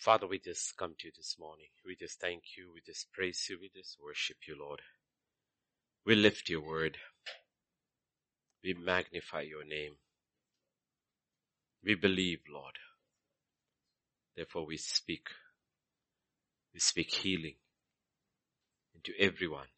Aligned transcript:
Father, 0.00 0.26
we 0.26 0.38
just 0.38 0.78
come 0.78 0.94
to 0.98 1.08
you 1.08 1.12
this 1.14 1.36
morning. 1.38 1.66
We 1.84 1.94
just 1.94 2.18
thank 2.18 2.42
you. 2.56 2.70
We 2.74 2.80
just 2.80 3.12
praise 3.12 3.46
you. 3.50 3.58
We 3.60 3.68
just 3.68 3.98
worship 4.02 4.38
you, 4.48 4.56
Lord. 4.58 4.80
We 6.06 6.14
lift 6.14 6.48
your 6.48 6.62
word. 6.62 6.96
We 8.64 8.72
magnify 8.72 9.42
your 9.42 9.62
name. 9.62 9.96
We 11.84 11.96
believe, 11.96 12.38
Lord. 12.50 12.76
Therefore 14.34 14.64
we 14.64 14.78
speak. 14.78 15.26
We 16.72 16.80
speak 16.80 17.12
healing 17.12 17.56
into 18.94 19.12
everyone 19.20 19.68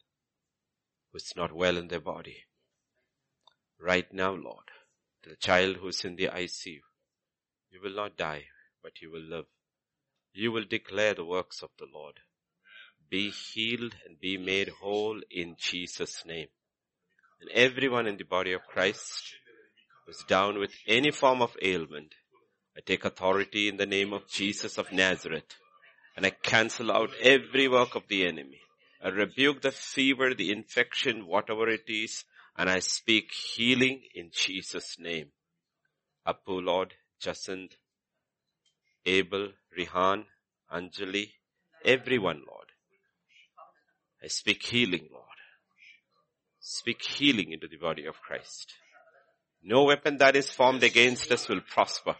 who's 1.11 1.33
not 1.35 1.51
well 1.51 1.75
in 1.75 1.89
their 1.89 1.99
body. 1.99 2.45
Right 3.77 4.07
now, 4.13 4.31
Lord, 4.31 4.71
to 5.23 5.31
the 5.31 5.35
child 5.35 5.77
who's 5.81 6.05
in 6.05 6.15
the 6.15 6.27
ICU, 6.27 6.79
you 7.71 7.81
will 7.83 7.93
not 7.93 8.15
die, 8.15 8.43
but 8.81 9.01
you 9.01 9.11
will 9.11 9.19
live. 9.21 9.47
You 10.33 10.51
will 10.51 10.65
declare 10.65 11.13
the 11.13 11.25
works 11.25 11.61
of 11.61 11.69
the 11.77 11.87
Lord. 11.93 12.19
Be 13.09 13.29
healed 13.29 13.95
and 14.05 14.19
be 14.19 14.37
made 14.37 14.69
whole 14.69 15.21
in 15.29 15.55
Jesus' 15.59 16.23
name. 16.25 16.47
And 17.41 17.49
everyone 17.51 18.07
in 18.07 18.17
the 18.17 18.23
body 18.23 18.53
of 18.53 18.65
Christ 18.65 19.35
who's 20.05 20.23
down 20.27 20.59
with 20.59 20.71
any 20.87 21.11
form 21.11 21.41
of 21.41 21.55
ailment, 21.61 22.15
I 22.75 22.81
take 22.81 23.05
authority 23.05 23.67
in 23.67 23.77
the 23.77 23.85
name 23.85 24.13
of 24.13 24.27
Jesus 24.27 24.77
of 24.77 24.91
Nazareth 24.91 25.55
and 26.15 26.25
I 26.25 26.31
cancel 26.31 26.91
out 26.91 27.09
every 27.21 27.67
work 27.67 27.95
of 27.95 28.07
the 28.07 28.25
enemy. 28.25 28.61
I 29.03 29.09
rebuke 29.09 29.61
the 29.61 29.71
fever, 29.71 30.33
the 30.33 30.51
infection, 30.51 31.27
whatever 31.27 31.67
it 31.67 31.83
is, 31.87 32.23
and 32.57 32.69
I 32.69 32.79
speak 32.79 33.31
healing 33.31 34.03
in 34.13 34.29
Jesus' 34.31 34.97
name. 34.99 35.31
Apu 36.27 36.63
Lord, 36.63 36.93
Jacinth, 37.19 37.75
Abel, 39.05 39.49
Rihan, 39.77 40.25
Anjali, 40.73 41.29
everyone 41.83 42.41
Lord. 42.47 42.67
I 44.23 44.27
speak 44.27 44.63
healing 44.63 45.07
Lord. 45.11 45.25
Speak 46.59 47.01
healing 47.01 47.51
into 47.51 47.67
the 47.67 47.77
body 47.77 48.05
of 48.05 48.21
Christ. 48.21 48.73
No 49.61 49.83
weapon 49.83 50.17
that 50.17 50.35
is 50.35 50.49
formed 50.49 50.83
against 50.83 51.31
us 51.31 51.49
will 51.49 51.61
prosper. 51.61 52.15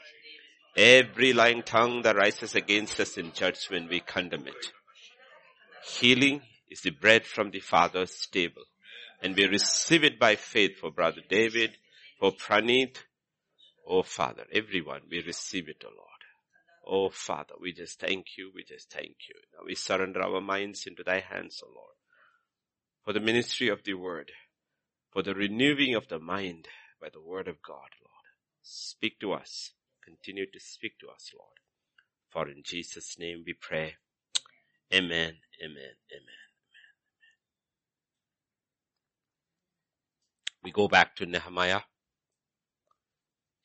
Every 0.75 1.33
lying 1.33 1.63
tongue 1.63 2.02
that 2.02 2.16
rises 2.16 2.55
against 2.55 2.99
us 2.99 3.17
in 3.17 3.31
judgment, 3.31 3.89
we 3.89 4.02
condemn 4.02 4.47
it. 4.47 4.71
Healing 5.86 6.41
is 6.69 6.81
the 6.81 6.89
bread 6.89 7.25
from 7.25 7.52
the 7.52 7.59
Father's 7.59 8.27
table. 8.27 8.63
And 9.21 9.36
we 9.36 9.45
receive 9.45 10.03
it 10.03 10.19
by 10.19 10.36
faith 10.36 10.77
for 10.80 10.91
Brother 10.91 11.21
David, 11.30 11.77
for 12.19 12.31
Pranit. 12.31 12.97
Oh 13.88 14.03
Father, 14.03 14.45
everyone, 14.52 15.02
we 15.09 15.21
receive 15.21 15.69
it, 15.69 15.83
O 15.86 15.89
oh 15.89 15.95
Lord. 15.95 16.12
Oh 16.86 17.09
Father, 17.09 17.53
we 17.59 17.72
just 17.72 18.00
thank 18.00 18.38
you, 18.38 18.52
we 18.53 18.64
just 18.64 18.92
thank 18.92 19.16
you. 19.30 19.36
Now 19.53 19.66
we 19.66 19.76
surrender 19.76 20.22
our 20.22 20.42
minds 20.42 20.86
into 20.86 21.03
thy 21.03 21.20
hands, 21.20 21.62
O 21.64 21.67
oh 21.70 21.73
Lord. 21.76 21.95
For 23.03 23.14
the 23.14 23.20
ministry 23.20 23.70
of 23.70 23.84
the 23.84 23.94
word, 23.94 24.31
for 25.11 25.23
the 25.23 25.34
renewing 25.34 25.95
of 25.95 26.08
the 26.08 26.20
mind 26.20 26.67
by 27.02 27.08
the 27.11 27.22
word 27.22 27.48
of 27.48 27.61
God, 27.61 27.89
Lord. 28.02 28.14
Speak 28.61 29.20
to 29.20 29.34
us. 29.34 29.72
Continue 30.04 30.45
to 30.52 30.59
speak 30.59 31.00
to 31.00 31.08
us, 31.08 31.31
Lord. 31.38 31.54
For 32.30 32.50
in 32.50 32.64
Jesus' 32.64 33.17
name 33.20 33.44
we 33.45 33.54
pray. 33.54 33.95
Amen, 34.94 35.38
amen, 35.64 35.64
amen, 35.64 35.95
amen. 36.11 36.44
We 40.64 40.72
go 40.72 40.88
back 40.88 41.16
to 41.17 41.26
Nehemiah 41.26 41.81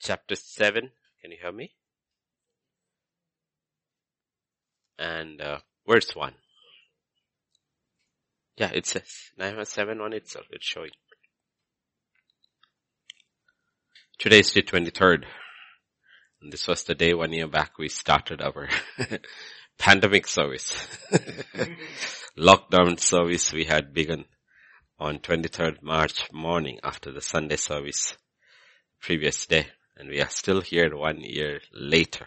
chapter 0.00 0.36
7. 0.36 0.90
Can 1.20 1.30
you 1.30 1.38
hear 1.40 1.52
me? 1.52 1.77
And 4.98 5.40
uh, 5.40 5.58
verse 5.86 6.14
1. 6.14 6.32
Yeah, 8.56 8.70
it 8.74 8.86
says 8.86 9.30
Nehemiah 9.38 9.64
7 9.64 9.98
1 9.98 10.12
itself. 10.14 10.46
It's 10.50 10.66
showing. 10.66 10.90
Today 14.18 14.40
is 14.40 14.52
the 14.52 14.62
23rd. 14.62 15.24
And 16.42 16.52
this 16.52 16.66
was 16.66 16.82
the 16.84 16.94
day 16.94 17.14
one 17.14 17.32
year 17.32 17.46
back 17.46 17.78
we 17.78 17.88
started 17.88 18.40
our 18.40 18.68
pandemic 19.78 20.26
service. 20.26 20.72
Lockdown 22.38 22.98
service 22.98 23.52
we 23.52 23.64
had 23.64 23.94
begun 23.94 24.24
on 24.98 25.18
23rd 25.18 25.82
March 25.82 26.32
morning 26.32 26.78
after 26.82 27.12
the 27.12 27.20
Sunday 27.20 27.56
service 27.56 28.16
previous 29.00 29.46
day. 29.46 29.68
And 29.96 30.08
we 30.08 30.20
are 30.20 30.28
still 30.28 30.60
here 30.60 30.96
one 30.96 31.20
year 31.20 31.60
later. 31.72 32.26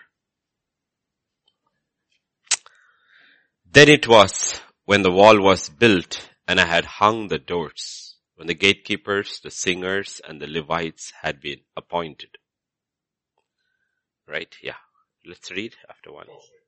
Then 3.72 3.90
it 3.90 4.08
was 4.08 4.60
when 4.86 5.02
the 5.02 5.12
wall 5.12 5.42
was 5.42 5.70
built 5.70 6.30
and 6.48 6.60
I 6.60 6.66
had 6.66 6.86
hung 6.86 7.28
the 7.28 7.40
doors, 7.40 8.16
when 8.36 8.48
the 8.48 8.54
gatekeepers, 8.54 9.40
the 9.42 9.52
singers, 9.52 10.20
and 10.28 10.42
the 10.42 10.48
Levites 10.48 11.14
had 11.22 11.40
been 11.40 11.62
appointed. 11.78 12.38
Right? 14.28 14.54
Yeah. 14.62 14.76
Let's 15.26 15.52
read 15.52 15.76
after 15.90 16.12
one. 16.12 16.28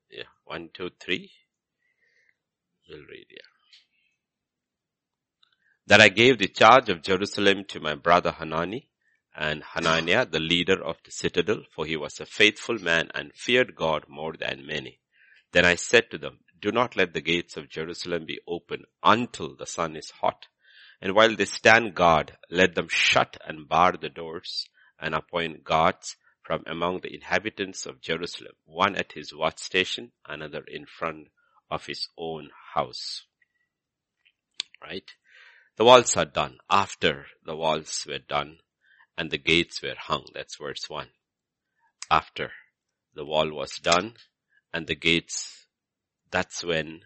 Yeah. 0.09 0.23
One, 0.45 0.69
two, 0.73 0.91
three. 0.99 1.31
We'll 2.87 2.99
read, 2.99 3.25
yeah 3.29 3.53
that 5.87 6.01
I 6.01 6.09
gave 6.09 6.37
the 6.37 6.47
charge 6.47 6.89
of 6.89 7.01
Jerusalem 7.01 7.65
to 7.69 7.79
my 7.79 7.95
brother 7.95 8.31
Hanani 8.31 8.87
and 9.35 9.63
Hananiah, 9.63 10.25
the 10.25 10.39
leader 10.39 10.81
of 10.81 10.97
the 11.03 11.11
citadel, 11.11 11.63
for 11.71 11.85
he 11.85 11.97
was 11.97 12.19
a 12.19 12.25
faithful 12.25 12.77
man 12.79 13.09
and 13.13 13.33
feared 13.33 13.75
God 13.75 14.05
more 14.07 14.33
than 14.39 14.65
many. 14.65 14.99
Then 15.51 15.65
I 15.65 15.75
said 15.75 16.09
to 16.11 16.17
them, 16.17 16.39
do 16.63 16.71
not 16.71 16.95
let 16.95 17.13
the 17.13 17.19
gates 17.19 17.57
of 17.57 17.67
Jerusalem 17.67 18.25
be 18.25 18.39
open 18.47 18.85
until 19.03 19.53
the 19.53 19.65
sun 19.65 19.97
is 19.97 20.11
hot. 20.21 20.47
And 21.01 21.13
while 21.13 21.35
they 21.35 21.43
stand 21.43 21.93
guard, 21.93 22.37
let 22.49 22.73
them 22.73 22.87
shut 22.89 23.35
and 23.45 23.67
bar 23.67 23.97
the 23.99 24.07
doors 24.07 24.65
and 24.97 25.13
appoint 25.13 25.65
guards 25.65 26.15
from 26.41 26.63
among 26.65 27.01
the 27.01 27.13
inhabitants 27.13 27.85
of 27.85 27.99
Jerusalem, 27.99 28.53
one 28.63 28.95
at 28.95 29.11
his 29.11 29.35
watch 29.35 29.59
station, 29.59 30.13
another 30.25 30.63
in 30.65 30.85
front 30.85 31.27
of 31.69 31.85
his 31.85 32.07
own 32.17 32.49
house. 32.73 33.25
Right? 34.81 35.11
The 35.75 35.83
walls 35.83 36.15
are 36.15 36.23
done. 36.23 36.59
After 36.69 37.25
the 37.45 37.57
walls 37.57 38.05
were 38.07 38.19
done 38.19 38.59
and 39.17 39.31
the 39.31 39.37
gates 39.37 39.81
were 39.81 39.95
hung. 39.97 40.27
That's 40.33 40.55
verse 40.55 40.89
1. 40.89 41.09
After 42.09 42.51
the 43.13 43.25
wall 43.25 43.51
was 43.51 43.79
done 43.79 44.13
and 44.73 44.87
the 44.87 44.95
gates, 44.95 45.62
that's 46.33 46.63
when 46.63 47.01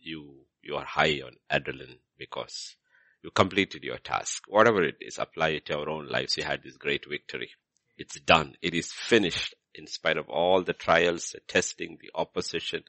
you, 0.00 0.46
you 0.62 0.76
are 0.76 0.84
high 0.84 1.20
on 1.20 1.32
adrenaline 1.50 1.98
because 2.16 2.76
you 3.22 3.30
completed 3.32 3.82
your 3.82 3.98
task. 3.98 4.44
Whatever 4.46 4.84
it 4.84 4.98
is, 5.00 5.18
apply 5.18 5.48
it 5.48 5.66
to 5.66 5.78
our 5.78 5.88
own 5.88 6.08
lives. 6.08 6.36
You 6.36 6.44
had 6.44 6.62
this 6.62 6.76
great 6.76 7.04
victory. 7.08 7.50
It's 7.98 8.20
done. 8.20 8.54
It 8.62 8.72
is 8.72 8.92
finished 8.92 9.54
in 9.74 9.88
spite 9.88 10.16
of 10.16 10.28
all 10.28 10.62
the 10.62 10.72
trials, 10.74 11.30
the 11.32 11.40
testing, 11.40 11.98
the 12.00 12.10
opposition, 12.14 12.84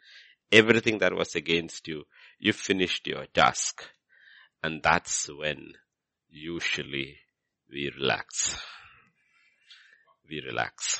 everything 0.52 1.00
that 1.00 1.16
was 1.16 1.36
against 1.36 1.88
you. 1.88 2.04
You 2.38 2.54
finished 2.54 3.08
your 3.08 3.26
task. 3.34 3.84
And 4.62 4.84
that's 4.84 5.28
when 5.28 5.74
usually 6.30 7.18
we 7.72 7.92
relax. 8.00 8.62
We 10.30 10.40
relax. 10.42 11.00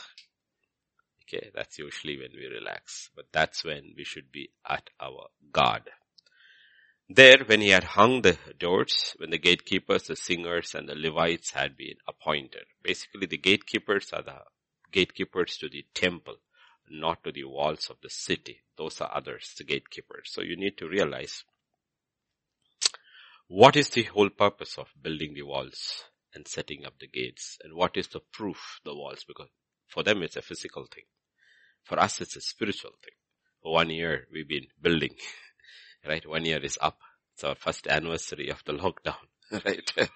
Okay, 1.34 1.50
that's 1.56 1.80
usually 1.80 2.18
when 2.18 2.32
we 2.36 2.46
relax. 2.46 3.10
But 3.16 3.26
that's 3.32 3.66
when 3.66 3.94
we 3.98 4.04
should 4.04 4.32
be 4.32 4.52
at 4.70 4.90
our 5.00 5.30
guard. 5.52 5.90
There, 7.10 7.44
when 7.46 7.62
he 7.62 7.70
had 7.70 7.84
hung 7.84 8.22
the 8.22 8.38
doors, 8.60 9.16
when 9.18 9.32
the 9.32 9.40
gatekeepers, 9.40 10.04
the 10.04 10.16
singers, 10.16 10.76
and 10.76 10.88
the 10.88 10.96
Levites 10.96 11.52
had 11.52 11.76
been 11.76 11.96
appointed. 12.08 12.66
Basically, 12.84 13.26
the 13.26 13.38
gatekeepers 13.38 14.12
are 14.14 14.22
the 14.22 14.42
gatekeepers 14.92 15.58
to 15.58 15.70
the 15.70 15.86
temple, 15.96 16.36
not 16.90 17.24
to 17.24 17.32
the 17.32 17.46
walls 17.46 17.88
of 17.90 17.98
the 18.02 18.10
city. 18.10 18.62
Those 18.78 19.02
are 19.02 19.12
others, 19.14 19.54
the 19.58 19.64
gatekeepers. 19.64 20.30
So 20.32 20.42
you 20.42 20.56
need 20.56 20.78
to 20.78 20.88
realize 20.88 21.44
what 23.48 23.76
is 23.76 23.90
the 23.90 24.04
whole 24.04 24.30
purpose 24.30 24.78
of 24.78 24.88
building 25.02 25.34
the 25.34 25.44
walls 25.44 26.04
and 26.34 26.48
setting 26.48 26.86
up 26.86 26.94
the 27.00 27.08
gates? 27.08 27.58
And 27.64 27.74
what 27.74 27.98
is 27.98 28.08
the 28.08 28.22
proof, 28.32 28.80
the 28.86 28.96
walls? 28.96 29.26
Because 29.28 29.50
for 29.88 30.04
them 30.04 30.24
it's 30.24 30.38
a 30.38 30.42
physical 30.42 30.86
thing. 30.86 31.04
For 31.84 32.00
us 32.00 32.22
it's 32.22 32.36
a 32.36 32.42
spiritual 32.42 32.92
thing. 33.04 33.16
One 33.62 33.90
year 33.90 34.28
we've 34.32 34.48
been 34.48 34.68
building, 34.82 35.16
right? 36.08 36.28
One 36.28 36.46
year 36.46 36.60
is 36.64 36.78
up. 36.82 37.00
It's 37.34 37.44
our 37.44 37.56
first 37.56 37.88
anniversary 37.88 38.50
of 38.50 38.64
the 38.66 38.74
lockdown, 38.74 39.26
right? 39.66 40.10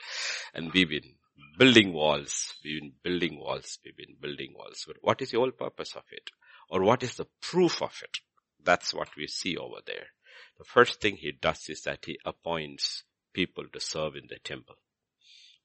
and 0.54 0.72
we've 0.72 0.90
been 0.90 1.16
building 1.58 1.94
walls. 1.94 2.54
We've 2.64 2.82
been 2.82 2.94
building 3.04 3.40
walls. 3.40 3.80
We've 3.84 3.98
been 3.98 4.16
building 4.22 4.54
walls. 4.56 4.84
But 4.86 4.98
what 5.02 5.22
is 5.22 5.32
the 5.32 5.38
whole 5.38 5.52
purpose 5.52 5.96
of 5.96 6.04
it? 6.12 6.30
Or 6.70 6.84
what 6.84 7.04
is 7.04 7.16
the 7.16 7.28
proof 7.42 7.82
of 7.82 8.00
it? 8.04 8.18
That's 8.64 8.94
what 8.94 9.10
we 9.16 9.28
see 9.28 9.58
over 9.58 9.78
there. 9.86 10.08
The 10.58 10.66
first 10.66 11.02
thing 11.02 11.18
he 11.18 11.32
does 11.32 11.70
is 11.70 11.82
that 11.84 12.06
he 12.06 12.20
appoints 12.26 13.04
people 13.34 13.66
to 13.72 13.80
serve 13.80 14.16
in 14.16 14.28
the 14.30 14.40
temple. 14.40 14.76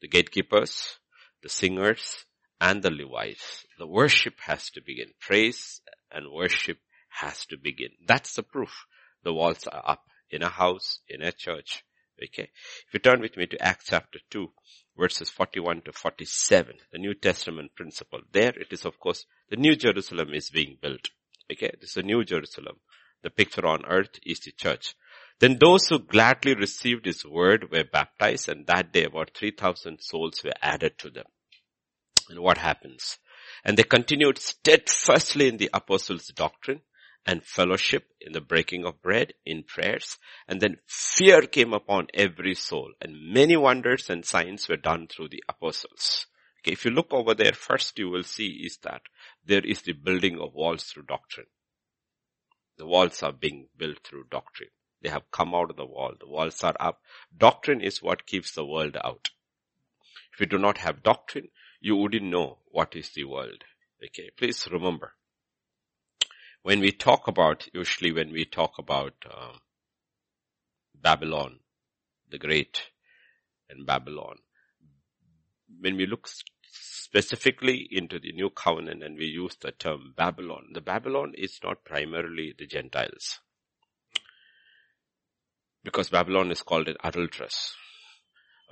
The 0.00 0.08
gatekeepers, 0.08 0.98
the 1.42 1.48
singers, 1.48 2.24
and 2.62 2.80
the 2.80 2.92
Levites. 2.92 3.66
The 3.76 3.88
worship 3.88 4.34
has 4.46 4.70
to 4.70 4.80
begin. 4.80 5.08
Praise 5.20 5.80
and 6.12 6.30
worship 6.30 6.78
has 7.08 7.44
to 7.46 7.56
begin. 7.56 7.88
That's 8.06 8.34
the 8.34 8.44
proof. 8.44 8.86
The 9.24 9.32
walls 9.32 9.66
are 9.66 9.82
up 9.84 10.04
in 10.30 10.44
a 10.44 10.48
house, 10.48 11.00
in 11.08 11.22
a 11.22 11.32
church. 11.32 11.82
Okay. 12.22 12.50
If 12.86 12.94
you 12.94 13.00
turn 13.00 13.20
with 13.20 13.36
me 13.36 13.46
to 13.46 13.60
Acts 13.60 13.86
chapter 13.88 14.20
2, 14.30 14.48
verses 14.96 15.28
41 15.28 15.82
to 15.86 15.92
47, 15.92 16.76
the 16.92 16.98
New 16.98 17.14
Testament 17.14 17.74
principle. 17.74 18.20
There 18.30 18.56
it 18.56 18.68
is, 18.70 18.84
of 18.84 19.00
course, 19.00 19.26
the 19.50 19.56
New 19.56 19.74
Jerusalem 19.74 20.32
is 20.32 20.50
being 20.50 20.78
built. 20.80 21.08
Okay. 21.50 21.72
This 21.80 21.90
is 21.90 21.96
a 21.96 22.02
New 22.02 22.22
Jerusalem. 22.22 22.76
The 23.24 23.30
picture 23.30 23.66
on 23.66 23.84
earth 23.86 24.20
is 24.24 24.38
the 24.38 24.52
church. 24.52 24.94
Then 25.40 25.58
those 25.58 25.88
who 25.88 25.98
gladly 25.98 26.54
received 26.54 27.06
his 27.06 27.26
word 27.26 27.72
were 27.72 27.82
baptized 27.82 28.48
and 28.48 28.64
that 28.68 28.92
day 28.92 29.04
about 29.04 29.32
3000 29.34 30.00
souls 30.00 30.44
were 30.44 30.52
added 30.62 30.96
to 30.98 31.10
them. 31.10 31.26
And 32.32 32.40
what 32.40 32.56
happens? 32.56 33.18
And 33.62 33.76
they 33.76 33.82
continued 33.82 34.38
steadfastly 34.38 35.48
in 35.48 35.58
the 35.58 35.68
apostles' 35.74 36.28
doctrine 36.28 36.80
and 37.26 37.44
fellowship 37.44 38.08
in 38.22 38.32
the 38.32 38.40
breaking 38.40 38.86
of 38.86 39.02
bread, 39.02 39.34
in 39.44 39.64
prayers. 39.64 40.16
And 40.48 40.58
then 40.58 40.78
fear 40.86 41.42
came 41.42 41.74
upon 41.74 42.06
every 42.14 42.54
soul 42.54 42.94
and 43.02 43.34
many 43.34 43.54
wonders 43.54 44.08
and 44.08 44.24
signs 44.24 44.66
were 44.66 44.78
done 44.78 45.08
through 45.08 45.28
the 45.28 45.44
apostles. 45.46 46.26
Okay, 46.60 46.72
if 46.72 46.86
you 46.86 46.90
look 46.90 47.12
over 47.12 47.34
there, 47.34 47.52
first 47.52 47.98
you 47.98 48.08
will 48.08 48.22
see 48.22 48.62
is 48.64 48.78
that 48.82 49.02
there 49.44 49.64
is 49.64 49.82
the 49.82 49.92
building 49.92 50.40
of 50.40 50.54
walls 50.54 50.84
through 50.84 51.02
doctrine. 51.02 51.48
The 52.78 52.86
walls 52.86 53.22
are 53.22 53.32
being 53.32 53.68
built 53.76 53.98
through 54.04 54.28
doctrine. 54.30 54.70
They 55.02 55.10
have 55.10 55.30
come 55.30 55.54
out 55.54 55.68
of 55.68 55.76
the 55.76 55.84
wall. 55.84 56.14
The 56.18 56.28
walls 56.28 56.64
are 56.64 56.76
up. 56.80 57.02
Doctrine 57.36 57.82
is 57.82 58.02
what 58.02 58.24
keeps 58.24 58.54
the 58.54 58.64
world 58.64 58.96
out. 59.04 59.28
If 60.32 60.40
we 60.40 60.46
do 60.46 60.56
not 60.56 60.78
have 60.78 61.02
doctrine, 61.02 61.48
you 61.82 61.96
wouldn't 61.96 62.22
know 62.22 62.58
what 62.70 62.94
is 62.94 63.10
the 63.10 63.24
world. 63.24 63.64
Okay, 64.02 64.30
please 64.36 64.68
remember. 64.70 65.14
When 66.62 66.78
we 66.78 66.92
talk 66.92 67.26
about, 67.26 67.66
usually 67.74 68.12
when 68.12 68.30
we 68.32 68.44
talk 68.44 68.78
about 68.78 69.14
um, 69.28 69.58
Babylon, 70.94 71.58
the 72.30 72.38
Great, 72.38 72.82
and 73.68 73.84
Babylon, 73.84 74.36
when 75.80 75.96
we 75.96 76.06
look 76.06 76.28
specifically 76.70 77.88
into 77.90 78.20
the 78.20 78.32
new 78.32 78.48
covenant 78.48 79.02
and 79.02 79.18
we 79.18 79.26
use 79.26 79.56
the 79.60 79.72
term 79.72 80.14
Babylon, 80.16 80.68
the 80.72 80.80
Babylon 80.80 81.32
is 81.36 81.58
not 81.64 81.84
primarily 81.84 82.54
the 82.56 82.66
Gentiles. 82.66 83.40
Because 85.82 86.10
Babylon 86.10 86.52
is 86.52 86.62
called 86.62 86.86
an 86.86 86.96
adulteress. 87.02 87.74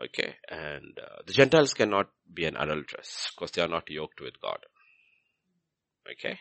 Okay, 0.02 0.36
and 0.48 0.96
uh, 0.96 1.22
the 1.26 1.32
Gentiles 1.32 1.74
cannot 1.74 2.08
be 2.32 2.44
an 2.44 2.56
adulteress 2.56 3.30
because 3.34 3.52
they 3.52 3.62
are 3.62 3.68
not 3.68 3.90
yoked 3.90 4.20
with 4.20 4.40
God. 4.40 4.58
Okay, 6.10 6.38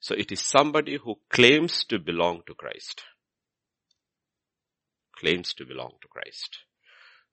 so 0.00 0.14
it 0.14 0.32
is 0.32 0.40
somebody 0.40 0.96
who 0.96 1.16
claims 1.30 1.84
to 1.84 1.98
belong 1.98 2.42
to 2.46 2.54
Christ. 2.54 3.02
Claims 5.16 5.54
to 5.54 5.64
belong 5.64 5.92
to 6.02 6.08
Christ. 6.08 6.58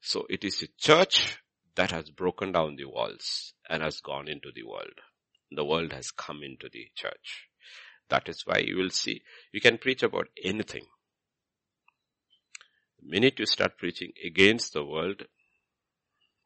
So 0.01 0.25
it 0.29 0.43
is 0.43 0.61
a 0.61 0.67
church 0.77 1.37
that 1.75 1.91
has 1.91 2.09
broken 2.09 2.51
down 2.51 2.75
the 2.75 2.85
walls 2.85 3.53
and 3.69 3.81
has 3.81 3.99
gone 3.99 4.27
into 4.27 4.51
the 4.53 4.63
world. 4.63 4.99
The 5.51 5.65
world 5.65 5.93
has 5.93 6.11
come 6.11 6.43
into 6.43 6.69
the 6.71 6.87
church. 6.95 7.47
That 8.09 8.29
is 8.29 8.43
why 8.45 8.59
you 8.59 8.77
will 8.77 8.89
see, 8.89 9.21
you 9.51 9.61
can 9.61 9.77
preach 9.77 10.03
about 10.03 10.27
anything. 10.43 10.85
The 12.99 13.09
minute 13.09 13.39
you 13.39 13.45
start 13.45 13.77
preaching 13.77 14.11
against 14.23 14.73
the 14.73 14.83
world, 14.83 15.23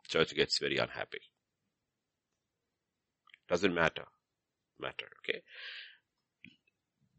church 0.07 0.35
gets 0.35 0.59
very 0.59 0.77
unhappy. 0.77 1.21
Doesn't 3.49 3.73
matter. 3.73 4.05
Matter, 4.79 5.07
okay? 5.21 5.41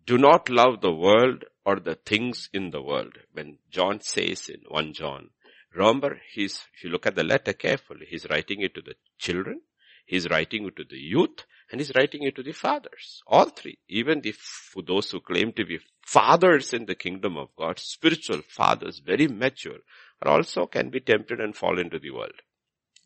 Do 0.07 0.19
not 0.19 0.49
love 0.49 0.81
the 0.81 0.93
world 0.93 1.45
or 1.65 1.81
the 1.81 1.97
things 1.97 2.49
in 2.53 2.71
the 2.71 2.83
world. 2.83 3.19
When 3.33 3.59
John 3.71 4.01
says 4.01 4.49
in 4.49 4.61
1 4.69 4.93
John, 4.95 5.31
remember 5.75 6.21
he's, 6.33 6.67
if 6.75 6.85
you 6.85 6.91
look 6.91 7.07
at 7.07 7.15
the 7.15 7.25
letter 7.25 7.53
carefully, 7.53 8.07
he's 8.09 8.29
writing 8.31 8.63
it 8.63 8.75
to 8.75 8.81
the 8.81 8.95
children, 9.19 9.61
he's 10.07 10.29
writing 10.31 10.67
it 10.67 10.77
to 10.77 10.85
the 10.85 10.97
youth, 10.97 11.45
and 11.71 11.81
he's 11.81 11.93
writing 11.95 12.23
it 12.23 12.37
to 12.37 12.43
the 12.43 12.53
fathers. 12.53 13.23
All 13.27 13.51
three. 13.51 13.79
Even 13.89 14.23
the, 14.23 14.33
for 14.33 14.83
those 14.83 15.11
who 15.11 15.21
claim 15.21 15.53
to 15.53 15.65
be 15.67 15.81
fathers 16.07 16.73
in 16.73 16.87
the 16.87 16.95
kingdom 16.95 17.37
of 17.37 17.55
God, 17.57 17.79
spiritual 17.79 18.41
fathers, 18.49 19.01
very 19.01 19.29
mature, 19.29 19.81
are 20.23 20.33
also 20.33 20.67
can 20.67 20.89
be 20.89 21.01
tempted 21.01 21.41
and 21.41 21.55
fall 21.55 21.79
into 21.79 21.99
the 21.99 22.11
world 22.11 22.41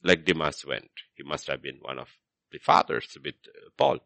like 0.05 0.25
Demas 0.25 0.65
went. 0.67 0.91
He 1.15 1.23
must 1.23 1.47
have 1.49 1.63
been 1.63 1.79
one 1.81 1.99
of 1.99 2.09
the 2.53 2.59
fathers 2.59 3.17
with 3.25 3.35
uh, 3.49 3.71
Paul. 3.77 3.99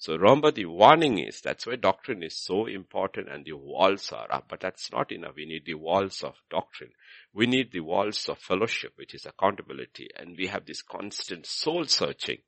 So 0.00 0.14
remember 0.14 0.52
the 0.52 0.66
warning 0.66 1.18
is, 1.18 1.40
that's 1.40 1.66
why 1.66 1.74
doctrine 1.74 2.22
is 2.22 2.36
so 2.36 2.66
important 2.66 3.28
and 3.28 3.44
the 3.44 3.54
walls 3.54 4.12
are 4.12 4.32
up, 4.32 4.44
but 4.48 4.60
that's 4.60 4.92
not 4.92 5.10
enough. 5.10 5.34
We 5.34 5.44
need 5.44 5.64
the 5.66 5.74
walls 5.74 6.22
of 6.22 6.36
doctrine. 6.48 6.92
We 7.34 7.46
need 7.46 7.72
the 7.72 7.80
walls 7.80 8.28
of 8.28 8.38
fellowship, 8.38 8.92
which 8.94 9.12
is 9.14 9.26
accountability. 9.26 10.08
And 10.14 10.36
we 10.38 10.46
have 10.46 10.66
this 10.66 10.82
constant 10.82 11.46
soul 11.46 11.84
searching, 11.86 12.38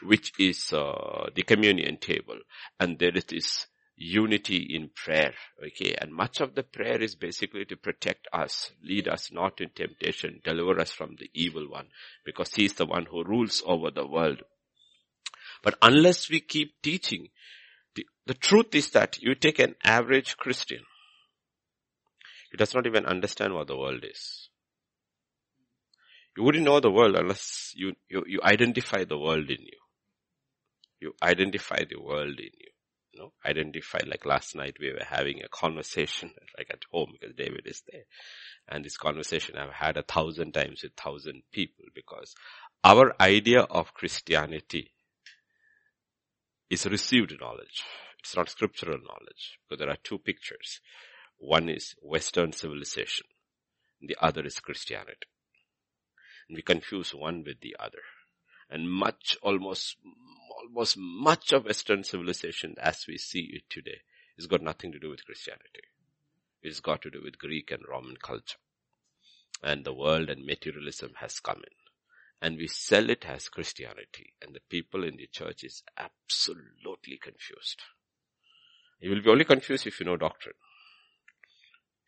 which 0.00 0.32
is 0.38 0.72
uh, 0.72 1.28
the 1.34 1.42
communion 1.42 1.96
table. 1.96 2.38
And 2.78 3.00
there 3.00 3.16
is 3.16 3.24
this 3.24 3.66
unity 3.96 4.68
in 4.70 4.90
prayer. 4.94 5.34
Okay. 5.64 5.96
And 6.00 6.12
much 6.14 6.40
of 6.40 6.54
the 6.54 6.62
prayer 6.62 7.00
is 7.00 7.16
basically 7.16 7.64
to 7.64 7.76
protect 7.76 8.28
us, 8.32 8.70
lead 8.82 9.08
us 9.08 9.30
not 9.32 9.60
in 9.60 9.70
temptation, 9.70 10.40
deliver 10.44 10.80
us 10.80 10.92
from 10.92 11.16
the 11.18 11.30
evil 11.34 11.68
one, 11.68 11.88
because 12.24 12.54
he 12.54 12.64
is 12.64 12.74
the 12.74 12.86
one 12.86 13.06
who 13.06 13.24
rules 13.24 13.60
over 13.66 13.90
the 13.90 14.06
world. 14.06 14.42
But 15.62 15.76
unless 15.80 16.28
we 16.28 16.40
keep 16.40 16.80
teaching, 16.82 17.28
the, 17.94 18.06
the 18.26 18.34
truth 18.34 18.74
is 18.74 18.90
that 18.90 19.20
you 19.20 19.34
take 19.34 19.58
an 19.58 19.74
average 19.84 20.36
Christian, 20.36 20.80
he 22.50 22.56
does 22.56 22.74
not 22.74 22.86
even 22.86 23.06
understand 23.06 23.54
what 23.54 23.66
the 23.68 23.76
world 23.76 24.04
is. 24.04 24.48
You 26.36 26.42
wouldn't 26.42 26.64
know 26.64 26.80
the 26.80 26.90
world 26.90 27.14
unless 27.14 27.72
you, 27.74 27.94
you, 28.08 28.24
you 28.26 28.40
identify 28.42 29.04
the 29.04 29.18
world 29.18 29.50
in 29.50 29.60
you. 29.60 29.78
You 31.00 31.14
identify 31.22 31.84
the 31.88 32.00
world 32.00 32.38
in 32.38 32.50
you 32.58 32.72
you 33.12 33.20
know, 33.20 33.32
identify, 33.44 33.98
like 34.06 34.24
last 34.24 34.56
night 34.56 34.76
we 34.80 34.92
were 34.92 35.04
having 35.06 35.42
a 35.42 35.48
conversation, 35.48 36.30
like 36.58 36.68
at 36.70 36.82
home 36.90 37.12
because 37.12 37.34
David 37.36 37.62
is 37.66 37.82
there. 37.90 38.02
And 38.68 38.84
this 38.84 38.96
conversation 38.96 39.56
I've 39.56 39.72
had 39.72 39.96
a 39.96 40.02
thousand 40.02 40.52
times 40.52 40.82
with 40.82 40.94
thousand 40.94 41.42
people 41.52 41.84
because 41.94 42.34
our 42.84 43.14
idea 43.20 43.60
of 43.60 43.94
Christianity 43.94 44.92
is 46.72 46.86
received 46.86 47.38
knowledge. 47.38 47.84
It's 48.18 48.34
not 48.34 48.48
scriptural 48.48 48.98
knowledge 48.98 49.58
because 49.68 49.78
there 49.78 49.90
are 49.90 49.98
two 50.02 50.16
pictures. 50.16 50.80
One 51.36 51.68
is 51.68 51.94
Western 52.00 52.52
civilization. 52.52 53.26
The 54.00 54.16
other 54.18 54.46
is 54.46 54.58
Christianity. 54.58 55.26
And 56.48 56.56
we 56.56 56.62
confuse 56.62 57.14
one 57.14 57.44
with 57.44 57.60
the 57.60 57.76
other. 57.78 58.02
And 58.70 58.90
much, 58.90 59.36
almost 59.42 59.96
almost 60.62 60.96
much 60.96 61.52
of 61.52 61.66
Western 61.66 62.04
civilization 62.04 62.74
as 62.80 63.04
we 63.06 63.18
see 63.18 63.50
it 63.52 63.68
today 63.68 64.00
has 64.38 64.46
got 64.46 64.62
nothing 64.62 64.92
to 64.92 64.98
do 64.98 65.10
with 65.10 65.26
Christianity. 65.26 65.82
It's 66.62 66.80
got 66.80 67.02
to 67.02 67.10
do 67.10 67.20
with 67.22 67.38
Greek 67.38 67.70
and 67.70 67.82
Roman 67.86 68.16
culture. 68.16 68.56
And 69.62 69.84
the 69.84 69.92
world 69.92 70.30
and 70.30 70.46
materialism 70.46 71.12
has 71.20 71.38
come 71.38 71.58
in. 71.58 71.81
And 72.42 72.58
we 72.58 72.66
sell 72.66 73.08
it 73.08 73.24
as 73.26 73.48
Christianity. 73.48 74.34
And 74.42 74.54
the 74.54 74.60
people 74.68 75.04
in 75.04 75.16
the 75.16 75.28
church 75.32 75.64
is 75.64 75.82
absolutely 75.96 77.18
confused. 77.22 77.80
You 79.00 79.10
will 79.10 79.22
be 79.22 79.30
only 79.30 79.44
confused 79.44 79.86
if 79.86 80.00
you 80.00 80.06
know 80.06 80.16
doctrine. 80.16 80.56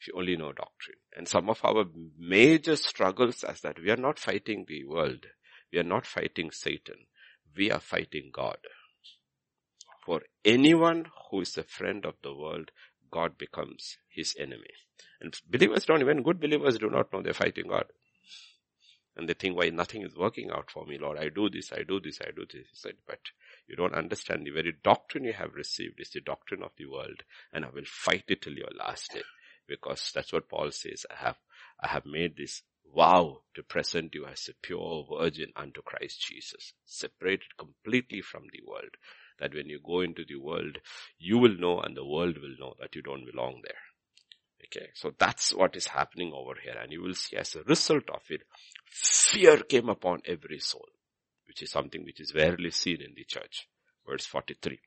If 0.00 0.08
you 0.08 0.14
only 0.18 0.36
know 0.36 0.52
doctrine. 0.52 0.98
And 1.16 1.26
some 1.28 1.48
of 1.48 1.64
our 1.64 1.86
major 2.18 2.76
struggles 2.76 3.44
is 3.48 3.60
that 3.62 3.80
we 3.80 3.90
are 3.90 3.96
not 3.96 4.18
fighting 4.18 4.66
the 4.68 4.84
world. 4.84 5.26
We 5.72 5.78
are 5.78 5.84
not 5.84 6.04
fighting 6.04 6.50
Satan 6.50 7.06
we 7.56 7.70
are 7.70 7.80
fighting 7.80 8.30
God. 8.32 8.58
For 10.04 10.22
anyone 10.44 11.06
who 11.30 11.40
is 11.40 11.56
a 11.56 11.62
friend 11.62 12.04
of 12.04 12.14
the 12.22 12.34
world, 12.34 12.70
God 13.10 13.38
becomes 13.38 13.96
his 14.08 14.34
enemy. 14.38 14.70
And 15.20 15.34
believers 15.48 15.86
don't, 15.86 16.00
even 16.00 16.22
good 16.22 16.40
believers 16.40 16.78
do 16.78 16.90
not 16.90 17.12
know 17.12 17.22
they're 17.22 17.32
fighting 17.32 17.68
God. 17.68 17.86
And 19.16 19.28
they 19.28 19.34
think, 19.34 19.56
why 19.56 19.68
nothing 19.70 20.02
is 20.02 20.16
working 20.16 20.50
out 20.50 20.70
for 20.70 20.84
me, 20.86 20.98
Lord. 20.98 21.18
I 21.18 21.28
do 21.28 21.48
this, 21.48 21.72
I 21.72 21.84
do 21.84 22.00
this, 22.00 22.20
I 22.20 22.30
do 22.32 22.44
this. 22.44 22.66
He 22.70 22.76
said, 22.76 22.94
but 23.06 23.20
you 23.68 23.76
don't 23.76 23.94
understand 23.94 24.44
the 24.44 24.50
very 24.50 24.74
doctrine 24.82 25.24
you 25.24 25.32
have 25.32 25.54
received 25.54 26.00
is 26.00 26.10
the 26.10 26.20
doctrine 26.20 26.62
of 26.62 26.72
the 26.76 26.86
world. 26.86 27.22
And 27.52 27.64
I 27.64 27.68
will 27.68 27.84
fight 27.86 28.24
it 28.28 28.42
till 28.42 28.54
your 28.54 28.72
last 28.76 29.12
day. 29.12 29.22
Because 29.68 30.10
that's 30.14 30.32
what 30.32 30.48
Paul 30.48 30.72
says. 30.72 31.06
I 31.10 31.24
have, 31.24 31.36
I 31.80 31.88
have 31.88 32.04
made 32.04 32.36
this 32.36 32.62
vow 32.94 33.42
to 33.54 33.62
present 33.62 34.14
you 34.14 34.26
as 34.26 34.48
a 34.48 34.54
pure 34.66 35.06
virgin 35.10 35.52
unto 35.56 35.80
Christ 35.82 36.20
Jesus, 36.20 36.72
separated 36.84 37.56
completely 37.56 38.20
from 38.20 38.44
the 38.52 38.62
world. 38.66 38.96
That 39.38 39.54
when 39.54 39.68
you 39.68 39.80
go 39.84 40.00
into 40.00 40.24
the 40.24 40.36
world, 40.36 40.78
you 41.18 41.38
will 41.38 41.56
know 41.56 41.80
and 41.80 41.96
the 41.96 42.04
world 42.04 42.38
will 42.38 42.54
know 42.58 42.74
that 42.80 42.94
you 42.94 43.02
don't 43.02 43.24
belong 43.24 43.62
there. 43.64 43.83
Okay, 44.64 44.88
so 44.94 45.12
that's 45.18 45.52
what 45.52 45.76
is 45.76 45.86
happening 45.86 46.32
over 46.34 46.54
here 46.62 46.76
and 46.80 46.90
you 46.90 47.02
will 47.02 47.14
see 47.14 47.36
as 47.36 47.54
a 47.54 47.62
result 47.64 48.08
of 48.10 48.22
it, 48.30 48.42
fear 48.86 49.58
came 49.58 49.88
upon 49.88 50.22
every 50.26 50.58
soul, 50.58 50.88
which 51.46 51.62
is 51.62 51.70
something 51.70 52.04
which 52.04 52.20
is 52.20 52.34
rarely 52.34 52.70
seen 52.70 53.00
in 53.02 53.12
the 53.14 53.24
church. 53.24 53.68
verse 54.06 54.26
43. 54.26 54.78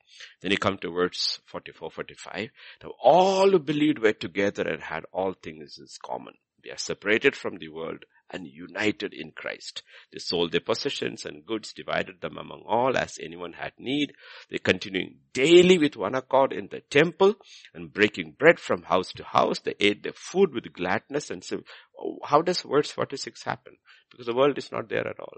Then 0.41 0.51
you 0.51 0.57
come 0.57 0.77
to 0.79 0.91
verse 0.91 1.39
44, 1.45 1.91
45. 1.91 2.49
Now 2.83 2.93
all 3.01 3.51
who 3.51 3.59
believed 3.59 3.99
were 3.99 4.13
together 4.13 4.67
and 4.67 4.81
had 4.81 5.05
all 5.11 5.33
things 5.33 5.77
in 5.79 5.87
common. 6.03 6.33
They 6.63 6.71
are 6.71 6.77
separated 6.77 7.35
from 7.35 7.57
the 7.57 7.69
world 7.69 8.03
and 8.29 8.47
united 8.47 9.13
in 9.13 9.31
Christ. 9.31 9.83
They 10.11 10.19
sold 10.19 10.51
their 10.51 10.61
possessions 10.61 11.25
and 11.25 11.45
goods, 11.45 11.73
divided 11.73 12.21
them 12.21 12.37
among 12.37 12.63
all 12.67 12.97
as 12.97 13.19
anyone 13.21 13.53
had 13.53 13.73
need. 13.77 14.13
They 14.49 14.57
continuing 14.57 15.17
daily 15.33 15.77
with 15.77 15.95
one 15.95 16.15
accord 16.15 16.53
in 16.53 16.67
the 16.69 16.81
temple 16.81 17.35
and 17.73 17.93
breaking 17.93 18.35
bread 18.37 18.59
from 18.59 18.83
house 18.83 19.11
to 19.13 19.23
house. 19.23 19.59
They 19.59 19.75
ate 19.79 20.03
their 20.03 20.13
food 20.13 20.53
with 20.53 20.73
gladness 20.73 21.29
and 21.29 21.43
so 21.43 21.61
oh, 21.99 22.19
how 22.23 22.41
does 22.41 22.61
verse 22.61 22.91
46 22.91 23.43
happen? 23.43 23.77
Because 24.11 24.27
the 24.27 24.35
world 24.35 24.57
is 24.57 24.71
not 24.71 24.89
there 24.89 25.07
at 25.07 25.19
all. 25.19 25.37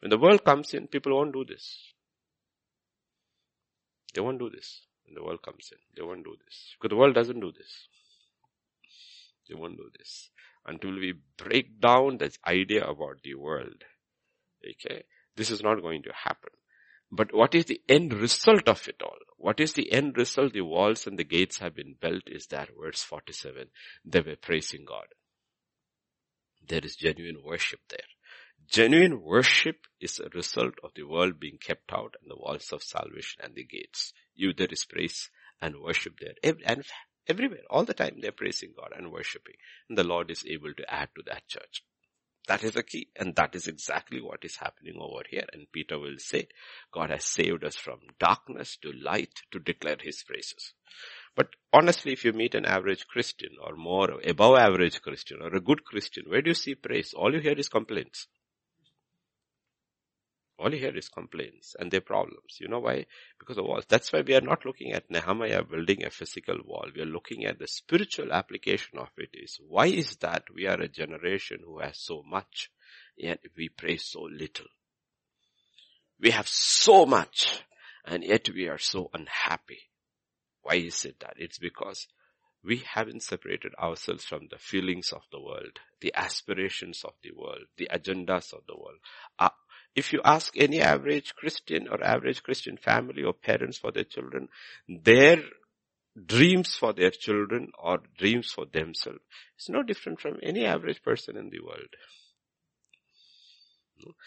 When 0.00 0.10
the 0.10 0.18
world 0.18 0.44
comes 0.44 0.74
in, 0.74 0.88
people 0.88 1.14
won't 1.16 1.32
do 1.32 1.44
this. 1.44 1.92
They 4.14 4.20
won't 4.20 4.38
do 4.38 4.50
this. 4.50 4.82
When 5.04 5.14
the 5.14 5.22
world 5.22 5.42
comes 5.42 5.70
in, 5.72 5.78
they 5.96 6.02
won't 6.02 6.24
do 6.24 6.34
this. 6.44 6.74
Because 6.76 6.90
the 6.90 6.96
world 6.96 7.14
doesn't 7.14 7.40
do 7.40 7.52
this. 7.52 7.88
They 9.48 9.54
won't 9.54 9.76
do 9.76 9.90
this. 9.98 10.30
Until 10.66 10.92
we 10.92 11.14
break 11.36 11.80
down 11.80 12.18
this 12.18 12.38
idea 12.46 12.84
about 12.84 13.22
the 13.22 13.34
world. 13.34 13.84
Okay. 14.64 15.04
This 15.36 15.50
is 15.50 15.62
not 15.62 15.82
going 15.82 16.02
to 16.04 16.12
happen. 16.12 16.50
But 17.10 17.34
what 17.34 17.54
is 17.54 17.66
the 17.66 17.80
end 17.88 18.14
result 18.14 18.68
of 18.68 18.88
it 18.88 19.02
all? 19.02 19.18
What 19.36 19.60
is 19.60 19.74
the 19.74 19.92
end 19.92 20.16
result? 20.16 20.54
The 20.54 20.62
walls 20.62 21.06
and 21.06 21.18
the 21.18 21.24
gates 21.24 21.58
have 21.58 21.74
been 21.74 21.96
built 22.00 22.22
is 22.26 22.46
that 22.46 22.70
verse 22.80 23.02
47. 23.02 23.68
They 24.04 24.20
were 24.20 24.36
praising 24.36 24.84
God. 24.86 25.06
There 26.66 26.80
is 26.82 26.96
genuine 26.96 27.42
worship 27.44 27.80
there. 27.90 27.98
Genuine 28.68 29.20
worship 29.20 29.86
is 30.00 30.20
a 30.20 30.30
result 30.34 30.74
of 30.82 30.92
the 30.94 31.02
world 31.02 31.38
being 31.38 31.58
kept 31.58 31.92
out 31.92 32.14
and 32.20 32.30
the 32.30 32.36
walls 32.36 32.72
of 32.72 32.82
salvation 32.82 33.42
and 33.44 33.54
the 33.54 33.64
gates. 33.64 34.14
You, 34.34 34.54
there 34.54 34.68
is 34.70 34.86
praise 34.86 35.28
and 35.60 35.80
worship 35.82 36.14
there. 36.20 36.54
And 36.64 36.84
everywhere, 37.28 37.62
all 37.70 37.84
the 37.84 37.94
time, 37.94 38.18
they're 38.20 38.32
praising 38.32 38.72
God 38.76 38.92
and 38.96 39.12
worshiping. 39.12 39.54
And 39.88 39.96
the 39.96 40.04
Lord 40.04 40.30
is 40.30 40.44
able 40.46 40.74
to 40.74 40.92
add 40.92 41.08
to 41.16 41.22
that 41.26 41.48
church. 41.48 41.82
That 42.48 42.64
is 42.64 42.72
the 42.72 42.82
key. 42.82 43.08
And 43.16 43.36
that 43.36 43.54
is 43.54 43.68
exactly 43.68 44.20
what 44.20 44.44
is 44.44 44.56
happening 44.56 44.96
over 44.98 45.22
here. 45.28 45.46
And 45.52 45.70
Peter 45.72 45.98
will 45.98 46.18
say, 46.18 46.48
God 46.92 47.10
has 47.10 47.24
saved 47.24 47.64
us 47.64 47.76
from 47.76 48.00
darkness 48.18 48.76
to 48.82 48.92
light 48.92 49.42
to 49.52 49.60
declare 49.60 49.98
his 50.00 50.22
praises. 50.22 50.74
But 51.36 51.48
honestly, 51.72 52.12
if 52.12 52.24
you 52.24 52.32
meet 52.32 52.54
an 52.54 52.66
average 52.66 53.06
Christian 53.06 53.50
or 53.64 53.76
more 53.76 54.20
above 54.26 54.58
average 54.58 55.00
Christian 55.00 55.38
or 55.40 55.54
a 55.54 55.60
good 55.60 55.84
Christian, 55.84 56.24
where 56.28 56.42
do 56.42 56.50
you 56.50 56.54
see 56.54 56.74
praise? 56.74 57.14
All 57.14 57.32
you 57.32 57.40
hear 57.40 57.54
is 57.54 57.68
complaints. 57.68 58.26
All 60.58 60.72
you 60.72 60.78
hear 60.78 60.96
is 60.96 61.08
complaints 61.08 61.74
and 61.78 61.90
their 61.90 62.00
problems. 62.00 62.58
You 62.60 62.68
know 62.68 62.78
why? 62.80 63.06
Because 63.38 63.58
of 63.58 63.64
walls. 63.64 63.84
That's 63.88 64.12
why 64.12 64.20
we 64.20 64.34
are 64.34 64.40
not 64.40 64.64
looking 64.64 64.92
at 64.92 65.10
Nehemiah 65.10 65.64
building 65.64 66.04
a 66.04 66.10
physical 66.10 66.58
wall. 66.64 66.86
We 66.94 67.02
are 67.02 67.06
looking 67.06 67.44
at 67.44 67.58
the 67.58 67.66
spiritual 67.66 68.32
application 68.32 68.98
of 68.98 69.08
it 69.16 69.30
is 69.32 69.58
why 69.66 69.86
is 69.86 70.16
that 70.16 70.44
we 70.54 70.66
are 70.66 70.80
a 70.80 70.88
generation 70.88 71.60
who 71.64 71.80
has 71.80 71.98
so 71.98 72.22
much 72.22 72.70
yet 73.16 73.40
we 73.56 73.68
pray 73.68 73.96
so 73.96 74.22
little. 74.22 74.66
We 76.20 76.30
have 76.30 76.48
so 76.48 77.06
much 77.06 77.64
and 78.04 78.22
yet 78.22 78.48
we 78.54 78.68
are 78.68 78.78
so 78.78 79.10
unhappy. 79.12 79.80
Why 80.62 80.76
is 80.76 81.04
it 81.04 81.20
that? 81.20 81.34
It's 81.36 81.58
because 81.58 82.06
we 82.64 82.82
haven't 82.94 83.22
separated 83.22 83.74
ourselves 83.74 84.24
from 84.24 84.46
the 84.50 84.58
feelings 84.58 85.12
of 85.12 85.22
the 85.32 85.40
world, 85.40 85.80
the 86.00 86.12
aspirations 86.14 87.02
of 87.04 87.14
the 87.22 87.32
world, 87.32 87.64
the 87.76 87.88
agendas 87.92 88.52
of 88.52 88.60
the 88.68 88.76
world. 88.76 88.98
Uh, 89.38 89.48
if 89.94 90.12
you 90.12 90.20
ask 90.24 90.56
any 90.56 90.80
average 90.80 91.34
Christian 91.34 91.88
or 91.88 92.02
average 92.02 92.42
Christian 92.42 92.76
family 92.76 93.22
or 93.22 93.32
parents 93.32 93.78
for 93.78 93.92
their 93.92 94.04
children, 94.04 94.48
their 94.88 95.42
dreams 96.26 96.76
for 96.76 96.92
their 96.92 97.10
children 97.10 97.70
or 97.78 98.00
dreams 98.18 98.50
for 98.50 98.66
themselves 98.66 99.20
is 99.58 99.68
no 99.68 99.82
different 99.82 100.20
from 100.20 100.38
any 100.42 100.64
average 100.64 101.02
person 101.02 101.36
in 101.36 101.50
the 101.50 101.60
world. 101.60 101.94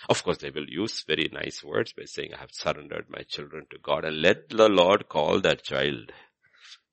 Of 0.07 0.23
course, 0.23 0.37
they 0.37 0.51
will 0.51 0.69
use 0.69 1.03
very 1.05 1.29
nice 1.33 1.63
words 1.63 1.93
by 1.93 2.05
saying, 2.05 2.33
I 2.33 2.39
have 2.39 2.51
surrendered 2.51 3.05
my 3.09 3.23
children 3.27 3.65
to 3.71 3.77
God 3.77 4.05
and 4.05 4.21
let 4.21 4.49
the 4.49 4.69
Lord 4.69 5.09
call 5.09 5.41
that 5.41 5.63
child. 5.63 6.11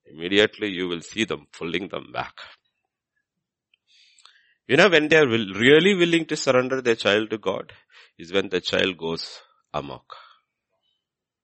Immediately 0.07 0.71
you 0.71 0.89
will 0.89 1.01
see 1.01 1.25
them 1.25 1.47
pulling 1.53 1.89
them 1.89 2.11
back. 2.13 2.35
You 4.67 4.77
know, 4.77 4.89
when 4.89 5.09
they 5.09 5.17
are 5.17 5.29
really 5.29 5.95
willing 5.95 6.25
to 6.27 6.37
surrender 6.37 6.81
their 6.81 6.97
child 6.97 7.31
to 7.31 7.39
God, 7.39 7.73
is 8.19 8.33
when 8.33 8.49
the 8.49 8.61
child 8.61 8.97
goes 8.99 9.41
amok. 9.73 10.17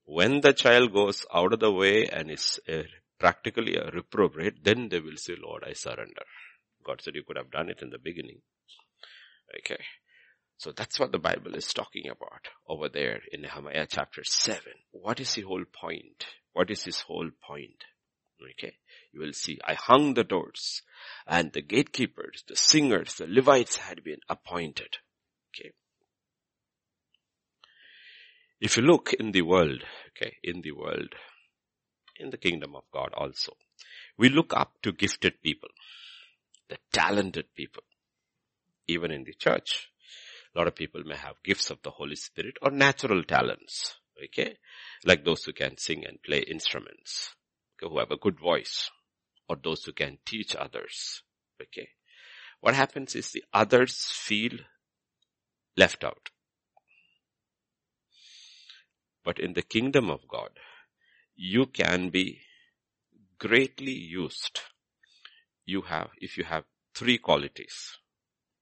When 0.04 0.40
the 0.40 0.52
child 0.52 0.92
goes 0.92 1.26
out 1.34 1.52
of 1.52 1.60
the 1.60 1.72
way 1.72 2.06
and 2.06 2.30
is 2.30 2.60
uh, 2.68 2.82
practically 3.18 3.76
a 3.76 3.90
reprobate, 3.90 4.64
then 4.64 4.88
they 4.88 5.00
will 5.00 5.16
say, 5.16 5.34
Lord, 5.40 5.64
I 5.66 5.72
surrender. 5.72 6.24
God 6.84 7.02
said 7.02 7.14
you 7.14 7.24
could 7.24 7.36
have 7.36 7.50
done 7.50 7.68
it 7.68 7.82
in 7.82 7.90
the 7.90 7.98
beginning. 7.98 8.40
Okay. 9.58 9.82
So 10.56 10.72
that's 10.72 10.98
what 10.98 11.12
the 11.12 11.18
Bible 11.18 11.54
is 11.54 11.72
talking 11.72 12.08
about 12.08 12.48
over 12.66 12.88
there 12.88 13.20
in 13.32 13.42
Nehemiah 13.42 13.86
chapter 13.88 14.24
7. 14.24 14.60
What 14.90 15.20
is 15.20 15.34
the 15.34 15.42
whole 15.42 15.64
point? 15.64 16.26
What 16.52 16.70
is 16.70 16.84
his 16.84 17.00
whole 17.00 17.30
point? 17.46 17.84
Okay. 18.42 18.74
You 19.12 19.20
will 19.20 19.32
see, 19.32 19.58
I 19.64 19.74
hung 19.74 20.14
the 20.14 20.24
doors 20.24 20.82
and 21.26 21.52
the 21.52 21.62
gatekeepers, 21.62 22.44
the 22.48 22.56
singers, 22.56 23.14
the 23.14 23.26
Levites 23.28 23.76
had 23.76 24.02
been 24.02 24.20
appointed. 24.28 24.96
Okay. 25.54 25.72
If 28.60 28.76
you 28.76 28.82
look 28.82 29.12
in 29.12 29.32
the 29.32 29.42
world, 29.42 29.84
okay, 30.08 30.36
in 30.42 30.62
the 30.62 30.72
world, 30.72 31.14
in 32.18 32.30
the 32.30 32.36
kingdom 32.36 32.74
of 32.74 32.82
God 32.92 33.10
also, 33.14 33.52
we 34.16 34.28
look 34.28 34.52
up 34.52 34.72
to 34.82 34.90
gifted 34.90 35.40
people, 35.42 35.68
the 36.68 36.78
talented 36.92 37.54
people, 37.54 37.84
even 38.88 39.12
in 39.12 39.22
the 39.22 39.34
church. 39.34 39.90
A 40.54 40.58
lot 40.58 40.66
of 40.66 40.74
people 40.74 41.02
may 41.04 41.16
have 41.16 41.42
gifts 41.44 41.70
of 41.70 41.82
the 41.82 41.90
Holy 41.90 42.16
Spirit 42.16 42.56
or 42.60 42.72
natural 42.72 43.22
talents, 43.22 43.96
okay, 44.24 44.56
like 45.04 45.24
those 45.24 45.44
who 45.44 45.52
can 45.52 45.78
sing 45.78 46.04
and 46.04 46.20
play 46.22 46.40
instruments, 46.40 47.36
okay, 47.80 47.88
who 47.88 48.00
have 48.00 48.10
a 48.10 48.16
good 48.16 48.40
voice, 48.40 48.90
or 49.48 49.56
those 49.62 49.84
who 49.84 49.92
can 49.92 50.18
teach 50.26 50.56
others, 50.56 51.22
okay. 51.62 51.90
What 52.60 52.74
happens 52.74 53.14
is 53.14 53.30
the 53.30 53.44
others 53.54 54.10
feel 54.10 54.58
left 55.76 56.02
out. 56.02 56.30
But 59.28 59.40
in 59.40 59.52
the 59.52 59.60
kingdom 59.60 60.08
of 60.08 60.26
God, 60.26 60.52
you 61.36 61.66
can 61.66 62.08
be 62.08 62.40
greatly 63.38 63.92
used. 63.92 64.62
You 65.66 65.82
have, 65.82 66.12
if 66.16 66.38
you 66.38 66.44
have 66.44 66.64
three 66.94 67.18
qualities, 67.18 67.98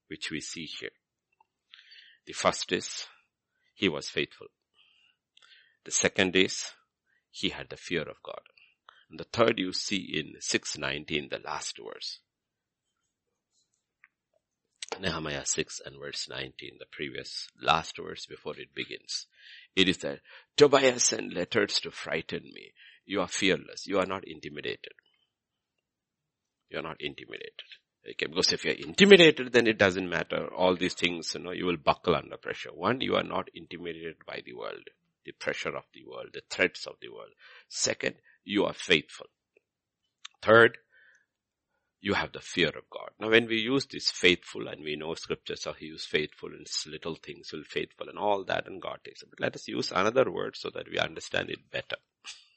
which 0.09 0.29
we 0.29 0.41
see 0.41 0.65
here. 0.65 0.89
The 2.25 2.33
first 2.33 2.69
is, 2.73 3.07
he 3.75 3.87
was 3.87 4.09
faithful. 4.09 4.47
The 5.85 5.91
second 5.91 6.35
is, 6.35 6.71
he 7.31 7.47
had 7.47 7.69
the 7.69 7.77
fear 7.77 8.01
of 8.01 8.21
God. 8.21 8.41
And 9.09 9.17
the 9.21 9.29
third 9.31 9.59
you 9.59 9.71
see 9.71 10.19
in 10.19 10.33
619, 10.41 11.29
the 11.29 11.39
last 11.39 11.77
verse. 11.77 12.19
Nehemiah 14.99 15.45
6 15.45 15.79
and 15.85 15.95
verse 15.97 16.27
19, 16.29 16.77
the 16.77 16.85
previous 16.91 17.47
last 17.61 17.95
verse 17.95 18.25
before 18.25 18.59
it 18.59 18.75
begins. 18.75 19.27
It 19.77 19.87
is 19.89 19.99
that 19.99 20.21
Tobiah 20.57 20.99
sent 20.99 21.35
letters 21.35 21.79
to 21.81 21.91
frighten 21.91 22.41
me. 22.51 22.73
You 23.05 23.21
are 23.21 23.27
fearless. 23.27 23.85
You 23.85 23.99
are 23.99 24.07
not 24.07 24.27
intimidated. 24.27 24.93
You 26.71 26.79
are 26.79 26.81
not 26.81 26.99
intimidated. 26.99 27.61
Okay, 28.09 28.25
because 28.25 28.51
if 28.53 28.65
you're 28.65 28.73
intimidated, 28.73 29.53
then 29.53 29.67
it 29.67 29.77
doesn't 29.77 30.09
matter. 30.09 30.47
All 30.51 30.75
these 30.75 30.95
things, 30.95 31.35
you 31.35 31.41
know, 31.41 31.51
you 31.51 31.67
will 31.67 31.77
buckle 31.77 32.15
under 32.15 32.37
pressure. 32.37 32.71
One, 32.73 33.01
you 33.01 33.15
are 33.17 33.23
not 33.23 33.49
intimidated 33.53 34.15
by 34.25 34.41
the 34.43 34.53
world, 34.53 34.89
the 35.25 35.33
pressure 35.33 35.75
of 35.77 35.83
the 35.93 36.05
world, 36.09 36.29
the 36.33 36.41
threats 36.49 36.87
of 36.87 36.95
the 36.99 37.09
world. 37.09 37.33
Second, 37.69 38.15
you 38.43 38.65
are 38.65 38.73
faithful. 38.73 39.27
Third, 40.41 40.79
you 42.07 42.13
have 42.13 42.31
the 42.31 42.39
fear 42.39 42.69
of 42.69 42.89
God. 42.89 43.09
Now 43.19 43.29
when 43.29 43.47
we 43.47 43.57
use 43.57 43.85
this 43.85 44.09
faithful 44.09 44.69
and 44.69 44.81
we 44.81 44.95
know 44.95 45.13
scriptures 45.15 45.65
how 45.65 45.73
he 45.73 45.91
was 45.91 46.05
faithful 46.05 46.49
in 46.53 46.63
little 46.89 47.15
things 47.15 47.51
will 47.51 47.63
faithful 47.63 48.07
and 48.07 48.17
all 48.17 48.45
that 48.45 48.65
and 48.65 48.81
God 48.81 48.99
takes 49.03 49.23
it. 49.23 49.29
But 49.29 49.41
let 49.41 49.55
us 49.55 49.67
use 49.67 49.91
another 49.91 50.31
word 50.31 50.55
so 50.55 50.69
that 50.73 50.89
we 50.89 50.99
understand 50.99 51.49
it 51.49 51.69
better. 51.69 51.97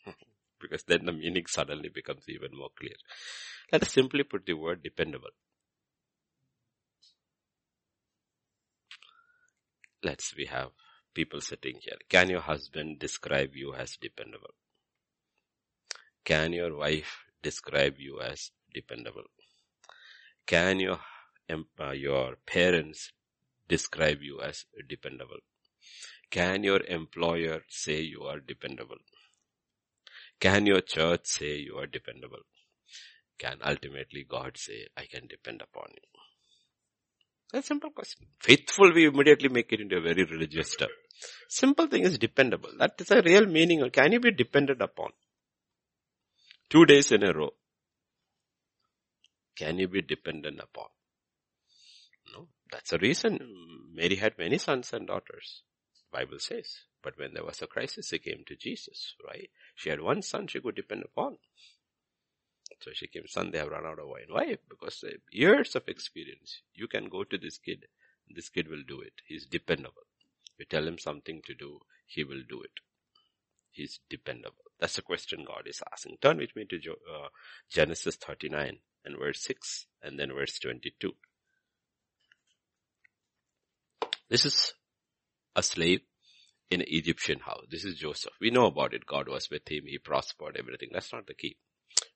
because 0.61 0.85
then 0.85 1.04
the 1.04 1.12
meaning 1.12 1.47
suddenly 1.49 1.88
becomes 1.88 2.28
even 2.28 2.57
more 2.57 2.69
clear. 2.78 2.95
Let 3.73 3.83
us 3.83 3.90
simply 3.92 4.23
put 4.23 4.47
the 4.47 4.52
word 4.52 4.85
dependable. 4.85 5.30
Let's, 10.04 10.37
we 10.37 10.47
have 10.47 10.71
people 11.12 11.40
sitting 11.40 11.78
here. 11.80 11.99
Can 12.09 12.30
your 12.30 12.40
husband 12.42 13.00
describe 13.00 13.57
you 13.57 13.75
as 13.75 13.97
dependable? 14.00 14.54
Can 16.25 16.52
your 16.52 16.76
wife 16.76 17.25
describe 17.42 17.97
you 17.99 18.21
as 18.21 18.52
dependable? 18.73 19.25
Can 20.50 20.80
your, 20.80 20.99
uh, 21.49 21.92
your 21.92 22.35
parents 22.45 23.12
describe 23.69 24.21
you 24.21 24.40
as 24.40 24.64
dependable? 24.88 25.38
Can 26.28 26.64
your 26.64 26.80
employer 26.88 27.61
say 27.69 28.00
you 28.00 28.23
are 28.23 28.40
dependable? 28.40 28.99
Can 30.40 30.66
your 30.66 30.80
church 30.80 31.21
say 31.26 31.59
you 31.59 31.76
are 31.76 31.87
dependable? 31.87 32.40
Can 33.38 33.59
ultimately 33.64 34.26
God 34.28 34.57
say, 34.57 34.88
I 34.97 35.04
can 35.04 35.28
depend 35.28 35.62
upon 35.62 35.90
you? 35.92 36.21
That's 37.52 37.66
a 37.66 37.69
simple 37.69 37.90
question. 37.90 38.26
Faithful, 38.40 38.92
we 38.92 39.07
immediately 39.07 39.50
make 39.50 39.73
it 39.73 39.80
into 39.80 39.99
a 39.99 40.00
very 40.00 40.25
religious 40.25 40.75
term. 40.75 40.88
Simple 41.49 41.87
thing 41.87 42.02
is 42.02 42.19
dependable. 42.19 42.71
That 42.76 42.95
is 42.99 43.12
a 43.12 43.23
real 43.23 43.47
meaning. 43.47 43.88
Can 43.90 44.11
you 44.11 44.19
be 44.19 44.33
depended 44.33 44.83
upon? 44.83 45.11
Two 46.69 46.87
days 46.87 47.12
in 47.12 47.23
a 47.23 47.33
row. 47.33 47.52
Can 49.57 49.78
you 49.78 49.88
be 49.88 50.02
dependent 50.02 50.61
upon? 50.61 50.88
No. 52.33 52.49
That's 52.71 52.90
the 52.90 52.99
reason 52.99 53.38
Mary 53.92 54.16
had 54.16 54.38
many 54.38 54.59
sons 54.59 54.92
and 54.92 55.07
daughters. 55.07 55.62
Bible 56.12 56.38
says. 56.38 56.85
But 57.02 57.19
when 57.19 57.35
there 57.35 57.45
was 57.45 57.62
a 57.62 57.66
crisis, 57.66 58.09
she 58.09 58.19
came 58.19 58.45
to 58.47 58.57
Jesus, 58.57 59.14
right? 59.26 59.50
She 59.75 59.88
had 59.90 60.00
one 60.00 60.23
son 60.23 60.47
she 60.47 60.61
could 60.61 60.75
depend 60.75 61.04
upon. 61.04 61.38
So 62.80 62.90
she 62.95 63.07
came, 63.09 63.26
son, 63.26 63.50
they 63.50 63.59
have 63.59 63.69
run 63.69 63.87
out 63.87 63.99
of 63.99 64.09
wine. 64.09 64.26
Why? 64.28 64.57
Because 64.69 65.04
years 65.33 65.75
of 65.76 65.88
experience. 65.88 66.62
You 66.75 66.88
can 66.88 67.09
go 67.09 67.25
to 67.25 67.38
this 67.38 67.59
kid, 67.59 67.87
this 68.35 68.49
kid 68.49 68.69
will 68.69 68.83
do 68.87 69.00
it. 69.00 69.14
He's 69.26 69.47
dependable. 69.47 70.02
You 70.59 70.66
tell 70.66 70.87
him 70.87 70.99
something 70.99 71.42
to 71.47 71.54
do, 71.54 71.80
he 72.07 72.25
will 72.25 72.42
do 72.49 72.62
it. 72.62 72.80
He's 73.71 74.00
dependable. 74.09 74.64
That's 74.78 74.97
the 74.97 75.02
question 75.02 75.45
God 75.47 75.66
is 75.66 75.83
asking. 75.92 76.19
Turn 76.21 76.38
with 76.38 76.54
me 76.57 76.64
to 76.66 76.76
uh, 76.76 77.28
Genesis 77.71 78.16
39 78.16 78.78
and 79.04 79.19
verse 79.19 79.40
6 79.42 79.87
and 80.02 80.19
then 80.19 80.33
verse 80.33 80.59
22. 80.59 81.12
This 84.28 84.45
is 84.45 84.75
a 85.57 85.62
slave 85.62 86.00
in 86.71 86.80
an 86.80 86.87
Egyptian 86.88 87.40
house. 87.40 87.66
This 87.71 87.85
is 87.85 87.97
Joseph. 87.97 88.33
We 88.40 88.50
know 88.50 88.66
about 88.66 88.95
it. 88.95 89.07
God 89.07 89.28
was 89.28 89.50
with 89.50 89.69
him. 89.69 89.85
He 89.87 89.99
prospered 89.99 90.57
everything. 90.57 90.90
That's 90.92 91.12
not 91.12 91.26
the 91.26 91.35
key. 91.35 91.57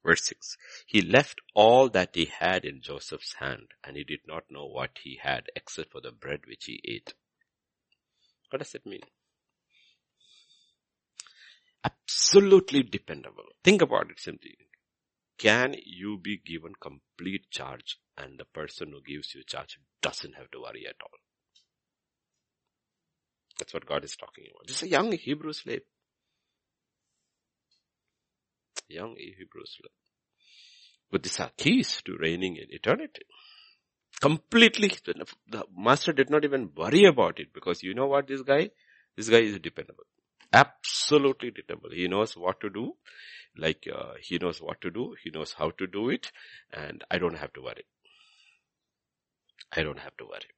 Verse 0.04 0.24
6. 0.26 0.56
He 0.86 1.00
left 1.00 1.40
all 1.54 1.88
that 1.88 2.10
he 2.14 2.26
had 2.26 2.64
in 2.64 2.80
Joseph's 2.82 3.34
hand 3.40 3.68
and 3.82 3.96
he 3.96 4.04
did 4.04 4.20
not 4.26 4.44
know 4.50 4.66
what 4.66 4.98
he 5.02 5.18
had 5.20 5.46
except 5.56 5.92
for 5.92 6.00
the 6.00 6.12
bread 6.12 6.40
which 6.46 6.66
he 6.66 6.80
ate. 6.84 7.14
What 8.50 8.60
does 8.60 8.74
it 8.74 8.86
mean? 8.86 9.00
Absolutely 11.84 12.82
dependable. 12.82 13.44
Think 13.64 13.82
about 13.82 14.10
it 14.10 14.20
simply. 14.20 14.56
Can 15.38 15.74
you 15.84 16.18
be 16.18 16.38
given 16.38 16.72
complete 16.80 17.50
charge 17.50 17.98
and 18.16 18.38
the 18.38 18.44
person 18.44 18.92
who 18.92 19.02
gives 19.02 19.34
you 19.34 19.42
charge 19.44 19.78
doesn't 20.00 20.34
have 20.34 20.50
to 20.52 20.60
worry 20.60 20.86
at 20.88 20.96
all? 21.02 21.18
That's 23.58 23.74
what 23.74 23.86
God 23.86 24.04
is 24.04 24.16
talking 24.16 24.44
about. 24.50 24.66
This 24.66 24.78
is 24.78 24.82
a 24.84 24.88
young 24.88 25.12
Hebrew 25.12 25.52
slave. 25.52 25.82
Young 28.88 29.14
Hebrew 29.16 29.64
slave. 29.64 29.90
But 31.10 31.22
these 31.22 31.38
are 31.40 31.50
keys 31.56 32.02
to 32.04 32.16
reigning 32.18 32.56
in 32.56 32.66
eternity. 32.68 33.22
Completely, 34.20 34.92
the 35.48 35.64
master 35.76 36.12
did 36.12 36.30
not 36.30 36.44
even 36.44 36.70
worry 36.76 37.04
about 37.04 37.38
it 37.38 37.52
because 37.52 37.82
you 37.82 37.94
know 37.94 38.06
what 38.06 38.26
this 38.26 38.42
guy, 38.42 38.70
this 39.16 39.28
guy 39.28 39.38
is 39.38 39.58
dependable. 39.58 40.04
Absolutely 40.52 41.50
dependable. 41.50 41.90
He 41.92 42.08
knows 42.08 42.36
what 42.36 42.60
to 42.60 42.70
do. 42.70 42.96
Like, 43.56 43.86
uh, 43.92 44.14
he 44.20 44.38
knows 44.38 44.60
what 44.60 44.80
to 44.80 44.90
do. 44.90 45.14
He 45.22 45.30
knows 45.30 45.52
how 45.52 45.70
to 45.70 45.86
do 45.86 46.10
it. 46.10 46.30
And 46.72 47.04
I 47.10 47.18
don't 47.18 47.38
have 47.38 47.52
to 47.54 47.62
worry. 47.62 47.84
I 49.72 49.82
don't 49.82 49.98
have 49.98 50.16
to 50.18 50.24
worry. 50.24 50.50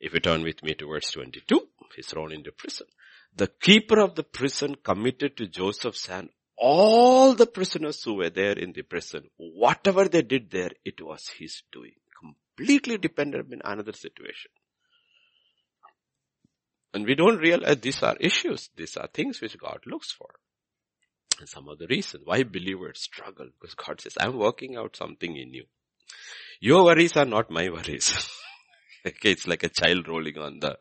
If 0.00 0.14
you 0.14 0.20
turn 0.20 0.42
with 0.42 0.62
me 0.62 0.74
to 0.74 0.88
verse 0.88 1.10
22, 1.12 1.68
he's 1.96 2.06
thrown 2.06 2.32
into 2.32 2.52
prison. 2.52 2.86
The 3.34 3.46
keeper 3.46 4.00
of 4.00 4.14
the 4.14 4.24
prison 4.24 4.76
committed 4.82 5.36
to 5.38 5.46
Joseph's 5.46 6.06
hand 6.06 6.30
all 6.62 7.34
the 7.34 7.46
prisoners 7.46 8.02
who 8.04 8.14
were 8.14 8.30
there 8.30 8.56
in 8.56 8.72
the 8.72 8.82
prison. 8.82 9.28
Whatever 9.36 10.06
they 10.06 10.22
did 10.22 10.50
there, 10.50 10.70
it 10.84 11.04
was 11.04 11.28
his 11.36 11.62
doing. 11.72 11.94
Completely 12.20 12.98
dependent 12.98 13.52
in 13.52 13.60
another 13.64 13.92
situation. 13.92 14.52
And 16.94 17.04
we 17.04 17.16
don't 17.16 17.38
realize 17.38 17.80
these 17.80 18.00
are 18.04 18.16
issues. 18.20 18.70
These 18.76 18.96
are 18.96 19.08
things 19.12 19.40
which 19.40 19.58
God 19.58 19.80
looks 19.86 20.12
for. 20.12 20.28
And 21.38 21.48
some 21.48 21.68
of 21.68 21.78
the 21.78 21.86
reasons 21.86 22.24
why 22.24 22.42
believers 22.42 23.00
struggle 23.00 23.48
because 23.60 23.74
God 23.74 24.00
says, 24.00 24.14
I'm 24.20 24.38
working 24.38 24.76
out 24.76 24.96
something 24.96 25.36
in 25.36 25.54
you. 25.54 25.64
Your 26.60 26.84
worries 26.84 27.16
are 27.16 27.24
not 27.24 27.50
my 27.50 27.68
worries. 27.68 28.28
okay, 29.06 29.32
it's 29.32 29.46
like 29.46 29.64
a 29.64 29.68
child 29.68 30.08
rolling 30.08 30.38
on 30.38 30.60
the 30.60 30.76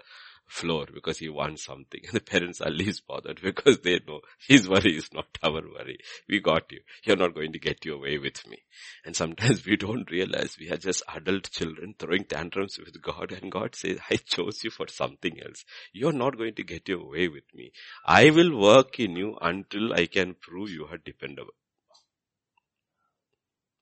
floor 0.52 0.86
because 0.94 1.18
he 1.18 1.30
wants 1.30 1.64
something. 1.66 2.02
And 2.04 2.14
the 2.14 2.20
parents 2.20 2.62
are 2.62 2.70
least 2.70 3.08
bothered 3.08 3.42
because 3.42 3.80
they 3.80 4.00
know 4.06 4.20
his 4.48 4.68
worry 4.68 4.98
is 4.98 5.10
not 5.14 5.28
our 5.44 5.62
worry. 5.62 6.00
We 6.28 6.42
got 6.42 6.72
you. 6.72 6.82
You're 7.04 7.16
not 7.16 7.34
going 7.34 7.54
to 7.54 7.60
get 7.60 7.86
you 7.86 7.96
away 7.96 8.18
with 8.18 8.46
me. 8.48 8.58
And 9.06 9.16
sometimes 9.16 9.66
we 9.66 9.78
don't 9.78 10.10
realize 10.12 10.58
we 10.60 10.70
are 10.70 10.78
just 10.78 11.04
adult 11.16 11.50
children 11.52 11.96
throwing 11.98 12.26
tantrums 12.26 12.78
with 12.78 13.02
God 13.02 13.32
and 13.32 13.52
God 13.52 13.76
says, 13.76 13.98
I 14.10 14.18
chose 14.18 14.64
you 14.64 14.72
for 14.72 14.88
something 14.88 15.42
else. 15.42 15.64
You're 15.94 16.12
not 16.12 16.38
going 16.38 16.56
to 16.56 16.64
get 16.64 16.88
your 16.90 17.10
way 17.10 17.28
with 17.30 17.46
me. 17.56 17.72
I 18.06 18.30
will 18.30 18.58
work 18.58 19.00
in 19.00 19.16
you 19.16 19.38
until 19.42 19.94
I 19.94 20.06
can 20.08 20.36
prove 20.40 20.70
you 20.70 20.86
are 20.86 20.98
dependable. 20.98 21.54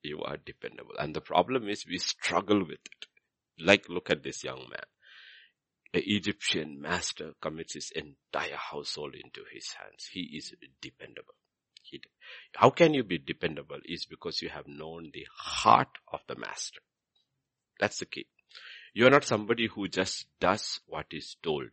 You 0.02 0.22
are 0.22 0.38
dependable. 0.38 0.94
And 0.98 1.14
the 1.14 1.20
problem 1.20 1.68
is 1.68 1.84
we 1.86 1.98
struggle 1.98 2.60
with 2.60 2.70
it. 2.70 3.06
Like 3.58 3.88
look 3.88 4.08
at 4.08 4.22
this 4.22 4.42
young 4.44 4.60
man 4.70 4.86
the 5.92 6.00
Egyptian 6.00 6.80
master 6.80 7.34
commits 7.40 7.74
his 7.74 7.92
entire 7.94 8.56
household 8.56 9.14
into 9.14 9.42
his 9.52 9.72
hands. 9.72 10.08
He 10.10 10.20
is 10.36 10.54
dependable. 10.80 11.34
He, 11.82 12.00
how 12.54 12.70
can 12.70 12.94
you 12.94 13.02
be 13.02 13.18
dependable 13.18 13.80
is 13.84 14.06
because 14.06 14.40
you 14.40 14.48
have 14.50 14.68
known 14.68 15.10
the 15.12 15.26
heart 15.34 15.98
of 16.12 16.20
the 16.28 16.36
master. 16.36 16.80
That's 17.80 17.98
the 17.98 18.06
key. 18.06 18.26
You 18.94 19.06
are 19.06 19.10
not 19.10 19.24
somebody 19.24 19.66
who 19.66 19.88
just 19.88 20.26
does 20.40 20.80
what 20.86 21.06
is 21.10 21.36
told. 21.42 21.70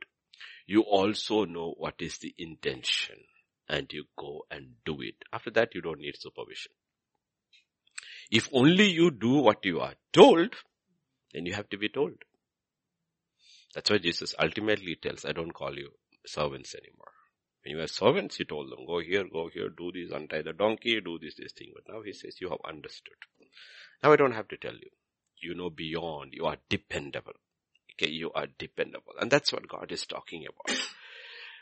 You 0.65 0.81
also 0.81 1.45
know 1.45 1.73
what 1.77 1.95
is 1.99 2.17
the 2.17 2.33
intention 2.37 3.17
and 3.69 3.91
you 3.91 4.05
go 4.17 4.45
and 4.49 4.75
do 4.85 5.01
it. 5.01 5.15
After 5.31 5.51
that, 5.51 5.75
you 5.75 5.81
don't 5.81 5.99
need 5.99 6.15
supervision. 6.17 6.71
If 8.31 8.49
only 8.51 8.89
you 8.89 9.11
do 9.11 9.35
what 9.35 9.63
you 9.63 9.79
are 9.79 9.95
told, 10.13 10.53
then 11.33 11.45
you 11.45 11.53
have 11.53 11.69
to 11.69 11.77
be 11.77 11.89
told. 11.89 12.13
That's 13.73 13.89
why 13.89 13.97
Jesus 13.97 14.33
ultimately 14.41 14.95
tells, 14.95 15.25
I 15.25 15.33
don't 15.33 15.53
call 15.53 15.75
you 15.75 15.91
servants 16.25 16.75
anymore. 16.75 17.11
When 17.63 17.75
you 17.75 17.77
were 17.81 17.87
servants, 17.87 18.37
he 18.37 18.45
told 18.45 18.71
them, 18.71 18.85
go 18.85 18.99
here, 18.99 19.25
go 19.31 19.49
here, 19.53 19.69
do 19.69 19.91
this, 19.93 20.11
untie 20.11 20.41
the 20.41 20.53
donkey, 20.53 21.01
do 21.01 21.19
this, 21.19 21.35
this 21.35 21.51
thing. 21.51 21.71
But 21.73 21.93
now 21.93 22.01
he 22.01 22.13
says, 22.13 22.39
you 22.39 22.49
have 22.49 22.59
understood. 22.67 23.17
Now 24.01 24.13
I 24.13 24.15
don't 24.15 24.33
have 24.33 24.47
to 24.49 24.57
tell 24.57 24.73
you. 24.73 24.89
You 25.41 25.53
know 25.53 25.69
beyond, 25.69 26.33
you 26.33 26.45
are 26.45 26.57
dependable. 26.69 27.33
Okay, 27.93 28.11
you 28.11 28.31
are 28.33 28.47
dependable. 28.57 29.13
And 29.19 29.29
that's 29.29 29.51
what 29.51 29.67
God 29.67 29.91
is 29.91 30.05
talking 30.05 30.45
about. 30.45 30.79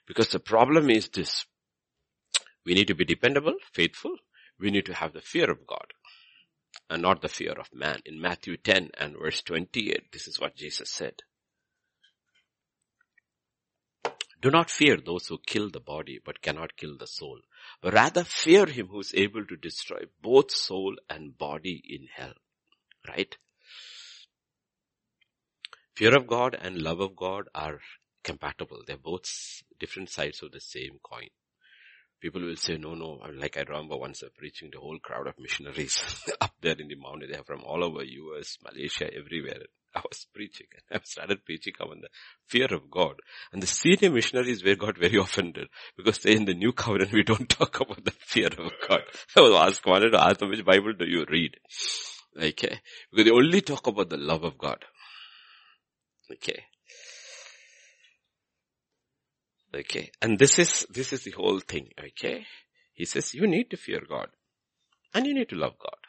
Because 0.07 0.29
the 0.29 0.39
problem 0.39 0.89
is 0.89 1.09
this. 1.09 1.45
We 2.65 2.73
need 2.73 2.87
to 2.87 2.95
be 2.95 3.05
dependable, 3.05 3.55
faithful. 3.73 4.15
We 4.59 4.71
need 4.71 4.85
to 4.85 4.93
have 4.93 5.13
the 5.13 5.21
fear 5.21 5.49
of 5.49 5.67
God 5.67 5.93
and 6.89 7.01
not 7.01 7.21
the 7.21 7.29
fear 7.29 7.53
of 7.53 7.73
man. 7.73 8.01
In 8.05 8.21
Matthew 8.21 8.57
10 8.57 8.91
and 8.97 9.15
verse 9.17 9.41
28, 9.41 10.11
this 10.11 10.27
is 10.27 10.39
what 10.39 10.55
Jesus 10.55 10.89
said. 10.91 11.23
Do 14.45 14.51
not 14.51 14.69
fear 14.69 14.97
those 14.97 15.25
who 15.25 15.39
kill 15.43 15.71
the 15.71 15.79
body 15.79 16.19
but 16.23 16.39
cannot 16.39 16.77
kill 16.77 16.95
the 16.99 17.07
soul, 17.07 17.39
but 17.81 17.95
rather 17.95 18.23
fear 18.23 18.67
him 18.67 18.89
who 18.89 18.99
is 18.99 19.11
able 19.15 19.43
to 19.43 19.57
destroy 19.57 20.01
both 20.21 20.51
soul 20.51 20.95
and 21.09 21.35
body 21.35 21.81
in 21.83 22.05
hell. 22.13 22.35
Right? 23.07 23.35
Fear 25.95 26.15
of 26.15 26.27
God 26.27 26.55
and 26.61 26.79
love 26.79 26.99
of 26.99 27.15
God 27.15 27.45
are 27.55 27.79
compatible. 28.23 28.83
They're 28.85 28.97
both 28.97 29.63
different 29.79 30.11
sides 30.11 30.43
of 30.43 30.51
the 30.51 30.61
same 30.61 30.99
coin. 31.01 31.29
People 32.21 32.43
will 32.43 32.55
say, 32.55 32.77
no, 32.77 32.93
no, 32.93 33.19
like 33.33 33.57
I 33.57 33.61
remember 33.61 33.97
once 33.97 34.23
preaching 34.37 34.69
the 34.71 34.79
whole 34.79 34.99
crowd 34.99 35.25
of 35.25 35.39
missionaries 35.39 36.23
up 36.39 36.53
there 36.61 36.75
in 36.77 36.87
the 36.87 36.95
mountain. 36.97 37.31
They 37.31 37.37
are 37.39 37.43
from 37.43 37.63
all 37.63 37.83
over 37.83 38.03
US, 38.03 38.59
Malaysia, 38.63 39.11
everywhere. 39.11 39.63
I 39.95 40.01
was 40.07 40.27
preaching. 40.33 40.67
and 40.89 40.99
I 40.99 41.03
started 41.03 41.45
preaching 41.45 41.73
on 41.79 42.01
the 42.01 42.09
fear 42.47 42.67
of 42.71 42.91
God. 42.91 43.15
And 43.51 43.61
the 43.63 43.67
senior 43.67 44.11
missionaries 44.11 44.63
were 44.63 44.75
got 44.75 44.97
very 44.97 45.17
offended 45.17 45.67
because 45.95 46.19
they 46.19 46.35
in 46.35 46.45
the 46.45 46.53
new 46.53 46.73
covenant 46.73 47.13
we 47.13 47.23
don't 47.23 47.49
talk 47.59 47.79
about 47.79 48.03
the 48.03 48.11
fear 48.11 48.47
of 48.47 48.71
God. 48.87 49.01
I 49.37 49.41
was 49.41 49.53
asked, 49.53 49.85
wanted 49.85 50.11
to 50.11 50.21
ask 50.21 50.39
them 50.39 50.49
which 50.49 50.65
Bible 50.65 50.93
do 50.93 51.05
you 51.05 51.25
read? 51.29 51.57
Okay. 52.37 52.79
Because 53.11 53.25
they 53.25 53.31
only 53.31 53.61
talk 53.61 53.87
about 53.87 54.09
the 54.09 54.17
love 54.17 54.43
of 54.43 54.57
God. 54.57 54.83
Okay. 56.31 56.63
Okay. 59.73 60.11
And 60.21 60.37
this 60.39 60.59
is, 60.59 60.85
this 60.89 61.13
is 61.13 61.23
the 61.23 61.31
whole 61.31 61.59
thing. 61.59 61.89
Okay. 61.99 62.45
He 62.93 63.05
says 63.05 63.33
you 63.33 63.47
need 63.47 63.69
to 63.71 63.77
fear 63.77 64.01
God 64.07 64.27
and 65.13 65.25
you 65.25 65.33
need 65.33 65.49
to 65.49 65.55
love 65.55 65.77
God. 65.79 65.99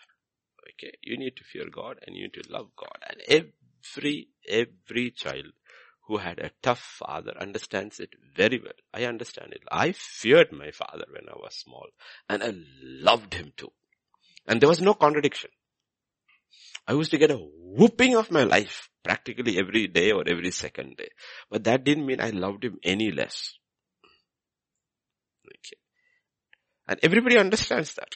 Okay. 0.74 0.96
You 1.02 1.16
need 1.16 1.36
to 1.36 1.44
fear 1.44 1.66
God 1.70 1.98
and 2.06 2.16
you 2.16 2.24
need 2.24 2.42
to 2.42 2.52
love 2.52 2.68
God. 2.76 2.98
And 3.08 3.20
every, 3.28 3.52
every 3.94 4.28
every 4.48 5.10
child 5.10 5.52
who 6.06 6.18
had 6.18 6.38
a 6.38 6.50
tough 6.62 6.80
father 6.80 7.32
understands 7.40 7.98
it 7.98 8.10
very 8.36 8.60
well. 8.62 8.72
I 8.94 9.04
understand 9.04 9.52
it. 9.52 9.62
I 9.70 9.92
feared 9.92 10.52
my 10.52 10.70
father 10.70 11.04
when 11.10 11.28
I 11.28 11.36
was 11.36 11.54
small 11.54 11.88
and 12.28 12.42
I 12.42 12.52
loved 12.82 13.34
him 13.34 13.52
too. 13.56 13.72
And 14.46 14.60
there 14.60 14.68
was 14.68 14.80
no 14.80 14.94
contradiction. 14.94 15.50
I 16.86 16.92
used 16.92 17.10
to 17.10 17.18
get 17.18 17.32
a 17.32 17.38
whooping 17.38 18.14
of 18.14 18.30
my 18.30 18.44
life 18.44 18.88
practically 19.02 19.58
every 19.58 19.88
day 19.88 20.12
or 20.12 20.22
every 20.26 20.52
second 20.52 20.96
day. 20.96 21.08
But 21.50 21.64
that 21.64 21.82
didn't 21.82 22.06
mean 22.06 22.20
I 22.20 22.30
loved 22.30 22.64
him 22.64 22.78
any 22.84 23.10
less. 23.10 23.54
Okay. 25.44 25.80
And 26.86 27.00
everybody 27.02 27.38
understands 27.38 27.94
that. 27.94 28.14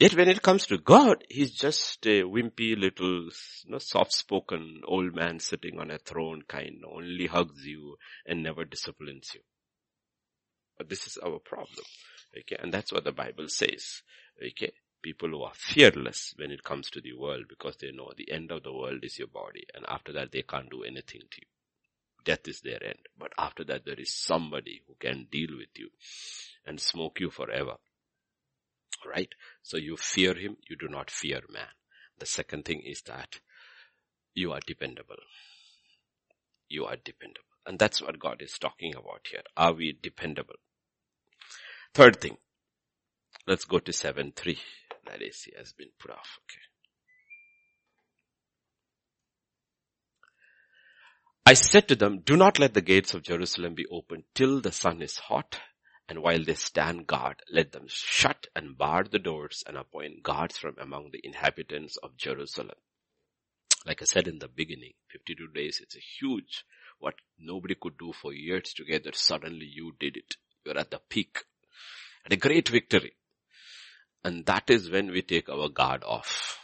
Yet 0.00 0.14
when 0.14 0.30
it 0.30 0.40
comes 0.40 0.64
to 0.68 0.78
God, 0.78 1.24
He's 1.28 1.50
just 1.50 2.06
a 2.06 2.22
wimpy 2.22 2.74
little, 2.74 3.24
you 3.24 3.70
know, 3.70 3.78
soft-spoken 3.78 4.80
old 4.86 5.14
man 5.14 5.40
sitting 5.40 5.78
on 5.78 5.90
a 5.90 5.98
throne 5.98 6.40
kind, 6.48 6.82
only 6.90 7.26
hugs 7.26 7.66
you 7.66 7.98
and 8.24 8.42
never 8.42 8.64
disciplines 8.64 9.32
you. 9.34 9.42
But 10.78 10.88
this 10.88 11.06
is 11.06 11.18
our 11.18 11.38
problem. 11.38 11.84
Okay, 12.34 12.56
and 12.58 12.72
that's 12.72 12.90
what 12.90 13.04
the 13.04 13.12
Bible 13.12 13.48
says. 13.48 14.00
Okay, 14.42 14.72
people 15.02 15.28
who 15.28 15.42
are 15.42 15.52
fearless 15.54 16.32
when 16.38 16.50
it 16.50 16.64
comes 16.64 16.88
to 16.92 17.02
the 17.02 17.12
world 17.12 17.44
because 17.46 17.76
they 17.76 17.92
know 17.92 18.10
the 18.16 18.32
end 18.32 18.50
of 18.52 18.62
the 18.62 18.72
world 18.72 19.00
is 19.02 19.18
your 19.18 19.28
body 19.28 19.66
and 19.74 19.84
after 19.86 20.14
that 20.14 20.32
they 20.32 20.40
can't 20.40 20.70
do 20.70 20.82
anything 20.82 21.20
to 21.30 21.40
you. 21.42 21.48
Death 22.24 22.48
is 22.48 22.62
their 22.62 22.82
end. 22.82 23.00
But 23.18 23.32
after 23.36 23.64
that 23.64 23.84
there 23.84 24.00
is 24.00 24.14
somebody 24.14 24.80
who 24.86 24.94
can 24.98 25.26
deal 25.30 25.50
with 25.58 25.76
you 25.76 25.90
and 26.64 26.80
smoke 26.80 27.20
you 27.20 27.28
forever. 27.28 27.76
Right? 29.06 29.32
So 29.62 29.76
you 29.76 29.96
fear 29.96 30.34
him, 30.34 30.56
you 30.68 30.76
do 30.76 30.88
not 30.88 31.10
fear 31.10 31.40
man. 31.50 31.68
The 32.18 32.26
second 32.26 32.64
thing 32.64 32.82
is 32.84 33.02
that 33.02 33.40
you 34.34 34.52
are 34.52 34.60
dependable. 34.66 35.16
You 36.68 36.84
are 36.84 36.96
dependable. 36.96 37.46
And 37.66 37.78
that's 37.78 38.00
what 38.00 38.18
God 38.18 38.42
is 38.42 38.58
talking 38.58 38.94
about 38.94 39.26
here. 39.30 39.42
Are 39.56 39.72
we 39.72 39.98
dependable? 40.00 40.56
Third 41.94 42.20
thing. 42.20 42.36
Let's 43.46 43.64
go 43.64 43.78
to 43.78 43.92
7-3. 43.92 44.58
That 45.06 45.22
AC 45.22 45.52
has 45.56 45.72
been 45.72 45.90
put 45.98 46.10
off. 46.10 46.38
Okay. 46.44 46.60
I 51.46 51.54
said 51.54 51.88
to 51.88 51.96
them, 51.96 52.20
do 52.20 52.36
not 52.36 52.58
let 52.58 52.74
the 52.74 52.80
gates 52.80 53.14
of 53.14 53.22
Jerusalem 53.22 53.74
be 53.74 53.86
opened 53.90 54.24
till 54.34 54.60
the 54.60 54.70
sun 54.70 55.02
is 55.02 55.16
hot 55.16 55.58
and 56.10 56.22
while 56.24 56.42
they 56.42 56.54
stand 56.54 57.06
guard, 57.06 57.40
let 57.52 57.70
them 57.70 57.84
shut 57.86 58.48
and 58.56 58.76
bar 58.76 59.04
the 59.04 59.20
doors 59.20 59.62
and 59.64 59.76
appoint 59.76 60.24
guards 60.24 60.58
from 60.58 60.74
among 60.80 61.12
the 61.12 61.20
inhabitants 61.22 61.96
of 61.98 62.16
Jerusalem. 62.16 62.76
Like 63.86 64.02
I 64.02 64.06
said 64.06 64.26
in 64.26 64.40
the 64.40 64.48
beginning, 64.48 64.94
52 65.12 65.46
days, 65.54 65.78
it's 65.80 65.94
a 65.94 66.00
huge, 66.00 66.64
what 66.98 67.14
nobody 67.38 67.76
could 67.80 67.96
do 67.96 68.12
for 68.12 68.32
years 68.32 68.74
together. 68.74 69.12
Suddenly 69.14 69.66
you 69.72 69.92
did 70.00 70.16
it. 70.16 70.34
You're 70.66 70.78
at 70.78 70.90
the 70.90 71.00
peak. 71.08 71.44
And 72.24 72.32
a 72.32 72.36
great 72.36 72.68
victory. 72.68 73.12
And 74.24 74.44
that 74.46 74.68
is 74.68 74.90
when 74.90 75.12
we 75.12 75.22
take 75.22 75.48
our 75.48 75.68
guard 75.68 76.02
off. 76.02 76.58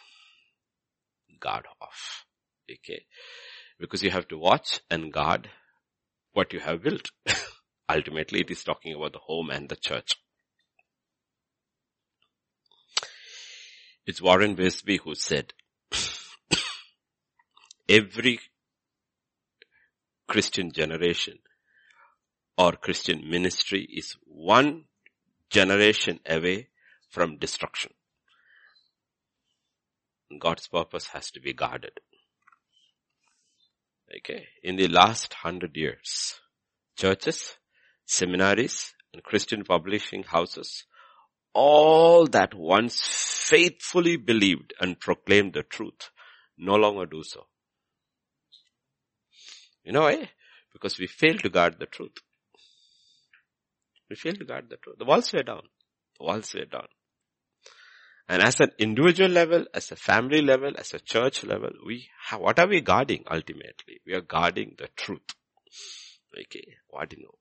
Guard 1.38 1.66
off. 1.80 2.24
Okay. 2.68 3.06
Because 3.78 4.02
you 4.02 4.10
have 4.10 4.26
to 4.28 4.38
watch 4.38 4.80
and 4.90 5.12
guard 5.12 5.48
what 6.32 6.52
you 6.52 6.58
have 6.58 6.82
built. 6.82 7.12
Ultimately, 7.88 8.40
it 8.40 8.50
is 8.50 8.64
talking 8.64 8.94
about 8.94 9.12
the 9.12 9.20
home 9.20 9.50
and 9.50 9.68
the 9.68 9.76
church. 9.76 10.16
It's 14.06 14.22
Warren 14.22 14.56
Wiersbe 14.56 15.00
who 15.00 15.14
said, 15.14 15.52
every 17.88 18.40
Christian 20.28 20.72
generation 20.72 21.38
or 22.58 22.72
Christian 22.72 23.28
ministry 23.28 23.82
is 23.82 24.16
one 24.24 24.84
generation 25.50 26.20
away 26.26 26.68
from 27.08 27.38
destruction. 27.38 27.92
God's 30.38 30.66
purpose 30.66 31.08
has 31.08 31.30
to 31.32 31.40
be 31.40 31.52
guarded. 31.52 32.00
Okay. 34.18 34.46
In 34.62 34.76
the 34.76 34.88
last 34.88 35.34
hundred 35.34 35.76
years, 35.76 36.40
churches 36.96 37.56
seminaries 38.06 38.94
and 39.12 39.22
Christian 39.22 39.64
publishing 39.64 40.22
houses, 40.22 40.84
all 41.52 42.26
that 42.28 42.54
once 42.54 43.00
faithfully 43.00 44.16
believed 44.16 44.74
and 44.80 44.98
proclaimed 44.98 45.54
the 45.54 45.62
truth 45.62 46.10
no 46.58 46.74
longer 46.74 47.06
do 47.06 47.22
so. 47.22 47.46
You 49.84 49.92
know 49.92 50.02
why? 50.02 50.30
Because 50.72 50.98
we 50.98 51.06
fail 51.06 51.38
to 51.38 51.48
guard 51.48 51.76
the 51.78 51.86
truth. 51.86 52.16
We 54.10 54.16
fail 54.16 54.34
to 54.34 54.44
guard 54.44 54.68
the 54.68 54.76
truth. 54.76 54.98
The 54.98 55.04
walls 55.04 55.32
were 55.32 55.42
down. 55.42 55.62
The 56.18 56.26
walls 56.26 56.54
were 56.54 56.64
down. 56.64 56.88
And 58.28 58.42
as 58.42 58.60
an 58.60 58.70
individual 58.78 59.30
level, 59.30 59.66
as 59.72 59.92
a 59.92 59.96
family 59.96 60.42
level, 60.42 60.72
as 60.76 60.92
a 60.92 60.98
church 60.98 61.44
level, 61.44 61.70
we 61.86 62.08
have, 62.28 62.40
what 62.40 62.58
are 62.58 62.66
we 62.66 62.80
guarding 62.80 63.24
ultimately? 63.30 64.00
We 64.04 64.14
are 64.14 64.20
guarding 64.20 64.74
the 64.78 64.88
truth. 64.96 65.34
Okay. 66.36 66.74
What 66.88 67.10
do 67.10 67.16
you 67.16 67.22
know? 67.24 67.38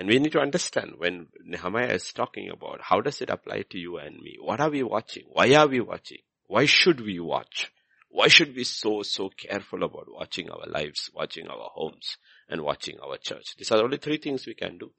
And 0.00 0.08
we 0.08 0.18
need 0.18 0.32
to 0.32 0.40
understand 0.40 0.94
when 0.96 1.26
Nehemiah 1.44 1.92
is 1.92 2.10
talking 2.14 2.48
about 2.48 2.80
how 2.80 3.02
does 3.02 3.20
it 3.20 3.28
apply 3.28 3.64
to 3.68 3.78
you 3.78 3.98
and 3.98 4.16
me? 4.16 4.38
What 4.40 4.58
are 4.58 4.70
we 4.70 4.82
watching? 4.82 5.24
Why 5.30 5.52
are 5.52 5.66
we 5.66 5.80
watching? 5.80 6.20
Why 6.46 6.64
should 6.64 7.02
we 7.02 7.20
watch? 7.20 7.70
Why 8.08 8.28
should 8.28 8.56
we 8.56 8.64
so, 8.64 9.02
so 9.02 9.28
careful 9.28 9.82
about 9.82 10.06
watching 10.08 10.48
our 10.48 10.64
lives, 10.66 11.10
watching 11.14 11.48
our 11.48 11.68
homes, 11.74 12.16
and 12.48 12.62
watching 12.62 12.96
our 12.98 13.18
church? 13.18 13.56
These 13.58 13.72
are 13.72 13.84
only 13.84 13.98
three 13.98 14.16
things 14.16 14.46
we 14.46 14.54
can 14.54 14.78
do. 14.78 14.90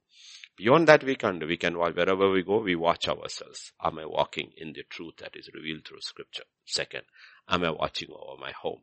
Beyond 0.56 0.86
that 0.86 1.02
we 1.02 1.16
can 1.16 1.40
do. 1.40 1.48
We 1.48 1.56
can, 1.56 1.76
watch 1.76 1.96
wherever 1.96 2.30
we 2.30 2.44
go, 2.44 2.60
we 2.60 2.76
watch 2.76 3.08
ourselves. 3.08 3.72
Am 3.82 3.98
I 3.98 4.06
walking 4.06 4.52
in 4.56 4.72
the 4.72 4.84
truth 4.88 5.14
that 5.18 5.34
is 5.34 5.50
revealed 5.52 5.84
through 5.84 6.02
scripture? 6.02 6.44
Second, 6.64 7.02
am 7.48 7.64
I 7.64 7.70
watching 7.70 8.10
over 8.12 8.40
my 8.40 8.52
home? 8.52 8.82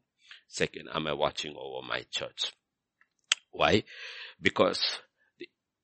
Second, 0.50 0.90
am 0.94 1.08
I 1.08 1.14
watching 1.14 1.56
over 1.58 1.88
my 1.88 2.04
church? 2.12 2.52
Why? 3.52 3.84
Because 4.42 5.00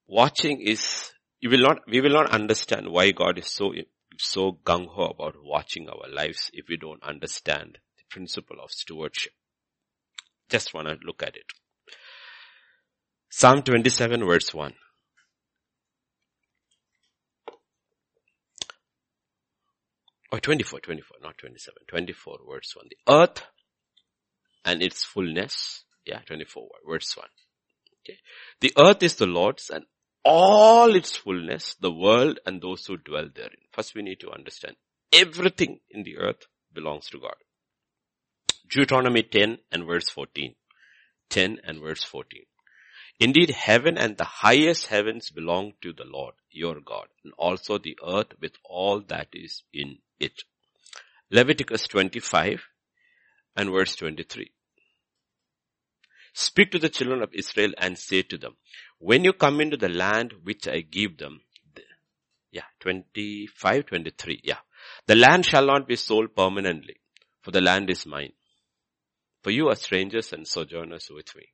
watching 0.08 0.62
is, 0.62 1.12
you 1.40 1.50
will 1.50 1.62
not, 1.62 1.80
we 1.88 2.02
will 2.02 2.14
not 2.14 2.32
understand 2.32 2.90
why 2.90 3.12
God 3.12 3.38
is 3.38 3.48
so, 3.48 3.74
so 4.18 4.60
gung-ho 4.64 5.14
about 5.18 5.36
watching 5.44 5.90
our 5.90 6.10
lives 6.12 6.50
if 6.54 6.66
we 6.70 6.78
don't 6.78 7.04
understand 7.04 7.78
the 7.98 8.04
principle 8.10 8.58
of 8.64 8.72
stewardship. 8.72 9.34
Just 10.50 10.74
want 10.74 10.88
to 10.88 10.98
look 11.06 11.24
at 11.24 11.36
it. 11.36 11.46
Psalm 13.30 13.64
27 13.64 14.26
verse 14.26 14.54
1. 14.54 14.74
Or 20.32 20.40
24, 20.40 20.80
24, 20.80 21.18
not 21.22 21.38
27, 21.38 21.76
24 21.88 22.38
verse 22.50 22.74
1. 22.76 22.86
The 22.90 23.14
earth 23.14 23.44
and 24.64 24.82
its 24.82 25.04
fullness, 25.04 25.84
yeah, 26.06 26.20
24 26.26 26.68
verse 26.88 27.16
1. 27.16 27.28
Okay. 28.04 28.20
The 28.62 28.74
earth 28.78 29.04
is 29.04 29.16
the 29.16 29.28
Lord's 29.28 29.70
and 29.70 29.86
all 30.26 30.96
its 30.96 31.16
fullness, 31.16 31.76
the 31.80 31.92
world 31.92 32.40
and 32.46 32.62
those 32.62 32.86
who 32.86 32.98
dwell 32.98 33.30
therein. 33.34 33.52
First 33.72 33.94
we 33.96 34.02
need 34.02 34.20
to 34.22 34.32
understand 34.32 34.76
everything 35.14 35.80
in 35.90 36.04
the 36.04 36.18
earth 36.18 36.48
belongs 36.74 37.08
to 37.10 37.20
God. 37.20 37.36
Deuteronomy 38.70 39.24
10 39.24 39.60
and 39.72 39.86
verse 39.86 40.10
14. 40.10 40.56
10 41.30 41.60
and 41.64 41.80
verse 41.80 42.04
14. 42.04 42.42
Indeed, 43.20 43.52
heaven 43.52 43.98
and 43.98 44.18
the 44.18 44.26
highest 44.26 44.88
heavens 44.88 45.30
belong 45.30 45.74
to 45.82 45.94
the 45.94 46.04
Lord, 46.04 46.34
your 46.52 46.82
God, 46.82 47.08
and 47.24 47.32
also 47.38 47.78
the 47.78 47.98
earth 48.06 48.34
with 48.42 48.54
all 48.66 49.00
that 49.08 49.30
is 49.32 49.64
in 49.72 50.00
it. 50.20 50.44
Leviticus 51.32 51.88
25 51.88 52.64
and 53.56 53.72
verse 53.72 53.96
23. 53.96 54.52
Speak 56.34 56.72
to 56.72 56.80
the 56.80 56.90
children 56.90 57.22
of 57.22 57.34
Israel 57.34 57.72
and 57.78 57.98
say 57.98 58.22
to 58.24 58.38
them, 58.38 58.58
when 59.00 59.24
you 59.24 59.34
come 59.34 59.62
into 59.62 59.78
the 59.78 59.90
land 59.90 60.34
which 60.44 60.68
I 60.68 60.82
give 60.82 61.18
them, 61.18 61.42
yeah, 62.52 62.64
25, 62.80 63.86
23, 63.88 64.42
yeah. 64.44 64.60
The 65.08 65.16
land 65.16 65.46
shall 65.46 65.66
not 65.66 65.88
be 65.88 65.96
sold 65.96 66.36
permanently, 66.36 66.96
for 67.42 67.52
the 67.52 67.62
land 67.62 67.90
is 67.90 68.06
mine. 68.06 68.32
For 69.44 69.52
you 69.52 69.68
are 69.68 69.76
strangers 69.76 70.32
and 70.32 70.48
sojourners 70.48 71.10
with 71.14 71.36
me. 71.36 71.50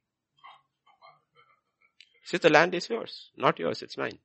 See, 2.23 2.37
the 2.37 2.49
land 2.49 2.75
is 2.75 2.89
yours, 2.89 3.31
not 3.35 3.59
yours, 3.59 3.81
it's 3.81 3.97
mine. 3.97 4.19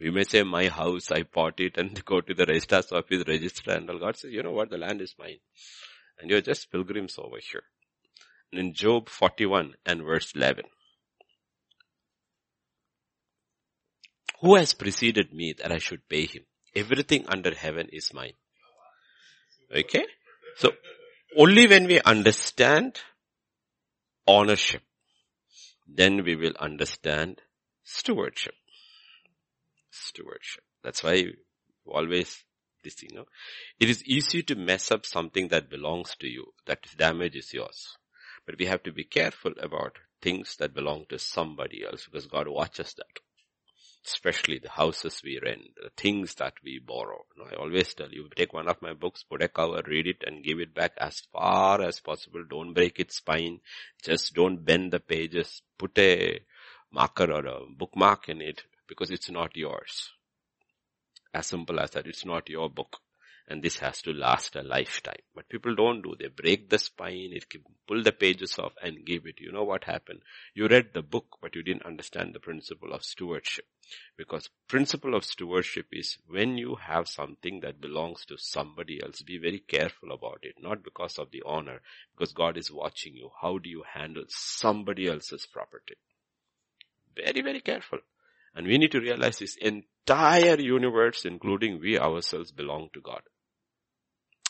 We 0.00 0.10
may 0.10 0.24
say, 0.24 0.42
my 0.42 0.68
house, 0.68 1.12
I 1.12 1.22
bought 1.22 1.60
it 1.60 1.78
and 1.78 2.04
go 2.04 2.20
to 2.20 2.34
the 2.34 2.44
registrar's 2.44 2.90
office, 2.90 3.22
register 3.26 3.70
and 3.70 3.88
all. 3.88 3.98
God 3.98 4.16
says, 4.16 4.32
you 4.32 4.42
know 4.42 4.50
what, 4.50 4.70
the 4.70 4.78
land 4.78 5.00
is 5.00 5.14
mine. 5.18 5.38
And 6.18 6.28
you're 6.28 6.40
just 6.40 6.70
pilgrims 6.72 7.16
over 7.18 7.38
here. 7.38 7.62
And 8.50 8.60
in 8.60 8.74
Job 8.74 9.08
41 9.08 9.74
and 9.86 10.02
verse 10.02 10.32
11, 10.34 10.64
Who 14.44 14.56
has 14.56 14.74
preceded 14.74 15.32
me 15.32 15.54
that 15.54 15.72
I 15.72 15.78
should 15.78 16.06
pay 16.06 16.26
him? 16.26 16.44
Everything 16.76 17.24
under 17.28 17.54
heaven 17.54 17.88
is 17.90 18.12
mine. 18.12 18.34
Okay? 19.74 20.04
So, 20.58 20.72
only 21.34 21.66
when 21.66 21.86
we 21.86 21.98
understand 22.02 23.00
ownership, 24.26 24.82
then 25.88 26.22
we 26.24 26.36
will 26.36 26.52
understand 26.60 27.40
stewardship. 27.84 28.54
Stewardship. 29.90 30.64
That's 30.82 31.02
why 31.02 31.24
always 31.86 32.44
this, 32.82 33.02
you 33.02 33.16
know, 33.16 33.24
it 33.80 33.88
is 33.88 34.04
easy 34.04 34.42
to 34.42 34.56
mess 34.56 34.90
up 34.90 35.06
something 35.06 35.48
that 35.48 35.70
belongs 35.70 36.16
to 36.16 36.28
you, 36.28 36.52
that 36.66 36.80
damage 36.98 37.34
is 37.34 37.54
yours. 37.54 37.96
But 38.44 38.58
we 38.58 38.66
have 38.66 38.82
to 38.82 38.92
be 38.92 39.04
careful 39.04 39.54
about 39.58 39.96
things 40.20 40.56
that 40.58 40.74
belong 40.74 41.06
to 41.08 41.18
somebody 41.18 41.82
else 41.82 42.04
because 42.04 42.26
God 42.26 42.46
watches 42.46 42.92
that. 42.98 43.22
Especially 44.06 44.58
the 44.58 44.68
houses 44.68 45.22
we 45.24 45.40
rent, 45.42 45.62
the 45.82 45.90
things 45.96 46.34
that 46.34 46.52
we 46.62 46.78
borrow. 46.78 47.24
You 47.36 47.42
know, 47.42 47.50
I 47.50 47.54
always 47.54 47.94
tell 47.94 48.10
you, 48.10 48.28
take 48.36 48.52
one 48.52 48.68
of 48.68 48.82
my 48.82 48.92
books, 48.92 49.22
put 49.22 49.42
a 49.42 49.48
cover, 49.48 49.82
read 49.86 50.06
it 50.06 50.24
and 50.26 50.44
give 50.44 50.60
it 50.60 50.74
back 50.74 50.92
as 50.98 51.20
far 51.32 51.80
as 51.80 52.00
possible. 52.00 52.44
Don't 52.48 52.74
break 52.74 53.00
its 53.00 53.16
spine. 53.16 53.60
Just 54.02 54.34
don't 54.34 54.62
bend 54.62 54.92
the 54.92 55.00
pages. 55.00 55.62
Put 55.78 55.98
a 55.98 56.40
marker 56.92 57.32
or 57.32 57.46
a 57.46 57.60
bookmark 57.66 58.28
in 58.28 58.42
it 58.42 58.64
because 58.86 59.10
it's 59.10 59.30
not 59.30 59.56
yours. 59.56 60.12
As 61.32 61.46
simple 61.46 61.80
as 61.80 61.92
that. 61.92 62.06
It's 62.06 62.26
not 62.26 62.48
your 62.50 62.68
book. 62.68 62.98
And 63.48 63.62
this 63.62 63.78
has 63.78 64.02
to 64.02 64.12
last 64.12 64.54
a 64.56 64.62
lifetime. 64.62 65.22
But 65.34 65.48
people 65.48 65.74
don't 65.74 66.02
do. 66.02 66.14
They 66.18 66.28
break 66.28 66.68
the 66.68 66.78
spine, 66.78 67.30
it 67.32 67.48
pull 67.86 68.02
the 68.02 68.12
pages 68.12 68.58
off 68.58 68.72
and 68.82 69.04
give 69.04 69.26
it. 69.26 69.40
You 69.40 69.52
know 69.52 69.64
what 69.64 69.84
happened? 69.84 70.20
You 70.54 70.68
read 70.68 70.92
the 70.92 71.02
book, 71.02 71.38
but 71.40 71.54
you 71.54 71.62
didn't 71.62 71.86
understand 71.86 72.34
the 72.34 72.40
principle 72.40 72.92
of 72.92 73.04
stewardship. 73.04 73.66
Because 74.16 74.50
principle 74.68 75.14
of 75.14 75.24
stewardship 75.24 75.86
is 75.92 76.18
when 76.26 76.56
you 76.56 76.76
have 76.76 77.08
something 77.08 77.60
that 77.60 77.80
belongs 77.80 78.24
to 78.26 78.38
somebody 78.38 79.02
else, 79.02 79.22
be 79.22 79.38
very 79.38 79.58
careful 79.58 80.12
about 80.12 80.40
it. 80.42 80.54
Not 80.60 80.82
because 80.82 81.18
of 81.18 81.30
the 81.30 81.42
honor, 81.44 81.80
because 82.16 82.32
God 82.32 82.56
is 82.56 82.70
watching 82.70 83.14
you. 83.14 83.30
How 83.40 83.58
do 83.58 83.68
you 83.68 83.84
handle 83.92 84.24
somebody 84.28 85.08
else's 85.08 85.46
property? 85.46 85.94
Very, 87.16 87.42
very 87.42 87.60
careful. 87.60 87.98
And 88.54 88.66
we 88.66 88.78
need 88.78 88.92
to 88.92 89.00
realize 89.00 89.38
this 89.38 89.56
entire 89.56 90.60
universe, 90.60 91.24
including 91.24 91.80
we 91.80 91.98
ourselves, 91.98 92.52
belong 92.52 92.88
to 92.94 93.00
God. 93.00 93.22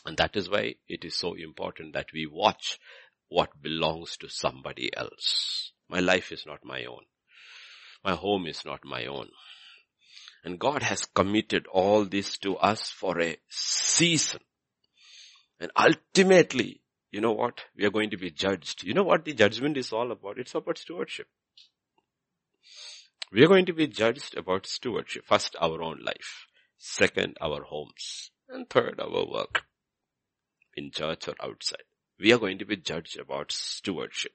And 0.05 0.17
that 0.17 0.35
is 0.35 0.49
why 0.49 0.75
it 0.87 1.03
is 1.03 1.15
so 1.15 1.33
important 1.33 1.93
that 1.93 2.13
we 2.13 2.27
watch 2.27 2.79
what 3.35 3.61
belongs 3.61 4.15
to 4.15 4.29
somebody 4.29 4.89
else. 4.95 5.73
My 5.89 5.99
life 5.99 6.31
is 6.31 6.45
not 6.45 6.63
my 6.63 6.85
own. 6.85 7.01
My 8.01 8.13
home 8.15 8.47
is 8.47 8.63
not 8.63 8.85
my 8.85 9.07
own. 9.07 9.27
And 10.45 10.57
God 10.57 10.83
has 10.83 11.03
committed 11.03 11.65
all 11.67 12.05
this 12.05 12.37
to 12.37 12.55
us 12.55 12.89
for 12.89 13.19
a 13.19 13.35
season. 13.49 14.39
And 15.59 15.69
ultimately, 15.75 16.79
you 17.11 17.19
know 17.19 17.33
what? 17.33 17.59
We 17.75 17.83
are 17.83 17.89
going 17.89 18.11
to 18.11 18.17
be 18.17 18.31
judged. 18.31 18.83
You 18.83 18.93
know 18.93 19.03
what 19.03 19.25
the 19.25 19.33
judgment 19.33 19.75
is 19.75 19.91
all 19.91 20.13
about? 20.13 20.39
It's 20.39 20.55
about 20.55 20.77
stewardship. 20.77 21.27
We 23.33 23.43
are 23.43 23.49
going 23.49 23.65
to 23.65 23.73
be 23.73 23.87
judged 23.87 24.37
about 24.37 24.65
stewardship. 24.65 25.25
First, 25.25 25.57
our 25.59 25.81
own 25.81 25.99
life. 26.01 26.45
Second, 26.77 27.35
our 27.41 27.63
homes. 27.63 28.31
And 28.47 28.69
third, 28.69 29.01
our 29.01 29.29
work. 29.29 29.63
In 30.77 30.89
church 30.91 31.27
or 31.27 31.35
outside. 31.43 31.83
We 32.19 32.31
are 32.31 32.37
going 32.37 32.59
to 32.59 32.65
be 32.65 32.77
judged 32.77 33.19
about 33.19 33.51
stewardship. 33.51 34.31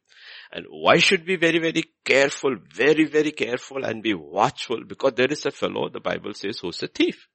And 0.52 0.66
why 0.68 0.98
should 0.98 1.20
we 1.20 1.36
be 1.36 1.46
very, 1.46 1.58
very 1.58 1.84
careful, 2.04 2.56
very, 2.72 3.04
very 3.04 3.32
careful 3.32 3.84
and 3.84 4.02
be 4.02 4.14
watchful? 4.14 4.84
Because 4.84 5.14
there 5.14 5.32
is 5.32 5.46
a 5.46 5.50
fellow, 5.50 5.88
the 5.88 6.00
Bible 6.00 6.34
says, 6.34 6.58
who's 6.58 6.82
a 6.82 6.88
thief. 6.88 7.28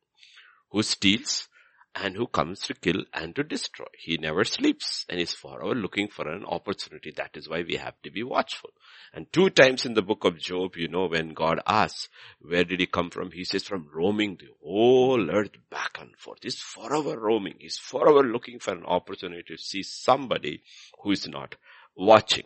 Who 0.69 0.83
steals, 0.83 1.47
and 1.95 2.15
who 2.15 2.27
comes 2.27 2.59
to 2.59 2.73
kill 2.73 3.05
and 3.13 3.33
to 3.35 3.43
destroy. 3.43 3.87
He 3.97 4.17
never 4.17 4.43
sleeps 4.43 5.05
and 5.07 5.19
is 5.19 5.33
forever 5.33 5.73
looking 5.73 6.09
for 6.09 6.27
an 6.27 6.43
opportunity. 6.43 7.11
That 7.15 7.37
is 7.37 7.47
why 7.47 7.63
we 7.65 7.77
have 7.77 7.95
to 8.03 8.11
be 8.11 8.21
watchful. 8.21 8.71
And 9.13 9.31
two 9.31 9.49
times 9.49 9.85
in 9.85 9.93
the 9.93 10.01
book 10.01 10.25
of 10.25 10.37
Job, 10.37 10.75
you 10.75 10.89
know, 10.89 11.07
when 11.07 11.29
God 11.29 11.61
asks, 11.65 12.09
where 12.41 12.65
did 12.65 12.81
he 12.81 12.85
come 12.85 13.09
from? 13.09 13.31
He 13.31 13.45
says 13.45 13.63
from 13.63 13.87
roaming 13.93 14.37
the 14.37 14.49
whole 14.61 15.31
earth 15.31 15.51
back 15.71 15.97
and 16.01 16.15
forth. 16.17 16.39
He's 16.41 16.59
forever 16.59 17.17
roaming. 17.17 17.55
He's 17.59 17.77
forever 17.77 18.27
looking 18.27 18.59
for 18.59 18.73
an 18.73 18.83
opportunity 18.83 19.43
to 19.47 19.57
see 19.57 19.81
somebody 19.81 20.63
who 21.01 21.11
is 21.11 21.27
not 21.29 21.55
watching. 21.95 22.45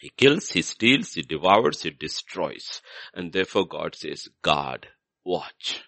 He 0.00 0.10
kills, 0.10 0.50
he 0.50 0.62
steals, 0.62 1.14
he 1.14 1.22
devours, 1.22 1.82
he 1.82 1.90
destroys. 1.90 2.82
And 3.14 3.32
therefore 3.32 3.66
God 3.66 3.94
says, 3.94 4.28
God, 4.42 4.86
watch. 5.24 5.82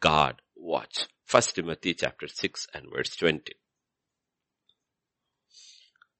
God, 0.00 0.40
watch. 0.56 1.06
First 1.28 1.56
Timothy 1.56 1.92
chapter 1.92 2.26
6 2.26 2.68
and 2.72 2.86
verse 2.90 3.14
20. 3.16 3.52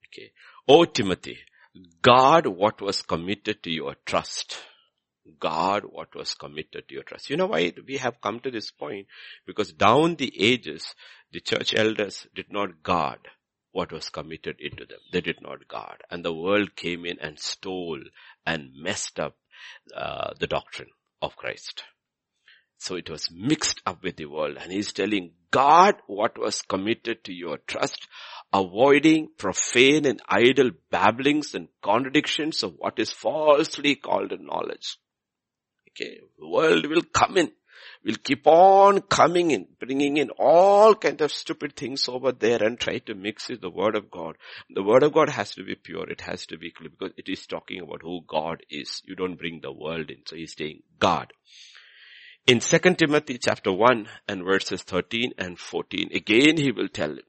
Okay. 0.06 0.32
O 0.68 0.84
Timothy, 0.84 1.38
guard 2.02 2.46
what 2.46 2.82
was 2.82 3.00
committed 3.00 3.62
to 3.62 3.70
your 3.70 3.96
trust. 4.04 4.58
Guard 5.40 5.84
what 5.84 6.14
was 6.14 6.34
committed 6.34 6.88
to 6.88 6.94
your 6.94 7.04
trust. 7.04 7.30
You 7.30 7.38
know 7.38 7.46
why 7.46 7.72
we 7.86 7.96
have 7.96 8.20
come 8.20 8.40
to 8.40 8.50
this 8.50 8.70
point? 8.70 9.06
Because 9.46 9.72
down 9.72 10.16
the 10.16 10.30
ages, 10.38 10.94
the 11.32 11.40
church 11.40 11.74
elders 11.74 12.26
did 12.34 12.52
not 12.52 12.82
guard 12.82 13.20
what 13.72 13.90
was 13.90 14.10
committed 14.10 14.56
into 14.60 14.84
them. 14.84 14.98
They 15.10 15.22
did 15.22 15.40
not 15.40 15.66
guard. 15.68 16.02
And 16.10 16.22
the 16.22 16.34
world 16.34 16.76
came 16.76 17.06
in 17.06 17.18
and 17.18 17.40
stole 17.40 18.02
and 18.44 18.74
messed 18.74 19.18
up 19.18 19.36
uh, 19.96 20.34
the 20.38 20.46
doctrine 20.46 20.90
of 21.22 21.34
Christ. 21.34 21.82
So 22.78 22.94
it 22.94 23.10
was 23.10 23.28
mixed 23.30 23.82
up 23.84 24.02
with 24.04 24.16
the 24.16 24.26
world 24.26 24.56
and 24.60 24.70
he's 24.70 24.92
telling 24.92 25.32
God 25.50 25.96
what 26.06 26.38
was 26.38 26.62
committed 26.62 27.24
to 27.24 27.32
your 27.32 27.58
trust, 27.66 28.06
avoiding 28.52 29.30
profane 29.36 30.06
and 30.06 30.20
idle 30.28 30.70
babblings 30.90 31.54
and 31.54 31.68
contradictions 31.82 32.62
of 32.62 32.74
what 32.78 32.98
is 32.98 33.10
falsely 33.10 33.96
called 33.96 34.32
knowledge. 34.40 34.98
Okay, 35.90 36.20
the 36.38 36.46
world 36.46 36.86
will 36.86 37.02
come 37.02 37.36
in, 37.38 37.50
will 38.04 38.16
keep 38.22 38.46
on 38.46 39.00
coming 39.00 39.50
in, 39.50 39.66
bringing 39.80 40.16
in 40.16 40.30
all 40.38 40.94
kind 40.94 41.20
of 41.20 41.32
stupid 41.32 41.74
things 41.74 42.08
over 42.08 42.30
there 42.30 42.62
and 42.62 42.78
try 42.78 42.98
to 42.98 43.14
mix 43.14 43.48
with 43.48 43.60
the 43.60 43.70
word 43.70 43.96
of 43.96 44.10
God. 44.10 44.36
The 44.70 44.84
word 44.84 45.02
of 45.02 45.12
God 45.12 45.30
has 45.30 45.52
to 45.54 45.64
be 45.64 45.74
pure, 45.74 46.08
it 46.08 46.20
has 46.20 46.46
to 46.46 46.58
be 46.58 46.70
clear 46.70 46.90
because 46.90 47.14
it 47.16 47.28
is 47.28 47.46
talking 47.46 47.80
about 47.80 48.02
who 48.02 48.20
God 48.28 48.62
is. 48.70 49.02
You 49.04 49.16
don't 49.16 49.38
bring 49.38 49.60
the 49.60 49.72
world 49.72 50.10
in. 50.10 50.18
So 50.26 50.36
he's 50.36 50.54
saying 50.56 50.82
God. 51.00 51.32
In 52.48 52.60
2 52.60 52.78
Timothy 52.94 53.36
chapter 53.36 53.70
1 53.70 54.08
and 54.26 54.42
verses 54.42 54.80
13 54.80 55.32
and 55.36 55.58
14, 55.58 56.08
again 56.14 56.56
he 56.56 56.72
will 56.72 56.88
tell 56.88 57.10
him, 57.10 57.26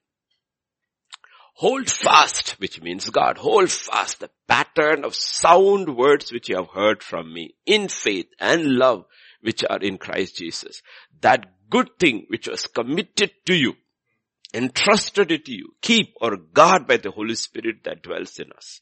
hold 1.55 1.89
fast, 1.89 2.51
which 2.51 2.81
means 2.81 3.09
God, 3.09 3.37
hold 3.37 3.69
fast 3.69 4.21
the 4.21 4.29
pattern 4.47 5.03
of 5.03 5.13
sound 5.13 5.97
words 5.97 6.31
which 6.31 6.47
you 6.47 6.55
have 6.55 6.69
heard 6.69 7.03
from 7.03 7.33
me 7.33 7.53
in 7.65 7.89
faith 7.89 8.27
and 8.39 8.77
love 8.77 9.03
which 9.41 9.61
are 9.69 9.79
in 9.79 9.97
Christ 9.97 10.37
Jesus. 10.37 10.81
That 11.19 11.47
good 11.69 11.89
thing 11.99 12.25
which 12.29 12.47
was 12.47 12.67
committed 12.67 13.31
to 13.47 13.55
you, 13.55 13.73
entrusted 14.53 15.33
it 15.33 15.43
to 15.47 15.51
you, 15.51 15.73
keep 15.81 16.13
or 16.21 16.37
guard 16.37 16.87
by 16.87 16.95
the 16.95 17.11
Holy 17.11 17.35
Spirit 17.35 17.83
that 17.83 18.03
dwells 18.03 18.39
in 18.39 18.53
us. 18.53 18.79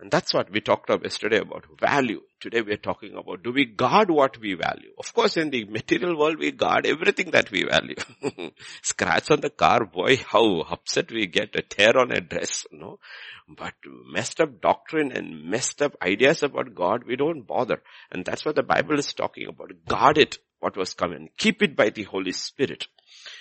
And 0.00 0.12
that's 0.12 0.32
what 0.32 0.52
we 0.52 0.60
talked 0.60 0.88
about 0.88 1.02
yesterday 1.02 1.38
about 1.38 1.64
value. 1.80 2.20
Today 2.38 2.60
we 2.60 2.72
are 2.72 2.76
talking 2.76 3.16
about 3.16 3.42
do 3.42 3.50
we 3.50 3.64
guard 3.64 4.10
what 4.12 4.38
we 4.38 4.54
value? 4.54 4.92
Of 4.96 5.12
course 5.12 5.36
in 5.36 5.50
the 5.50 5.64
material 5.64 6.16
world 6.16 6.38
we 6.38 6.52
guard 6.52 6.86
everything 6.86 7.32
that 7.32 7.50
we 7.50 7.64
value. 7.64 7.96
Scratch 8.82 9.32
on 9.32 9.40
the 9.40 9.50
car, 9.50 9.84
boy, 9.84 10.18
how 10.18 10.60
upset 10.60 11.10
we 11.10 11.26
get, 11.26 11.56
a 11.56 11.62
tear 11.62 11.98
on 11.98 12.12
a 12.12 12.20
dress, 12.20 12.64
no? 12.70 13.00
But 13.48 13.74
messed 14.08 14.40
up 14.40 14.60
doctrine 14.60 15.10
and 15.10 15.44
messed 15.44 15.82
up 15.82 15.96
ideas 16.00 16.44
about 16.44 16.76
God, 16.76 17.02
we 17.04 17.16
don't 17.16 17.44
bother. 17.44 17.82
And 18.12 18.24
that's 18.24 18.44
what 18.44 18.54
the 18.54 18.62
Bible 18.62 19.00
is 19.00 19.12
talking 19.12 19.48
about. 19.48 19.72
Guard 19.88 20.18
it, 20.18 20.38
what 20.60 20.76
was 20.76 20.94
coming. 20.94 21.30
Keep 21.38 21.62
it 21.62 21.74
by 21.74 21.90
the 21.90 22.04
Holy 22.04 22.32
Spirit. 22.32 22.86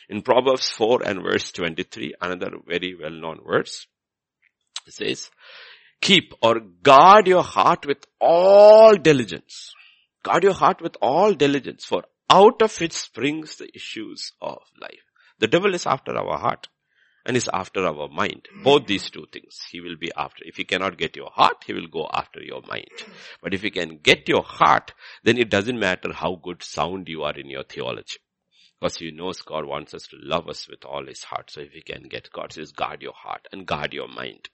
In 0.10 0.24
Proverbs 0.24 0.72
4 0.72 1.04
and 1.04 1.22
verse 1.22 1.52
23, 1.52 2.16
another 2.20 2.54
very 2.66 2.96
well 3.00 3.12
known 3.12 3.42
verse, 3.46 3.86
it 4.88 4.94
says, 4.94 5.30
keep 6.02 6.34
or 6.42 6.60
guard 6.60 7.28
your 7.28 7.44
heart 7.44 7.86
with 7.86 8.06
all 8.20 8.96
diligence. 8.96 9.74
Guard 10.24 10.44
your 10.44 10.54
heart 10.54 10.82
with 10.82 10.96
all 11.02 11.34
diligence 11.34 11.86
for 11.86 12.04
out 12.30 12.62
of 12.62 12.82
it 12.82 12.94
springs 12.94 13.56
the 13.56 13.70
issues 13.74 14.34
of 14.42 14.60
life. 14.82 15.04
The 15.40 15.48
devil 15.48 15.74
is 15.74 15.86
after 15.86 16.18
our 16.18 16.38
heart 16.38 16.68
and 17.26 17.38
is 17.38 17.50
after 17.54 17.86
our 17.86 18.08
mind. 18.08 18.48
Both 18.64 18.88
these 18.88 19.10
two 19.10 19.26
things 19.32 19.62
he 19.70 19.82
will 19.82 19.98
be 19.98 20.12
after. 20.16 20.44
If 20.46 20.56
he 20.58 20.64
cannot 20.64 20.98
get 20.98 21.16
your 21.16 21.30
heart, 21.30 21.64
he 21.66 21.74
will 21.74 21.88
go 21.88 22.10
after 22.14 22.42
your 22.42 22.62
mind. 22.68 22.90
But 23.42 23.54
if 23.54 23.62
he 23.62 23.70
can 23.70 24.00
get 24.02 24.28
your 24.28 24.44
heart, 24.44 24.94
then 25.24 25.38
it 25.38 25.50
doesn't 25.50 25.80
matter 25.80 26.14
how 26.14 26.36
good 26.42 26.64
sound 26.64 27.08
you 27.08 27.24
are 27.24 27.38
in 27.38 27.50
your 27.50 27.64
theology. 27.64 28.20
Because 28.80 28.98
he 28.98 29.12
knows 29.12 29.42
God 29.42 29.66
wants 29.66 29.94
us 29.94 30.08
to 30.08 30.18
love 30.20 30.48
us 30.48 30.68
with 30.70 30.86
all 30.86 31.06
his 31.06 31.24
heart. 31.24 31.52
So 31.52 31.62
if 31.62 31.72
he 31.72 31.82
can 31.82 32.04
get 32.04 32.32
God 32.32 32.54
says 32.54 32.72
guard 32.72 33.02
your 33.02 33.14
heart 33.14 33.48
and 33.52 33.66
guard 33.66 33.94
your 33.94 34.08
mind. 34.08 34.50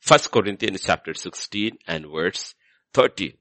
First 0.00 0.30
Corinthians 0.30 0.82
chapter 0.84 1.14
16 1.14 1.78
and 1.86 2.06
verse 2.06 2.54
13. 2.94 3.32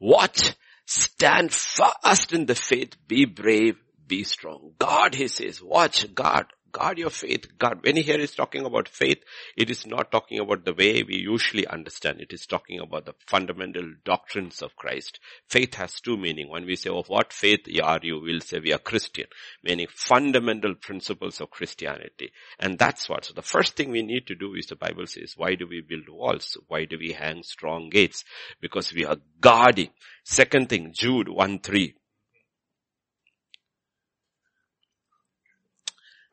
Watch, 0.00 0.54
stand 0.86 1.52
fast 1.52 2.32
in 2.32 2.46
the 2.46 2.54
faith, 2.54 2.96
be 3.06 3.24
brave, 3.26 3.76
be 4.06 4.24
strong. 4.24 4.72
God, 4.78 5.14
he 5.14 5.28
says, 5.28 5.62
watch, 5.62 6.12
God, 6.14 6.46
Guard 6.72 6.98
your 6.98 7.10
faith. 7.10 7.58
Guard. 7.58 7.82
When 7.82 7.96
he 7.96 8.02
here 8.02 8.18
is 8.18 8.34
talking 8.34 8.64
about 8.64 8.88
faith, 8.88 9.22
it 9.56 9.70
is 9.70 9.86
not 9.86 10.10
talking 10.10 10.38
about 10.38 10.64
the 10.64 10.74
way 10.74 11.02
we 11.02 11.16
usually 11.16 11.66
understand. 11.66 12.20
It 12.20 12.32
is 12.32 12.46
talking 12.46 12.80
about 12.80 13.06
the 13.06 13.14
fundamental 13.26 13.94
doctrines 14.04 14.62
of 14.62 14.76
Christ. 14.76 15.20
Faith 15.48 15.74
has 15.74 16.00
two 16.00 16.16
meaning. 16.16 16.48
When 16.48 16.66
we 16.66 16.76
say, 16.76 16.90
of 16.90 17.08
what 17.08 17.32
faith 17.32 17.66
are 17.82 18.00
you? 18.02 18.20
We'll 18.20 18.40
say 18.40 18.60
we 18.60 18.72
are 18.72 18.78
Christian. 18.78 19.26
Meaning 19.62 19.88
fundamental 19.90 20.74
principles 20.74 21.40
of 21.40 21.50
Christianity. 21.50 22.32
And 22.58 22.78
that's 22.78 23.08
what. 23.08 23.24
So 23.24 23.34
the 23.34 23.42
first 23.42 23.76
thing 23.76 23.90
we 23.90 24.02
need 24.02 24.26
to 24.28 24.34
do 24.34 24.54
is 24.54 24.66
the 24.66 24.76
Bible 24.76 25.06
says, 25.06 25.34
why 25.36 25.54
do 25.54 25.66
we 25.66 25.80
build 25.80 26.08
walls? 26.08 26.56
Why 26.68 26.84
do 26.84 26.98
we 26.98 27.12
hang 27.12 27.42
strong 27.42 27.90
gates? 27.90 28.24
Because 28.60 28.92
we 28.92 29.04
are 29.04 29.16
guarding. 29.40 29.90
Second 30.24 30.68
thing, 30.68 30.92
Jude 30.94 31.28
1 31.28 31.60
3. 31.60 31.94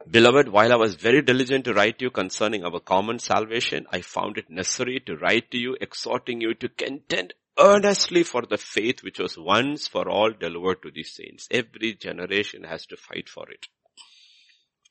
Beloved, 0.09 0.47
while 0.47 0.71
I 0.71 0.77
was 0.77 0.95
very 0.95 1.21
diligent 1.21 1.65
to 1.65 1.73
write 1.73 1.99
to 1.99 2.05
you 2.05 2.11
concerning 2.11 2.63
our 2.63 2.79
common 2.79 3.19
salvation, 3.19 3.85
I 3.91 3.99
found 3.99 4.37
it 4.37 4.49
necessary 4.49 5.01
to 5.01 5.17
write 5.17 5.51
to 5.51 5.57
you, 5.57 5.75
exhorting 5.81 6.39
you 6.39 6.53
to 6.53 6.69
contend 6.69 7.33
earnestly 7.59 8.23
for 8.23 8.43
the 8.43 8.57
faith 8.57 9.03
which 9.03 9.19
was 9.19 9.37
once 9.37 9.85
for 9.87 10.07
all 10.07 10.31
delivered 10.31 10.81
to 10.83 10.91
the 10.91 11.03
saints. 11.03 11.49
Every 11.51 11.93
generation 11.93 12.63
has 12.63 12.85
to 12.85 12.95
fight 12.95 13.27
for 13.27 13.49
it. 13.49 13.67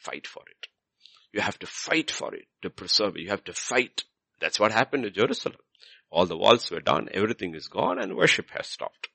Fight 0.01 0.27
for 0.27 0.43
it. 0.51 0.67
You 1.33 1.41
have 1.41 1.59
to 1.61 1.67
fight 1.67 2.11
for 2.11 2.35
it 2.35 2.49
to 2.61 2.69
preserve 2.69 3.17
it. 3.17 3.23
You 3.23 3.31
have 3.31 3.45
to 3.45 3.55
fight. 3.55 4.05
That's 4.41 4.61
what 4.61 4.73
happened 4.73 5.05
to 5.05 5.11
Jerusalem. 5.11 5.61
All 6.11 6.27
the 6.27 6.37
walls 6.37 6.71
were 6.71 6.81
done, 6.81 7.09
everything 7.13 7.55
is 7.55 7.69
gone 7.69 7.99
and 7.99 8.17
worship 8.17 8.51
has 8.51 8.67
stopped. 8.67 9.09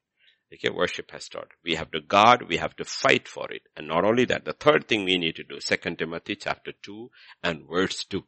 Okay, 0.54 0.70
worship 0.70 1.12
has 1.12 1.24
started. 1.24 1.54
We 1.64 1.76
have 1.76 1.92
to 1.92 2.02
guard, 2.02 2.50
we 2.50 2.58
have 2.58 2.76
to 2.76 2.86
fight 2.86 3.28
for 3.28 3.50
it. 3.52 3.64
And 3.78 3.88
not 3.88 4.04
only 4.04 4.26
that, 4.26 4.44
the 4.44 4.54
third 4.54 4.88
thing 4.88 5.06
we 5.06 5.18
need 5.18 5.38
to 5.38 5.44
do, 5.44 5.60
2 5.60 5.96
Timothy 5.96 6.36
chapter 6.36 6.74
2 6.84 7.10
and 7.44 7.68
verse 7.70 8.04
2. 8.06 8.24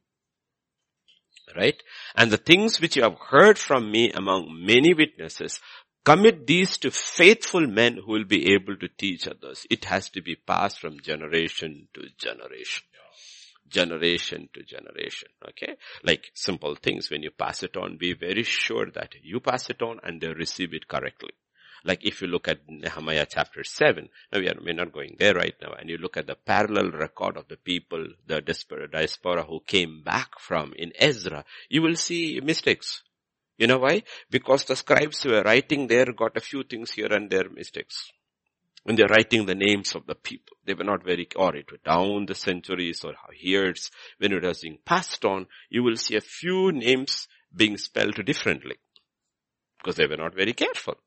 Right? 1.56 1.82
And 2.16 2.32
the 2.32 2.38
things 2.38 2.80
which 2.80 2.96
you 2.96 3.04
have 3.04 3.18
heard 3.20 3.58
from 3.58 3.92
me 3.92 4.12
among 4.12 4.66
many 4.66 4.94
witnesses, 4.94 5.60
commit 6.06 6.48
these 6.48 6.78
to 6.78 6.92
faithful 6.92 7.68
men 7.68 7.98
who 7.98 8.14
will 8.14 8.24
be 8.24 8.54
able 8.54 8.78
to 8.78 8.88
teach 8.88 9.28
others. 9.28 9.68
It 9.70 9.86
has 9.86 10.10
to 10.12 10.22
be 10.22 10.36
passed 10.36 10.80
from 10.80 11.02
generation 11.02 11.90
to 11.94 12.04
generation 12.18 12.84
generation 13.70 14.48
to 14.54 14.64
generation. 14.64 15.30
Okay. 15.50 15.76
Like 16.04 16.32
simple 16.34 16.76
things. 16.76 17.10
When 17.10 17.24
you 17.24 17.32
pass 17.32 17.64
it 17.64 17.76
on, 17.76 17.98
be 17.98 18.14
very 18.14 18.44
sure 18.44 18.90
that 18.92 19.16
you 19.22 19.40
pass 19.40 19.70
it 19.70 19.82
on 19.82 20.00
and 20.04 20.22
they 20.22 20.28
receive 20.28 20.74
it 20.74 20.88
correctly. 20.88 21.32
Like 21.86 22.06
if 22.06 22.22
you 22.22 22.28
look 22.28 22.48
at 22.48 22.62
Nehemiah 22.69 23.28
chapter 23.30 23.63
7, 23.63 24.08
now 24.32 24.39
we 24.39 24.48
are, 24.48 24.56
we're 24.63 24.74
not 24.74 24.93
going 24.93 25.17
there 25.19 25.34
right 25.34 25.56
now, 25.62 25.74
and 25.74 25.89
you 25.89 25.98
look 25.98 26.15
at 26.15 26.28
the 26.28 26.36
parallel 26.36 26.91
record 26.91 27.36
of 27.36 27.50
the 27.50 27.58
people, 27.58 28.08
the 28.26 28.41
diaspora 28.41 29.43
who 29.43 29.60
came 29.67 30.02
back 30.02 30.39
from 30.39 30.74
in 30.78 30.93
Ezra, 30.98 31.43
you 31.67 31.82
will 31.82 31.98
see 31.98 32.39
mistakes. 32.41 33.04
You 33.58 33.67
know 33.67 33.80
why? 33.80 34.04
Because 34.30 34.63
the 34.63 34.78
scribes 34.78 35.24
who 35.24 35.32
were 35.32 35.43
writing 35.43 35.88
there 35.88 36.13
got 36.13 36.38
a 36.38 36.41
few 36.41 36.63
things 36.63 36.91
here 36.91 37.12
and 37.12 37.30
there 37.30 37.50
mistakes. 37.50 38.12
When 38.84 38.96
they're 38.96 39.08
writing 39.08 39.46
the 39.46 39.56
names 39.56 39.93
of 39.93 40.06
the 40.06 40.15
people, 40.15 40.58
they 40.65 40.74
were 40.74 40.84
not 40.86 41.04
very, 41.04 41.28
or 41.36 41.56
it 41.56 41.69
was 41.69 41.82
down 41.86 42.26
the 42.26 42.36
centuries 42.36 43.04
or 43.04 43.13
years, 43.38 43.91
when 44.17 44.32
it 44.32 44.43
was 44.43 44.60
being 44.62 44.80
passed 44.86 45.24
on, 45.26 45.48
you 45.69 45.84
will 45.84 45.98
see 45.98 46.15
a 46.15 46.22
few 46.22 46.72
names 46.72 47.28
being 47.54 47.78
spelled 47.78 48.24
differently. 48.26 48.76
Because 49.78 49.98
they 49.98 50.08
were 50.08 50.17
not 50.17 50.34
very 50.34 50.54
careful 50.54 50.98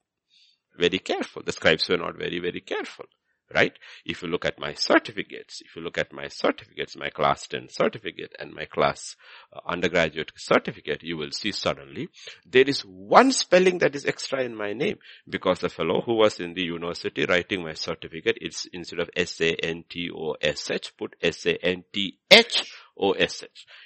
very 0.78 0.98
careful. 0.98 1.42
The 1.44 1.52
scribes 1.52 1.88
were 1.88 1.98
not 1.98 2.16
very, 2.16 2.38
very 2.38 2.60
careful. 2.60 3.06
Right? 3.54 3.74
If 4.04 4.22
you 4.22 4.28
look 4.28 4.44
at 4.44 4.58
my 4.58 4.74
certificates, 4.74 5.62
if 5.64 5.76
you 5.76 5.82
look 5.82 5.98
at 5.98 6.12
my 6.12 6.26
certificates, 6.26 6.96
my 6.96 7.10
class 7.10 7.46
10 7.46 7.68
certificate 7.68 8.34
and 8.40 8.52
my 8.52 8.64
class 8.64 9.14
uh, 9.52 9.60
undergraduate 9.64 10.32
certificate, 10.34 11.04
you 11.04 11.16
will 11.16 11.30
see 11.30 11.52
suddenly 11.52 12.08
there 12.44 12.68
is 12.68 12.80
one 12.80 13.30
spelling 13.30 13.78
that 13.78 13.94
is 13.94 14.04
extra 14.04 14.42
in 14.42 14.56
my 14.56 14.72
name 14.72 14.98
because 15.28 15.60
the 15.60 15.68
fellow 15.68 16.00
who 16.04 16.14
was 16.14 16.40
in 16.40 16.54
the 16.54 16.64
university 16.64 17.24
writing 17.24 17.62
my 17.62 17.74
certificate, 17.74 18.36
it's 18.40 18.66
instead 18.72 18.98
of 18.98 19.10
S-A-N-T-O-S-H, 19.14 20.96
put 20.96 21.14
S-A-N-T-H-O-S-H. 21.22 22.66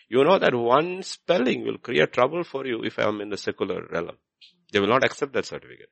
You 0.09 0.25
know 0.25 0.39
that 0.39 0.55
one 0.55 1.03
spelling 1.03 1.67
will 1.67 1.77
create 1.77 2.15
trouble 2.15 2.45
for 2.45 2.65
you 2.67 2.83
if 2.83 2.99
I 2.99 3.07
am 3.07 3.21
in 3.21 3.29
the 3.29 3.37
secular 3.37 3.87
realm. 3.93 4.17
They 4.73 4.81
will 4.81 4.89
not 4.89 5.05
accept 5.05 5.35
that 5.35 5.45
certificate 5.45 5.91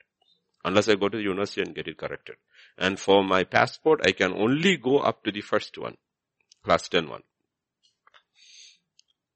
unless 0.69 0.89
I 0.89 0.95
go 0.95 1.09
to 1.09 1.17
the 1.17 1.23
university 1.23 1.63
and 1.63 1.75
get 1.75 1.89
it 1.89 1.99
corrected. 1.99 2.37
And 2.77 2.99
for 2.99 3.25
my 3.25 3.45
passport, 3.45 4.01
I 4.07 4.13
can 4.13 4.33
only 4.33 4.77
go 4.77 4.99
up 4.99 5.25
to 5.25 5.33
the 5.33 5.41
first 5.41 5.77
one, 5.77 5.97
class 6.63 6.89
10 6.89 7.09
one. 7.09 7.23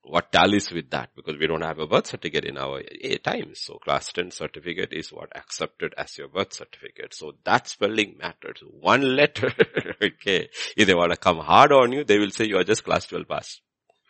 What 0.04 0.32
tallies 0.32 0.72
with 0.72 0.90
that? 0.90 1.10
Because 1.14 1.36
we 1.38 1.46
don't 1.46 1.62
have 1.62 1.78
a 1.78 1.86
birth 1.86 2.08
certificate 2.08 2.44
in 2.44 2.58
our 2.58 2.82
time. 3.22 3.52
So 3.54 3.74
class 3.74 4.12
10 4.12 4.32
certificate 4.32 4.92
is 4.92 5.12
what 5.12 5.34
accepted 5.36 5.94
as 5.96 6.18
your 6.18 6.28
birth 6.28 6.52
certificate. 6.52 7.14
So 7.14 7.34
that 7.44 7.68
spelling 7.68 8.16
matters. 8.18 8.62
One 8.68 9.16
letter, 9.16 9.52
okay. 10.02 10.48
If 10.76 10.86
they 10.88 10.94
want 10.94 11.12
to 11.12 11.16
come 11.16 11.38
hard 11.38 11.72
on 11.72 11.92
you, 11.92 12.02
they 12.04 12.18
will 12.18 12.30
say 12.30 12.46
you 12.46 12.58
are 12.58 12.64
just 12.64 12.84
class 12.84 13.06
12 13.06 13.28
pass. 13.28 13.60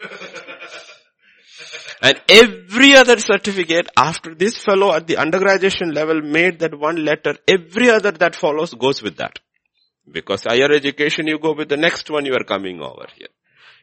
And 2.03 2.21
every 2.29 2.97
other 2.97 3.19
certificate 3.19 3.89
after 3.97 4.35
this 4.35 4.59
fellow 4.59 4.93
at 4.93 5.07
the 5.07 5.19
undergraduation 5.19 5.93
level 5.93 6.21
made 6.21 6.59
that 6.59 6.79
one 6.79 7.05
letter, 7.05 7.37
every 7.47 7.91
other 7.91 8.11
that 8.11 8.35
follows 8.35 8.75
goes 8.75 9.03
with 9.03 9.19
that. 9.19 9.39
Because 10.11 10.43
higher 10.43 10.73
education, 10.73 11.29
you 11.29 11.39
go 11.39 11.55
with 11.55 11.69
the 11.69 11.77
next 11.77 12.11
one 12.11 12.27
you 12.27 12.35
are 12.35 12.45
coming 12.45 12.81
over 12.81 13.07
here 13.17 13.29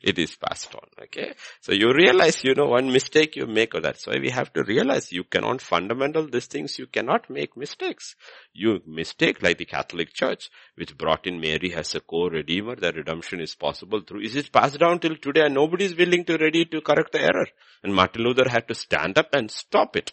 it 0.01 0.17
is 0.17 0.35
passed 0.35 0.73
on. 0.75 0.87
Okay. 1.03 1.33
So 1.61 1.73
you 1.73 1.93
realize, 1.93 2.43
you 2.43 2.55
know, 2.55 2.67
one 2.67 2.91
mistake 2.91 3.35
you 3.35 3.45
make 3.45 3.75
or 3.75 3.81
that's 3.81 4.07
why 4.07 4.17
we 4.19 4.29
have 4.29 4.53
to 4.53 4.63
realize 4.63 5.11
you 5.11 5.23
cannot 5.23 5.61
fundamental 5.61 6.27
these 6.27 6.47
things, 6.47 6.79
you 6.79 6.87
cannot 6.87 7.29
make 7.29 7.57
mistakes. 7.57 8.15
You 8.53 8.81
mistake 8.85 9.41
like 9.41 9.57
the 9.57 9.65
Catholic 9.65 10.13
Church, 10.13 10.49
which 10.75 10.97
brought 10.97 11.27
in 11.27 11.39
Mary 11.39 11.73
as 11.73 11.95
a 11.95 11.99
co-redeemer, 11.99 12.75
that 12.77 12.95
redemption 12.95 13.41
is 13.41 13.55
possible 13.55 14.01
through, 14.01 14.21
is 14.21 14.35
it 14.35 14.51
passed 14.51 14.79
down 14.79 14.99
till 14.99 15.15
today 15.15 15.45
and 15.45 15.55
nobody 15.55 15.85
is 15.85 15.95
willing 15.95 16.25
to 16.25 16.37
ready 16.37 16.65
to 16.65 16.81
correct 16.81 17.11
the 17.11 17.21
error. 17.21 17.47
And 17.83 17.93
Martin 17.93 18.23
Luther 18.23 18.49
had 18.49 18.67
to 18.67 18.75
stand 18.75 19.17
up 19.17 19.33
and 19.33 19.49
stop 19.51 19.95
it. 19.95 20.11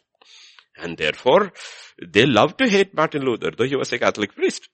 And 0.78 0.96
therefore, 0.98 1.52
they 2.06 2.26
love 2.26 2.56
to 2.58 2.68
hate 2.68 2.94
Martin 2.94 3.22
Luther, 3.22 3.50
though 3.56 3.64
he 3.64 3.76
was 3.76 3.92
a 3.92 3.98
Catholic 3.98 4.34
priest. 4.34 4.68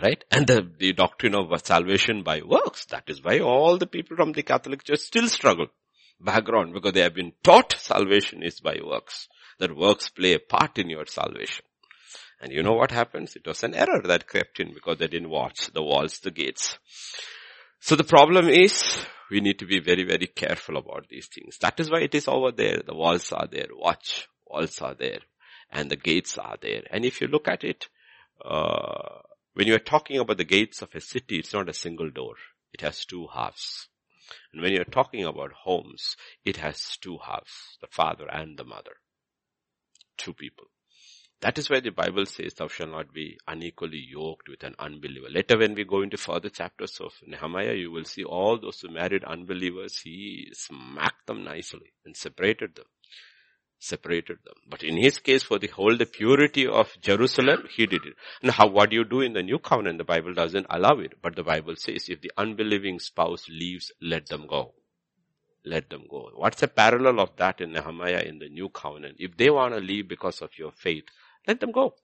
Right? 0.00 0.22
And 0.30 0.46
the, 0.46 0.70
the 0.78 0.92
doctrine 0.92 1.34
of 1.34 1.50
salvation 1.64 2.22
by 2.22 2.42
works. 2.42 2.84
That 2.86 3.04
is 3.08 3.22
why 3.22 3.40
all 3.40 3.78
the 3.78 3.86
people 3.86 4.16
from 4.16 4.32
the 4.32 4.42
Catholic 4.42 4.84
Church 4.84 5.00
still 5.00 5.28
struggle. 5.28 5.66
Background, 6.20 6.74
because 6.74 6.92
they 6.92 7.00
have 7.00 7.14
been 7.14 7.32
taught 7.42 7.76
salvation 7.78 8.42
is 8.42 8.60
by 8.60 8.78
works. 8.84 9.28
That 9.58 9.76
works 9.76 10.08
play 10.08 10.34
a 10.34 10.38
part 10.38 10.78
in 10.78 10.88
your 10.90 11.06
salvation. 11.06 11.64
And 12.40 12.52
you 12.52 12.62
know 12.62 12.74
what 12.74 12.92
happens? 12.92 13.34
It 13.34 13.46
was 13.46 13.64
an 13.64 13.74
error 13.74 14.00
that 14.04 14.28
crept 14.28 14.60
in 14.60 14.72
because 14.72 14.98
they 14.98 15.08
didn't 15.08 15.30
watch 15.30 15.72
the 15.72 15.82
walls, 15.82 16.20
the 16.20 16.30
gates. 16.30 16.78
So 17.80 17.96
the 17.96 18.04
problem 18.04 18.48
is, 18.48 19.04
we 19.30 19.40
need 19.40 19.58
to 19.58 19.66
be 19.66 19.80
very, 19.80 20.04
very 20.04 20.26
careful 20.26 20.76
about 20.76 21.08
these 21.08 21.26
things. 21.26 21.58
That 21.58 21.78
is 21.80 21.90
why 21.90 22.00
it 22.00 22.14
is 22.14 22.28
over 22.28 22.52
there. 22.52 22.80
The 22.84 22.94
walls 22.94 23.32
are 23.32 23.48
there. 23.50 23.68
Watch. 23.72 24.28
Walls 24.46 24.80
are 24.80 24.94
there. 24.94 25.20
And 25.70 25.90
the 25.90 25.96
gates 25.96 26.38
are 26.38 26.56
there. 26.60 26.82
And 26.90 27.04
if 27.04 27.20
you 27.20 27.26
look 27.26 27.48
at 27.48 27.64
it, 27.64 27.88
uh, 28.44 29.20
when 29.58 29.66
you 29.66 29.74
are 29.74 29.80
talking 29.80 30.16
about 30.18 30.36
the 30.36 30.44
gates 30.44 30.82
of 30.82 30.94
a 30.94 31.00
city, 31.00 31.40
it's 31.40 31.52
not 31.52 31.68
a 31.68 31.74
single 31.74 32.10
door. 32.10 32.34
It 32.72 32.80
has 32.82 33.04
two 33.04 33.26
halves. 33.26 33.88
And 34.52 34.62
when 34.62 34.72
you're 34.72 34.84
talking 34.84 35.24
about 35.24 35.50
homes, 35.50 36.14
it 36.44 36.58
has 36.58 36.96
two 37.00 37.18
halves, 37.26 37.76
the 37.80 37.88
father 37.88 38.28
and 38.30 38.56
the 38.56 38.62
mother. 38.62 38.92
Two 40.16 40.32
people. 40.32 40.66
That 41.40 41.58
is 41.58 41.68
why 41.68 41.80
the 41.80 41.90
Bible 41.90 42.26
says 42.26 42.54
thou 42.54 42.68
shalt 42.68 42.90
not 42.90 43.12
be 43.12 43.36
unequally 43.48 44.06
yoked 44.08 44.48
with 44.48 44.62
an 44.62 44.76
unbeliever. 44.78 45.28
Later 45.28 45.58
when 45.58 45.74
we 45.74 45.82
go 45.82 46.02
into 46.02 46.18
further 46.18 46.50
chapters 46.50 46.96
of 47.00 47.14
Nehemiah, 47.26 47.74
you 47.74 47.90
will 47.90 48.04
see 48.04 48.22
all 48.22 48.60
those 48.60 48.80
who 48.80 48.90
married 48.90 49.24
unbelievers, 49.24 49.98
he 49.98 50.50
smacked 50.52 51.26
them 51.26 51.42
nicely 51.42 51.94
and 52.04 52.16
separated 52.16 52.76
them 52.76 52.86
separated 53.78 54.38
them. 54.44 54.54
But 54.68 54.82
in 54.82 54.96
his 54.96 55.18
case, 55.18 55.42
for 55.42 55.58
the 55.58 55.68
whole 55.68 55.96
the 55.96 56.06
purity 56.06 56.66
of 56.66 56.96
Jerusalem, 57.00 57.64
he 57.74 57.86
did 57.86 58.04
it. 58.04 58.14
And 58.42 58.50
how, 58.50 58.68
what 58.68 58.90
do 58.90 58.96
you 58.96 59.04
do 59.04 59.20
in 59.20 59.32
the 59.32 59.42
new 59.42 59.58
covenant? 59.58 59.98
The 59.98 60.04
Bible 60.04 60.34
doesn't 60.34 60.66
allow 60.68 60.98
it. 60.98 61.14
But 61.22 61.36
the 61.36 61.44
Bible 61.44 61.76
says, 61.76 62.08
if 62.08 62.20
the 62.20 62.32
unbelieving 62.36 62.98
spouse 62.98 63.46
leaves, 63.48 63.92
let 64.02 64.26
them 64.28 64.46
go. 64.46 64.74
Let 65.64 65.90
them 65.90 66.04
go. 66.10 66.30
What's 66.34 66.62
a 66.62 66.68
parallel 66.68 67.20
of 67.20 67.36
that 67.36 67.60
in 67.60 67.72
Nehemiah 67.72 68.22
in 68.22 68.38
the 68.38 68.48
new 68.48 68.68
covenant? 68.68 69.16
If 69.18 69.36
they 69.36 69.50
want 69.50 69.74
to 69.74 69.80
leave 69.80 70.08
because 70.08 70.40
of 70.40 70.50
your 70.58 70.72
faith, 70.72 71.04
let 71.46 71.60
them 71.60 71.72
go. 71.72 71.94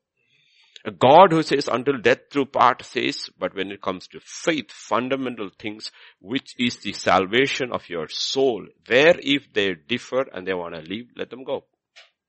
A 0.87 0.91
God 0.91 1.33
who 1.33 1.43
says 1.43 1.67
until 1.67 1.97
death 1.97 2.31
through 2.31 2.47
part 2.47 2.85
says, 2.85 3.31
but 3.39 3.55
when 3.55 3.71
it 3.71 3.81
comes 3.81 4.07
to 4.09 4.21
faith, 4.21 4.71
fundamental 4.71 5.49
things, 5.59 5.91
which 6.21 6.55
is 6.59 6.77
the 6.79 6.93
salvation 6.93 7.73
of 7.73 7.89
your 7.89 8.07
soul, 8.09 8.67
where 8.87 9.15
if 9.19 9.51
they 9.55 9.75
differ 9.75 10.27
and 10.35 10.47
they 10.47 10.53
want 10.53 10.75
to 10.75 10.83
leave, 10.83 11.09
let 11.17 11.31
them 11.31 11.43
go. 11.43 11.65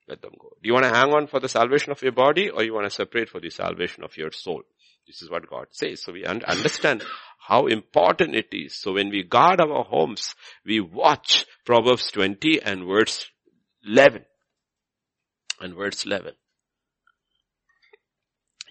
Let 0.07 0.21
them 0.21 0.33
go. 0.39 0.49
Do 0.61 0.67
you 0.67 0.73
want 0.73 0.85
to 0.85 0.93
hang 0.93 1.13
on 1.13 1.27
for 1.27 1.39
the 1.39 1.49
salvation 1.49 1.91
of 1.91 2.01
your 2.01 2.11
body 2.11 2.49
or 2.49 2.63
you 2.63 2.73
want 2.73 2.85
to 2.85 2.91
separate 2.91 3.29
for 3.29 3.39
the 3.39 3.49
salvation 3.49 4.03
of 4.03 4.15
your 4.17 4.31
soul? 4.31 4.61
This 5.07 5.21
is 5.21 5.29
what 5.29 5.49
God 5.49 5.67
says. 5.71 6.03
So 6.03 6.13
we 6.13 6.25
understand 6.25 7.03
how 7.39 7.67
important 7.67 8.35
it 8.35 8.47
is. 8.51 8.75
So 8.75 8.93
when 8.93 9.09
we 9.09 9.23
guard 9.23 9.61
our 9.61 9.83
homes, 9.83 10.35
we 10.65 10.79
watch 10.79 11.45
Proverbs 11.65 12.11
20 12.11 12.61
and 12.61 12.85
verse 12.85 13.29
11. 13.85 14.25
And 15.61 15.75
verse 15.75 16.05
11. 16.05 16.33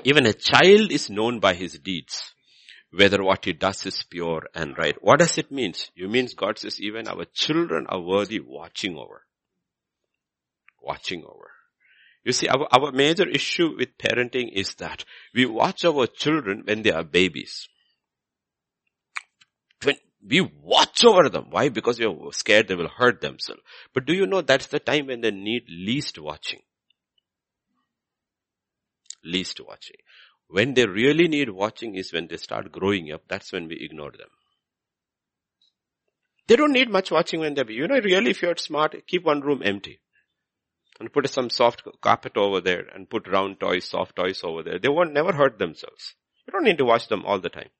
Even 0.02 0.26
a 0.26 0.32
child 0.32 0.90
is 0.90 1.08
known 1.08 1.38
by 1.38 1.54
his 1.54 1.78
deeds, 1.78 2.34
whether 2.90 3.22
what 3.22 3.44
he 3.44 3.52
does 3.52 3.86
is 3.86 4.02
pure 4.02 4.42
and 4.54 4.76
right. 4.76 4.96
What 5.00 5.20
does 5.20 5.38
it 5.38 5.52
mean? 5.52 5.74
You 5.94 6.08
means 6.08 6.34
God 6.34 6.58
says 6.58 6.80
even 6.80 7.06
our 7.06 7.24
children 7.32 7.86
are 7.88 8.00
worthy 8.00 8.40
watching 8.40 8.96
over. 8.96 9.24
Watching 10.84 11.24
over. 11.24 11.50
You 12.24 12.32
see, 12.32 12.48
our, 12.48 12.66
our 12.72 12.90
major 12.90 13.28
issue 13.28 13.76
with 13.76 13.98
parenting 13.98 14.50
is 14.52 14.74
that 14.76 15.04
we 15.34 15.44
watch 15.44 15.84
our 15.84 16.06
children 16.06 16.62
when 16.64 16.82
they 16.82 16.90
are 16.90 17.04
babies. 17.04 17.68
When 19.82 19.96
we 20.26 20.40
watch 20.62 21.04
over 21.04 21.28
them. 21.28 21.46
Why? 21.50 21.68
Because 21.68 21.98
we 21.98 22.06
are 22.06 22.32
scared 22.32 22.68
they 22.68 22.74
will 22.74 22.88
hurt 22.88 23.20
themselves. 23.20 23.60
But 23.92 24.06
do 24.06 24.14
you 24.14 24.26
know 24.26 24.40
that's 24.40 24.66
the 24.68 24.78
time 24.78 25.08
when 25.08 25.20
they 25.20 25.30
need 25.30 25.64
least 25.68 26.18
watching? 26.18 26.60
Least 29.22 29.60
watching. 29.66 29.96
When 30.48 30.72
they 30.72 30.86
really 30.86 31.28
need 31.28 31.50
watching 31.50 31.94
is 31.94 32.12
when 32.12 32.28
they 32.28 32.38
start 32.38 32.72
growing 32.72 33.12
up. 33.12 33.22
That's 33.28 33.52
when 33.52 33.68
we 33.68 33.76
ignore 33.80 34.12
them. 34.12 34.28
They 36.46 36.56
don't 36.56 36.72
need 36.72 36.90
much 36.90 37.10
watching 37.10 37.40
when 37.40 37.54
they're, 37.54 37.70
you 37.70 37.86
know, 37.86 38.00
really 38.00 38.30
if 38.30 38.42
you're 38.42 38.56
smart, 38.56 38.94
keep 39.06 39.24
one 39.24 39.40
room 39.40 39.62
empty 39.64 40.00
and 41.00 41.12
put 41.12 41.28
some 41.28 41.50
soft 41.50 41.82
carpet 42.00 42.36
over 42.36 42.60
there 42.60 42.86
and 42.94 43.10
put 43.10 43.28
round 43.28 43.60
toys, 43.60 43.88
soft 43.88 44.16
toys 44.16 44.42
over 44.44 44.62
there. 44.62 44.78
They 44.78 44.88
won't 44.88 45.12
never 45.12 45.32
hurt 45.32 45.58
themselves. 45.58 46.14
You 46.46 46.52
don't 46.52 46.64
need 46.64 46.78
to 46.78 46.84
watch 46.84 47.08
them 47.08 47.24
all 47.24 47.40
the 47.40 47.48
time. 47.48 47.70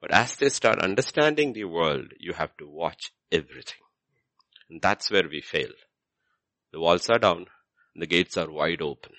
But 0.00 0.12
as 0.12 0.36
they 0.36 0.48
start 0.48 0.80
understanding 0.80 1.52
the 1.52 1.64
world, 1.64 2.12
you 2.18 2.32
have 2.34 2.56
to 2.58 2.68
watch 2.68 3.12
everything. 3.30 3.80
And 4.70 4.80
that's 4.80 5.10
where 5.10 5.28
we 5.28 5.40
fail. 5.40 5.70
The 6.72 6.80
walls 6.80 7.08
are 7.10 7.18
down 7.18 7.46
the 7.96 8.06
gates 8.06 8.36
are 8.36 8.50
wide 8.50 8.82
open. 8.82 9.12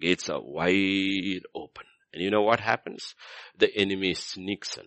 Gates 0.00 0.28
are 0.28 0.40
wide 0.40 1.44
open. 1.54 1.86
And 2.12 2.22
you 2.22 2.30
know 2.30 2.42
what 2.42 2.60
happens? 2.60 3.14
The 3.56 3.74
enemy 3.74 4.14
sneaks 4.14 4.76
in. 4.76 4.86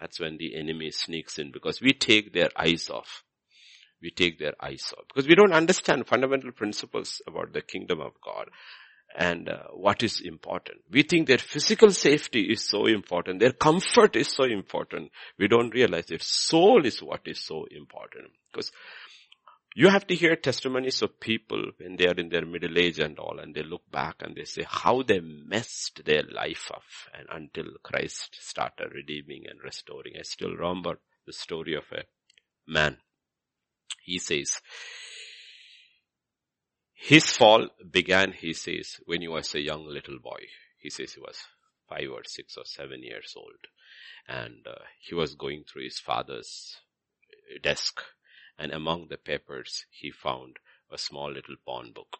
That's 0.00 0.20
when 0.20 0.38
the 0.38 0.56
enemy 0.56 0.90
sneaks 0.90 1.38
in 1.38 1.52
because 1.52 1.80
we 1.80 1.92
take 1.92 2.32
their 2.32 2.50
eyes 2.56 2.90
off 2.90 3.22
we 4.02 4.10
take 4.10 4.38
their 4.38 4.54
eyes 4.60 4.92
off. 4.96 5.04
Because 5.08 5.28
we 5.28 5.34
don't 5.34 5.52
understand 5.52 6.06
fundamental 6.06 6.52
principles 6.52 7.20
about 7.26 7.52
the 7.52 7.62
kingdom 7.62 8.00
of 8.00 8.12
God 8.24 8.48
and 9.16 9.48
uh, 9.48 9.64
what 9.72 10.02
is 10.02 10.20
important. 10.20 10.78
We 10.90 11.02
think 11.02 11.26
their 11.26 11.38
physical 11.38 11.90
safety 11.90 12.42
is 12.42 12.68
so 12.68 12.86
important. 12.86 13.40
Their 13.40 13.52
comfort 13.52 14.16
is 14.16 14.28
so 14.28 14.44
important. 14.44 15.10
We 15.38 15.48
don't 15.48 15.74
realize 15.74 16.06
their 16.06 16.18
soul 16.20 16.84
is 16.84 17.02
what 17.02 17.22
is 17.26 17.40
so 17.40 17.66
important. 17.70 18.26
Because 18.52 18.70
you 19.74 19.88
have 19.88 20.06
to 20.08 20.14
hear 20.14 20.34
testimonies 20.36 21.02
of 21.02 21.20
people 21.20 21.70
when 21.78 21.96
they 21.96 22.06
are 22.06 22.14
in 22.14 22.28
their 22.30 22.44
middle 22.44 22.78
age 22.78 22.98
and 22.98 23.18
all 23.18 23.38
and 23.38 23.54
they 23.54 23.62
look 23.62 23.88
back 23.90 24.16
and 24.20 24.34
they 24.34 24.44
say 24.44 24.64
how 24.66 25.02
they 25.02 25.20
messed 25.20 26.04
their 26.04 26.24
life 26.32 26.70
up 26.74 26.82
and 27.16 27.28
until 27.30 27.72
Christ 27.82 28.36
started 28.40 28.92
redeeming 28.92 29.44
and 29.48 29.62
restoring. 29.62 30.14
I 30.18 30.22
still 30.22 30.54
remember 30.54 30.98
the 31.26 31.32
story 31.32 31.74
of 31.74 31.84
a 31.92 32.02
man 32.66 32.96
he 34.08 34.18
says, 34.18 34.62
his 36.94 37.30
fall 37.30 37.68
began, 37.90 38.32
he 38.32 38.54
says, 38.54 38.96
when 39.04 39.20
he 39.20 39.28
was 39.28 39.54
a 39.54 39.60
young 39.60 39.84
little 39.84 40.18
boy. 40.18 40.46
He 40.78 40.88
says 40.88 41.12
he 41.12 41.20
was 41.20 41.38
five 41.90 42.08
or 42.10 42.22
six 42.24 42.56
or 42.56 42.64
seven 42.64 43.02
years 43.02 43.34
old. 43.36 43.68
And 44.26 44.66
uh, 44.66 44.76
he 44.98 45.14
was 45.14 45.34
going 45.34 45.64
through 45.64 45.84
his 45.84 45.98
father's 45.98 46.78
desk. 47.62 48.00
And 48.58 48.72
among 48.72 49.08
the 49.08 49.18
papers, 49.18 49.84
he 49.90 50.10
found 50.10 50.56
a 50.90 50.96
small 50.96 51.30
little 51.30 51.56
pawn 51.66 51.92
book. 51.92 52.16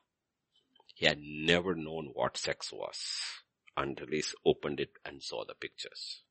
He 0.95 1.07
had 1.07 1.21
never 1.21 1.75
known 1.75 2.11
what 2.13 2.37
sex 2.37 2.71
was 2.71 2.99
until 3.79 4.09
he 4.09 4.23
opened 4.45 4.81
it 4.81 4.93
and 5.07 5.23
saw 5.23 5.47
the 5.47 5.55
pictures 5.55 6.23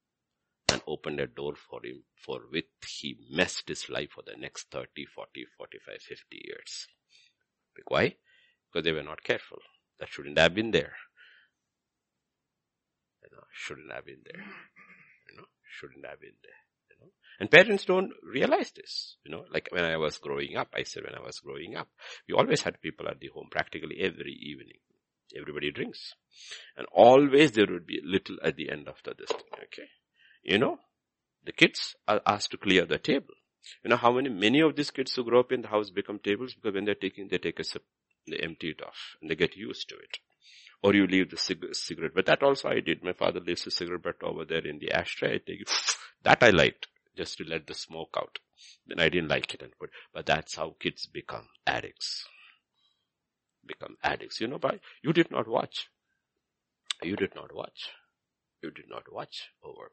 and 0.70 0.82
opened 0.88 1.20
a 1.20 1.28
door 1.28 1.53
for 1.55 1.80
him 1.84 2.03
for 2.15 2.41
which 2.49 2.68
he 2.99 3.18
messed 3.32 3.68
his 3.68 3.89
life 3.89 4.11
for 4.11 4.24
the 4.26 4.38
next 4.38 4.70
30, 4.72 5.05
40, 5.05 5.45
45, 5.57 6.01
50 6.01 6.41
years. 6.43 6.88
Why? 7.88 8.15
Because 8.72 8.84
they 8.84 8.91
were 8.91 9.03
not 9.03 9.24
careful. 9.24 9.59
That 9.99 10.09
shouldn't 10.09 10.38
have 10.38 10.53
been 10.53 10.72
there. 10.72 10.93
You 13.24 13.36
know, 13.36 13.43
shouldn't 13.51 13.91
have 13.93 14.05
been 14.05 14.22
there. 14.26 14.43
You 15.30 15.38
know, 15.38 15.45
shouldn't 15.70 16.05
have 16.05 16.20
been 16.20 16.38
there. 16.43 16.61
You 16.89 16.95
know, 16.99 17.11
and 17.39 17.51
parents 17.51 17.86
don't 17.86 18.11
realize 18.24 18.72
this. 18.72 19.18
You 19.24 19.32
know, 19.32 19.45
like 19.51 19.70
when 19.72 19.86
I 19.86 19.97
was 19.97 20.18
growing 20.18 20.57
up, 20.57 20.70
I 20.74 20.84
said 20.84 21.03
when 21.03 21.15
I 21.15 21.26
was 21.26 21.39
growing 21.39 21.76
up, 21.76 21.88
we 22.28 22.36
always 22.36 22.61
had 22.61 22.82
people 22.82 23.07
at 23.07 23.20
the 23.20 23.28
home 23.28 23.47
practically 23.51 23.97
every 23.99 24.34
evening. 24.34 24.80
Everybody 25.38 25.72
drinks. 25.72 26.13
And 26.78 26.88
always 26.91 27.51
there 27.51 27.68
would 27.70 27.86
be 27.86 27.99
a 27.99 28.05
little 28.05 28.38
at 28.43 28.55
the 28.55 28.70
end 28.70 28.88
after 28.88 29.13
this. 29.13 29.30
Okay 29.53 29.89
you 30.48 30.58
know, 30.58 30.80
the 31.43 31.52
kids 31.52 31.95
are 32.08 32.22
asked 32.26 32.52
to 32.52 32.58
clear 32.58 32.86
the 32.86 32.98
table. 32.98 33.36
You 33.84 33.89
know 33.89 33.98
how 33.98 34.14
many, 34.14 34.30
many 34.30 34.62
of 34.62 34.76
these 34.76 34.91
kids 34.91 35.14
who 35.14 35.26
grow 35.26 35.41
up 35.41 35.52
in 35.52 35.62
the 35.62 35.68
house 35.68 35.89
become 35.89 36.20
tables 36.20 36.54
because 36.56 36.74
when 36.74 36.86
they're 36.86 36.95
taking, 36.95 37.28
they 37.28 37.38
take 37.38 37.60
a 37.60 37.64
sip, 37.64 37.84
they 38.28 38.38
empty 38.38 38.70
it 38.70 38.82
off 38.82 39.18
and 39.22 39.30
they 39.30 39.36
get 39.36 39.58
used 39.58 39.89
to 39.89 39.95
it. 39.95 40.18
Or 40.82 40.93
you 40.93 41.06
leave 41.06 41.32
the 41.32 41.38
cig- 41.38 41.74
cigarette. 41.74 42.14
But 42.16 42.28
that 42.28 42.43
also 42.43 42.70
I 42.70 42.80
did. 42.80 43.04
My 43.04 43.14
father 43.14 43.39
leaves 43.41 43.66
the 43.66 43.72
cigarette 43.72 44.04
butt 44.04 44.24
over 44.24 44.45
there 44.45 44.66
in 44.66 44.80
the 44.80 44.91
ashtray. 44.91 45.36
I 45.36 45.38
take 45.39 45.62
it. 45.62 45.72
That 46.24 46.41
I 46.41 46.50
liked 46.50 46.88
just 47.16 47.38
to 47.38 47.43
let 47.43 47.68
the 47.68 47.74
smoke 47.74 48.16
out. 48.18 48.39
Then 48.86 49.00
I 49.00 49.08
didn't 49.08 49.30
like 49.30 49.54
it 49.54 49.62
and 49.62 49.72
put, 49.80 49.91
but 50.14 50.26
that's 50.26 50.56
how 50.56 50.76
kids 50.80 51.06
become 51.06 51.48
addicts. 51.66 52.26
Become 53.66 53.98
addicts. 54.04 54.41
You 54.41 54.48
know, 54.48 54.58
but 54.58 54.80
you 55.04 55.14
did 55.14 55.30
not 55.30 55.48
watch. 55.48 55.89
You 57.04 57.16
did 57.16 57.36
not 57.36 57.54
watch. 57.54 57.91
You 58.64 58.72
did 58.72 58.89
not 58.89 59.04
watch 59.12 59.50
over 59.64 59.91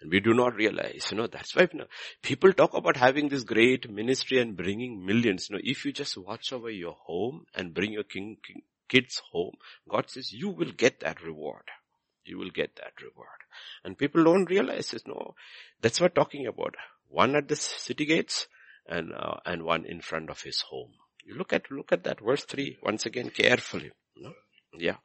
and 0.00 0.10
we 0.10 0.20
do 0.20 0.34
not 0.34 0.54
realize, 0.54 1.08
you 1.10 1.16
know, 1.16 1.26
that's 1.26 1.54
why 1.54 1.68
you 1.72 1.78
know, 1.78 1.86
people 2.22 2.52
talk 2.52 2.74
about 2.74 2.96
having 2.96 3.28
this 3.28 3.44
great 3.44 3.90
ministry 3.90 4.38
and 4.40 4.56
bringing 4.56 5.04
millions. 5.04 5.48
You 5.48 5.56
know, 5.56 5.62
if 5.64 5.84
you 5.84 5.92
just 5.92 6.16
watch 6.18 6.52
over 6.52 6.70
your 6.70 6.96
home 7.06 7.46
and 7.54 7.74
bring 7.74 7.92
your 7.92 8.02
king, 8.02 8.36
king, 8.46 8.62
kids 8.88 9.22
home, 9.32 9.54
God 9.88 10.10
says 10.10 10.32
you 10.32 10.50
will 10.50 10.72
get 10.72 11.00
that 11.00 11.22
reward. 11.22 11.64
You 12.24 12.38
will 12.38 12.50
get 12.50 12.76
that 12.76 12.92
reward. 13.00 13.28
And 13.84 13.96
people 13.96 14.24
don't 14.24 14.50
realize 14.50 14.90
this. 14.90 15.06
No, 15.06 15.34
that's 15.80 16.00
what 16.00 16.14
talking 16.14 16.46
about. 16.46 16.74
One 17.08 17.36
at 17.36 17.48
the 17.48 17.56
city 17.56 18.04
gates 18.04 18.48
and, 18.86 19.12
uh, 19.12 19.36
and 19.46 19.62
one 19.62 19.86
in 19.86 20.00
front 20.00 20.28
of 20.28 20.42
his 20.42 20.60
home. 20.60 20.92
You 21.24 21.36
look 21.36 21.52
at, 21.52 21.70
look 21.70 21.92
at 21.92 22.04
that 22.04 22.20
verse 22.20 22.44
three 22.44 22.76
once 22.82 23.06
again 23.06 23.30
carefully. 23.30 23.92
Yeah 24.78 24.96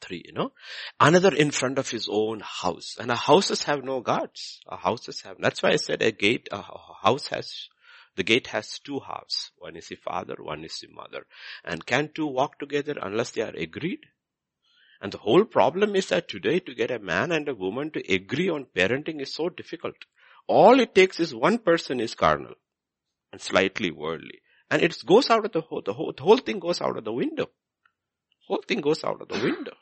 three, 0.00 0.22
you 0.24 0.32
know. 0.32 0.52
Another 0.98 1.34
in 1.34 1.50
front 1.50 1.78
of 1.78 1.90
his 1.90 2.08
own 2.10 2.40
house. 2.40 2.96
And 2.98 3.10
our 3.10 3.16
houses 3.16 3.64
have 3.64 3.84
no 3.84 4.00
guards. 4.00 4.60
Our 4.66 4.78
houses 4.78 5.20
have, 5.22 5.36
that's 5.38 5.62
why 5.62 5.70
I 5.70 5.76
said 5.76 6.02
a 6.02 6.12
gate, 6.12 6.48
a 6.50 6.62
house 7.02 7.28
has, 7.28 7.68
the 8.16 8.22
gate 8.22 8.48
has 8.48 8.78
two 8.78 9.00
halves. 9.00 9.50
One 9.58 9.76
is 9.76 9.88
the 9.88 9.96
father, 9.96 10.36
one 10.38 10.64
is 10.64 10.78
the 10.80 10.88
mother. 10.88 11.26
And 11.64 11.84
can 11.84 12.10
two 12.14 12.26
walk 12.26 12.58
together 12.58 12.96
unless 13.00 13.32
they 13.32 13.42
are 13.42 13.54
agreed? 13.56 14.00
And 15.00 15.12
the 15.12 15.18
whole 15.18 15.44
problem 15.44 15.96
is 15.96 16.08
that 16.08 16.28
today 16.28 16.60
to 16.60 16.74
get 16.74 16.90
a 16.90 16.98
man 16.98 17.32
and 17.32 17.48
a 17.48 17.54
woman 17.54 17.90
to 17.92 18.12
agree 18.12 18.50
on 18.50 18.66
parenting 18.76 19.20
is 19.20 19.32
so 19.32 19.48
difficult. 19.48 19.96
All 20.46 20.78
it 20.80 20.94
takes 20.94 21.20
is 21.20 21.34
one 21.34 21.58
person 21.58 22.00
is 22.00 22.14
carnal 22.14 22.54
and 23.32 23.40
slightly 23.40 23.90
worldly. 23.90 24.40
And 24.70 24.82
it 24.82 24.94
goes 25.04 25.30
out 25.30 25.44
of 25.44 25.52
the 25.52 25.62
whole, 25.62 25.82
the 25.82 25.92
whole, 25.92 26.12
the 26.16 26.22
whole 26.22 26.38
thing 26.38 26.58
goes 26.58 26.80
out 26.80 26.96
of 26.96 27.04
the 27.04 27.12
window. 27.12 27.50
Whole 28.46 28.62
thing 28.66 28.80
goes 28.80 29.04
out 29.04 29.20
of 29.20 29.28
the 29.28 29.38
window. 29.40 29.72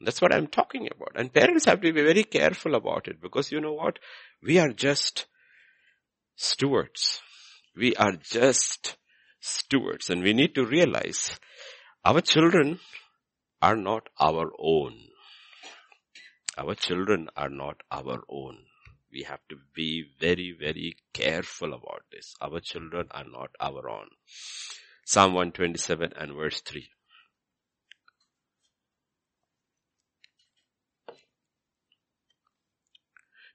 That's 0.00 0.20
what 0.20 0.32
I'm 0.32 0.46
talking 0.46 0.88
about. 0.94 1.12
And 1.16 1.32
parents 1.32 1.64
have 1.64 1.80
to 1.80 1.92
be 1.92 2.02
very 2.02 2.22
careful 2.24 2.74
about 2.74 3.08
it 3.08 3.20
because 3.20 3.50
you 3.50 3.60
know 3.60 3.72
what? 3.72 3.98
We 4.42 4.58
are 4.58 4.70
just 4.70 5.26
stewards. 6.36 7.20
We 7.76 7.94
are 7.96 8.12
just 8.12 8.96
stewards 9.40 10.10
and 10.10 10.22
we 10.22 10.32
need 10.32 10.54
to 10.54 10.64
realize 10.64 11.38
our 12.04 12.20
children 12.20 12.78
are 13.60 13.76
not 13.76 14.08
our 14.20 14.52
own. 14.58 14.94
Our 16.56 16.74
children 16.74 17.28
are 17.36 17.48
not 17.48 17.82
our 17.90 18.22
own. 18.28 18.58
We 19.12 19.22
have 19.22 19.40
to 19.48 19.56
be 19.74 20.04
very, 20.20 20.56
very 20.58 20.96
careful 21.12 21.72
about 21.72 22.02
this. 22.12 22.34
Our 22.40 22.60
children 22.60 23.08
are 23.10 23.24
not 23.24 23.50
our 23.60 23.88
own. 23.88 24.08
Psalm 25.04 25.34
127 25.34 26.12
and 26.16 26.34
verse 26.34 26.60
3. 26.60 26.88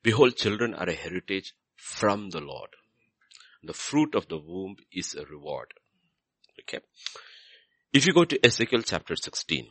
Behold, 0.04 0.36
children 0.36 0.74
are 0.74 0.90
a 0.90 0.94
heritage 0.94 1.54
from 1.76 2.30
the 2.30 2.42
Lord. 2.42 2.70
The 3.64 3.74
fruit 3.74 4.16
of 4.16 4.28
the 4.28 4.38
womb 4.38 4.76
is 4.92 5.16
a 5.16 5.26
reward. 5.26 5.74
Okay. 6.62 6.80
If 7.94 8.06
you 8.06 8.14
go 8.14 8.26
to 8.26 8.46
Ezekiel 8.46 8.82
chapter 8.82 9.16
16, 9.16 9.68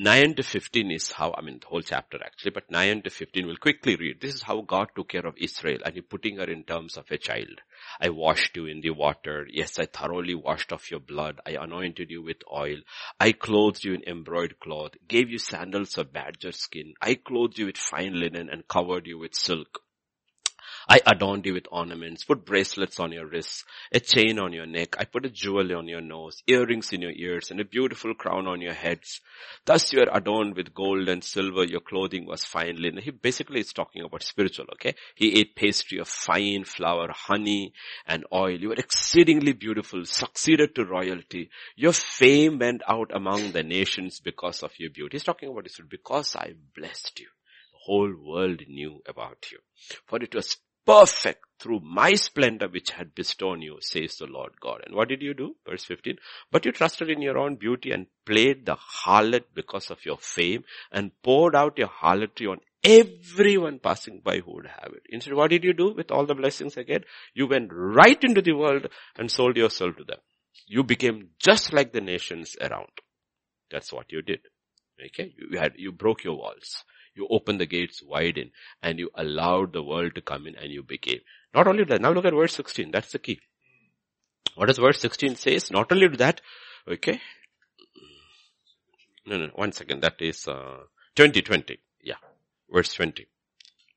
9 0.00 0.34
to 0.36 0.44
15 0.44 0.92
is 0.92 1.10
how, 1.10 1.34
I 1.36 1.40
mean, 1.40 1.58
the 1.58 1.66
whole 1.66 1.82
chapter 1.82 2.22
actually, 2.24 2.52
but 2.52 2.70
9 2.70 3.02
to 3.02 3.10
15 3.10 3.48
we'll 3.48 3.56
quickly 3.56 3.96
read. 3.96 4.20
This 4.20 4.36
is 4.36 4.42
how 4.42 4.60
God 4.60 4.90
took 4.94 5.08
care 5.08 5.26
of 5.26 5.34
Israel 5.36 5.80
and 5.84 5.92
he 5.92 6.02
putting 6.02 6.36
her 6.36 6.44
in 6.44 6.62
terms 6.62 6.96
of 6.96 7.10
a 7.10 7.18
child. 7.18 7.62
I 8.00 8.10
washed 8.10 8.56
you 8.56 8.66
in 8.66 8.80
the 8.80 8.90
water. 8.90 9.48
Yes, 9.50 9.76
I 9.80 9.86
thoroughly 9.86 10.36
washed 10.36 10.72
off 10.72 10.92
your 10.92 11.00
blood. 11.00 11.40
I 11.44 11.56
anointed 11.60 12.12
you 12.12 12.22
with 12.22 12.36
oil. 12.48 12.76
I 13.18 13.32
clothed 13.32 13.82
you 13.82 13.94
in 13.94 14.04
embroidered 14.04 14.60
cloth, 14.60 14.92
gave 15.08 15.30
you 15.30 15.38
sandals 15.38 15.98
of 15.98 16.12
badger 16.12 16.52
skin. 16.52 16.94
I 17.02 17.16
clothed 17.16 17.58
you 17.58 17.66
with 17.66 17.76
fine 17.76 18.20
linen 18.20 18.50
and 18.50 18.68
covered 18.68 19.08
you 19.08 19.18
with 19.18 19.34
silk. 19.34 19.82
I 20.90 21.02
adorned 21.04 21.44
you 21.44 21.52
with 21.52 21.66
ornaments, 21.70 22.24
put 22.24 22.46
bracelets 22.46 22.98
on 22.98 23.12
your 23.12 23.26
wrists, 23.26 23.66
a 23.92 24.00
chain 24.00 24.38
on 24.38 24.54
your 24.54 24.64
neck. 24.64 24.96
I 24.98 25.04
put 25.04 25.26
a 25.26 25.30
jewel 25.30 25.76
on 25.76 25.86
your 25.86 26.00
nose, 26.00 26.42
earrings 26.46 26.94
in 26.94 27.02
your 27.02 27.10
ears, 27.10 27.50
and 27.50 27.60
a 27.60 27.64
beautiful 27.66 28.14
crown 28.14 28.46
on 28.46 28.62
your 28.62 28.72
heads. 28.72 29.20
Thus 29.66 29.92
you 29.92 30.00
are 30.00 30.16
adorned 30.16 30.56
with 30.56 30.72
gold 30.72 31.10
and 31.10 31.22
silver. 31.22 31.64
Your 31.64 31.80
clothing 31.80 32.24
was 32.24 32.46
fine 32.46 32.80
linen. 32.80 33.02
He 33.02 33.10
basically 33.10 33.60
is 33.60 33.74
talking 33.74 34.02
about 34.02 34.22
spiritual, 34.22 34.64
okay? 34.72 34.94
He 35.14 35.38
ate 35.38 35.56
pastry 35.56 35.98
of 35.98 36.08
fine 36.08 36.64
flour, 36.64 37.10
honey, 37.12 37.74
and 38.06 38.24
oil. 38.32 38.58
You 38.58 38.70
were 38.70 38.74
exceedingly 38.76 39.52
beautiful, 39.52 40.06
succeeded 40.06 40.74
to 40.76 40.86
royalty. 40.86 41.50
Your 41.76 41.92
fame 41.92 42.58
went 42.60 42.80
out 42.88 43.10
among 43.14 43.52
the 43.52 43.62
nations 43.62 44.20
because 44.20 44.62
of 44.62 44.72
your 44.78 44.88
beauty. 44.88 45.16
He's 45.16 45.24
talking 45.24 45.50
about 45.50 45.64
this 45.64 45.78
because 45.86 46.34
I 46.34 46.54
blessed 46.74 47.20
you. 47.20 47.26
The 47.72 47.78
whole 47.78 48.14
world 48.18 48.62
knew 48.68 49.02
about 49.06 49.50
you. 49.52 49.58
For 50.06 50.22
it 50.22 50.34
was 50.34 50.56
perfect 50.88 51.44
through 51.60 51.80
my 51.80 52.14
splendor 52.14 52.66
which 52.66 52.92
had 52.92 53.14
bestowed 53.14 53.58
on 53.58 53.62
you, 53.62 53.76
says 53.80 54.16
the 54.16 54.26
Lord 54.26 54.52
God. 54.58 54.80
And 54.86 54.94
what 54.94 55.08
did 55.08 55.20
you 55.20 55.34
do? 55.34 55.54
Verse 55.68 55.84
15. 55.84 56.16
But 56.50 56.64
you 56.64 56.72
trusted 56.72 57.10
in 57.10 57.20
your 57.20 57.36
own 57.36 57.56
beauty 57.56 57.90
and 57.90 58.06
played 58.24 58.64
the 58.64 58.76
harlot 58.76 59.44
because 59.54 59.90
of 59.90 60.06
your 60.06 60.16
fame 60.16 60.64
and 60.90 61.10
poured 61.22 61.54
out 61.54 61.76
your 61.76 61.88
harlotry 61.88 62.46
on 62.46 62.60
everyone 62.82 63.80
passing 63.80 64.22
by 64.24 64.38
who 64.38 64.54
would 64.54 64.66
have 64.66 64.92
it. 64.94 65.02
Instead, 65.10 65.34
what 65.34 65.50
did 65.50 65.62
you 65.62 65.74
do 65.74 65.92
with 65.92 66.10
all 66.10 66.24
the 66.24 66.34
blessings 66.34 66.78
I 66.78 66.82
again? 66.82 67.04
You 67.34 67.48
went 67.48 67.70
right 67.70 68.22
into 68.24 68.40
the 68.40 68.52
world 68.52 68.86
and 69.18 69.30
sold 69.30 69.58
yourself 69.58 69.96
to 69.96 70.04
them. 70.04 70.18
You 70.66 70.84
became 70.84 71.30
just 71.38 71.72
like 71.72 71.92
the 71.92 72.00
nations 72.00 72.56
around. 72.62 72.88
That's 73.70 73.92
what 73.92 74.10
you 74.10 74.22
did. 74.22 74.40
Okay? 75.04 75.34
You 75.36 75.58
had, 75.58 75.72
you 75.76 75.92
broke 75.92 76.24
your 76.24 76.38
walls. 76.38 76.84
You 77.18 77.26
opened 77.28 77.60
the 77.60 77.66
gates 77.66 78.00
wide 78.00 78.38
in 78.38 78.52
and 78.80 78.98
you 79.00 79.10
allowed 79.14 79.72
the 79.72 79.82
world 79.82 80.14
to 80.14 80.20
come 80.20 80.46
in 80.46 80.54
and 80.54 80.70
you 80.70 80.84
became. 80.84 81.18
Not 81.52 81.66
only 81.66 81.82
that, 81.84 82.00
now 82.00 82.12
look 82.12 82.24
at 82.24 82.32
verse 82.32 82.54
16. 82.54 82.92
That's 82.92 83.10
the 83.10 83.18
key. 83.18 83.40
What 84.54 84.66
does 84.66 84.78
verse 84.78 85.00
16 85.00 85.34
says? 85.34 85.72
Not 85.72 85.90
only 85.90 86.06
that, 86.16 86.40
okay. 86.86 87.20
No, 89.26 89.36
no, 89.36 89.48
one 89.54 89.72
second. 89.72 90.02
That 90.02 90.14
is, 90.20 90.46
uh, 90.46 90.84
20, 91.16 91.42
20. 91.42 91.78
Yeah. 92.02 92.20
Verse 92.70 92.92
20. 92.94 93.26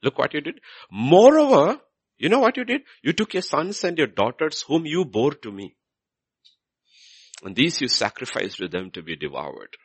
Look 0.01 0.17
what 0.17 0.33
you 0.33 0.41
did. 0.41 0.59
Moreover, 0.91 1.79
you 2.17 2.29
know 2.29 2.39
what 2.39 2.57
you 2.57 2.65
did? 2.65 2.81
You 3.03 3.13
took 3.13 3.35
your 3.35 3.43
sons 3.43 3.83
and 3.83 3.99
your 3.99 4.07
daughters 4.07 4.63
whom 4.63 4.87
you 4.87 5.05
bore 5.05 5.35
to 5.35 5.51
me. 5.51 5.75
And 7.43 7.55
these 7.55 7.81
you 7.81 7.87
sacrificed 7.87 8.57
to 8.57 8.67
them 8.67 8.89
to 8.91 9.03
be 9.03 9.15
devoured. 9.15 9.77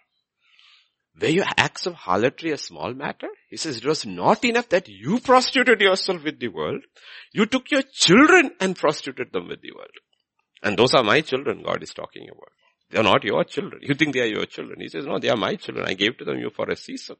Were 1.20 1.28
your 1.28 1.46
acts 1.56 1.86
of 1.86 1.94
harlotry 1.94 2.50
a 2.52 2.58
small 2.58 2.92
matter? 2.92 3.28
He 3.48 3.56
says 3.56 3.78
it 3.78 3.86
was 3.86 4.04
not 4.04 4.44
enough 4.44 4.68
that 4.68 4.88
you 4.88 5.18
prostituted 5.20 5.80
yourself 5.80 6.22
with 6.22 6.38
the 6.38 6.48
world. 6.48 6.82
You 7.32 7.46
took 7.46 7.70
your 7.70 7.82
children 7.82 8.50
and 8.60 8.76
prostituted 8.76 9.32
them 9.32 9.48
with 9.48 9.62
the 9.62 9.72
world. 9.72 9.90
And 10.62 10.76
those 10.76 10.94
are 10.94 11.02
my 11.02 11.22
children 11.22 11.62
God 11.62 11.82
is 11.82 11.94
talking 11.94 12.28
about. 12.28 12.52
They 12.90 12.98
are 12.98 13.02
not 13.02 13.24
your 13.24 13.44
children. 13.44 13.80
You 13.82 13.94
think 13.94 14.14
they 14.14 14.20
are 14.20 14.26
your 14.26 14.46
children. 14.46 14.80
He 14.80 14.88
says, 14.88 15.06
no, 15.06 15.18
they 15.18 15.30
are 15.30 15.36
my 15.36 15.56
children. 15.56 15.86
I 15.88 15.94
gave 15.94 16.18
to 16.18 16.24
them 16.24 16.38
you 16.38 16.50
for 16.50 16.68
a 16.70 16.76
season. 16.76 17.16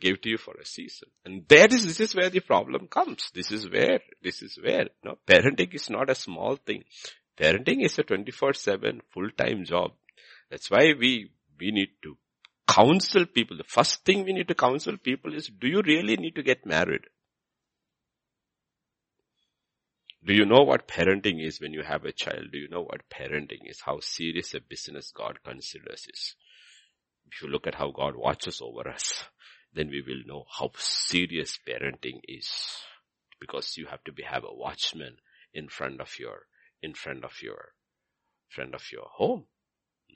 Gave 0.00 0.20
to 0.22 0.30
you 0.30 0.36
for 0.36 0.54
a 0.60 0.66
season. 0.66 1.08
And 1.24 1.46
that 1.48 1.72
is, 1.72 1.86
this 1.86 2.00
is 2.00 2.14
where 2.14 2.30
the 2.30 2.40
problem 2.40 2.88
comes. 2.88 3.30
This 3.34 3.50
is 3.50 3.68
where, 3.70 4.00
this 4.22 4.42
is 4.42 4.58
where, 4.62 4.88
no, 5.04 5.18
parenting 5.26 5.74
is 5.74 5.90
not 5.90 6.10
a 6.10 6.14
small 6.14 6.56
thing. 6.56 6.84
Parenting 7.38 7.84
is 7.84 7.98
a 7.98 8.04
24-7 8.04 9.00
full-time 9.12 9.64
job. 9.64 9.92
That's 10.50 10.70
why 10.70 10.92
we 10.98 11.30
we 11.60 11.70
need 11.70 11.90
to 12.02 12.16
counsel 12.68 13.26
people. 13.26 13.56
The 13.56 13.64
first 13.64 14.04
thing 14.04 14.24
we 14.24 14.32
need 14.32 14.48
to 14.48 14.54
counsel 14.54 14.96
people 14.96 15.34
is, 15.34 15.48
do 15.48 15.66
you 15.66 15.82
really 15.84 16.16
need 16.16 16.34
to 16.36 16.42
get 16.42 16.66
married? 16.66 17.06
Do 20.24 20.34
you 20.34 20.44
know 20.44 20.62
what 20.62 20.88
parenting 20.88 21.42
is 21.44 21.60
when 21.60 21.72
you 21.72 21.82
have 21.82 22.04
a 22.04 22.12
child? 22.12 22.52
Do 22.52 22.58
you 22.58 22.68
know 22.68 22.82
what 22.82 23.08
parenting 23.08 23.66
is? 23.66 23.80
How 23.80 24.00
serious 24.00 24.52
a 24.54 24.60
business 24.60 25.12
God 25.14 25.38
considers 25.44 26.06
is? 26.12 26.34
If 27.30 27.42
you 27.42 27.48
look 27.48 27.66
at 27.66 27.76
how 27.76 27.90
God 27.90 28.16
watches 28.16 28.60
over 28.60 28.88
us, 28.88 29.24
then 29.72 29.88
we 29.88 30.02
will 30.02 30.22
know 30.26 30.44
how 30.58 30.70
serious 30.76 31.58
parenting 31.66 32.20
is. 32.26 32.50
Because 33.40 33.76
you 33.76 33.86
have 33.86 34.02
to 34.04 34.12
be, 34.12 34.24
have 34.24 34.44
a 34.44 34.54
watchman 34.54 35.16
in 35.54 35.68
front 35.68 36.00
of 36.00 36.18
your, 36.18 36.46
in 36.82 36.94
front 36.94 37.24
of 37.24 37.40
your, 37.40 37.72
front 38.48 38.74
of 38.74 38.82
your 38.92 39.06
home. 39.08 39.44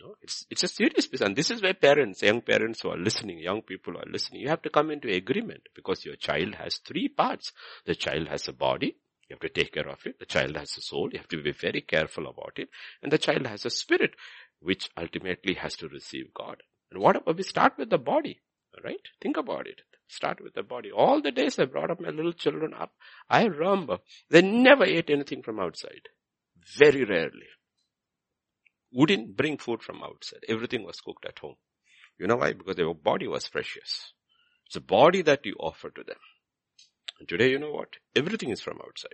No, 0.02 0.16
it's, 0.20 0.44
it's 0.50 0.64
a 0.64 0.68
serious 0.68 1.06
business. 1.06 1.28
And 1.28 1.36
this 1.36 1.50
is 1.52 1.62
where 1.62 1.74
parents, 1.74 2.22
young 2.22 2.40
parents 2.40 2.80
who 2.82 2.90
are 2.90 2.96
listening, 2.96 3.38
young 3.38 3.62
people 3.62 3.96
are 3.96 4.10
listening, 4.10 4.40
you 4.40 4.48
have 4.48 4.62
to 4.62 4.70
come 4.70 4.90
into 4.90 5.08
agreement 5.08 5.68
because 5.76 6.04
your 6.04 6.16
child 6.16 6.56
has 6.56 6.78
three 6.78 7.08
parts. 7.08 7.52
The 7.86 7.94
child 7.94 8.26
has 8.26 8.48
a 8.48 8.52
body. 8.52 8.96
You 9.28 9.34
have 9.34 9.40
to 9.40 9.48
take 9.48 9.72
care 9.72 9.88
of 9.88 10.04
it. 10.04 10.18
The 10.18 10.26
child 10.26 10.56
has 10.56 10.76
a 10.76 10.80
soul. 10.80 11.10
You 11.12 11.18
have 11.18 11.28
to 11.28 11.40
be 11.40 11.52
very 11.52 11.82
careful 11.82 12.26
about 12.26 12.54
it. 12.56 12.68
And 13.00 13.12
the 13.12 13.18
child 13.18 13.46
has 13.46 13.64
a 13.64 13.70
spirit, 13.70 14.16
which 14.60 14.90
ultimately 14.96 15.54
has 15.54 15.76
to 15.76 15.88
receive 15.88 16.34
God. 16.34 16.56
And 16.90 17.00
what 17.00 17.16
about 17.16 17.36
we 17.36 17.44
start 17.44 17.74
with 17.78 17.90
the 17.90 17.98
body? 17.98 18.40
Right? 18.82 19.06
Think 19.20 19.36
about 19.36 19.68
it. 19.68 19.82
Start 20.08 20.42
with 20.42 20.54
the 20.54 20.64
body. 20.64 20.90
All 20.90 21.22
the 21.22 21.30
days 21.30 21.60
I 21.60 21.66
brought 21.66 21.92
up 21.92 22.00
my 22.00 22.08
little 22.08 22.32
children 22.32 22.74
up, 22.74 22.92
I 23.30 23.44
remember 23.44 23.98
they 24.30 24.42
never 24.42 24.84
ate 24.84 25.10
anything 25.10 25.42
from 25.42 25.60
outside. 25.60 26.08
Very 26.76 27.04
rarely 27.04 27.46
wouldn't 28.92 29.36
bring 29.36 29.58
food 29.58 29.82
from 29.82 30.02
outside. 30.02 30.40
Everything 30.48 30.84
was 30.84 31.00
cooked 31.00 31.24
at 31.26 31.38
home. 31.38 31.56
You 32.18 32.26
know 32.26 32.36
why? 32.36 32.52
Because 32.52 32.76
their 32.76 32.92
body 32.94 33.26
was 33.26 33.48
precious. 33.48 34.12
It's 34.66 34.76
a 34.76 34.80
body 34.80 35.22
that 35.22 35.44
you 35.44 35.54
offer 35.58 35.90
to 35.90 36.04
them. 36.04 36.16
And 37.18 37.28
today, 37.28 37.50
you 37.50 37.58
know 37.58 37.72
what? 37.72 37.96
Everything 38.14 38.50
is 38.50 38.60
from 38.60 38.78
outside. 38.84 39.10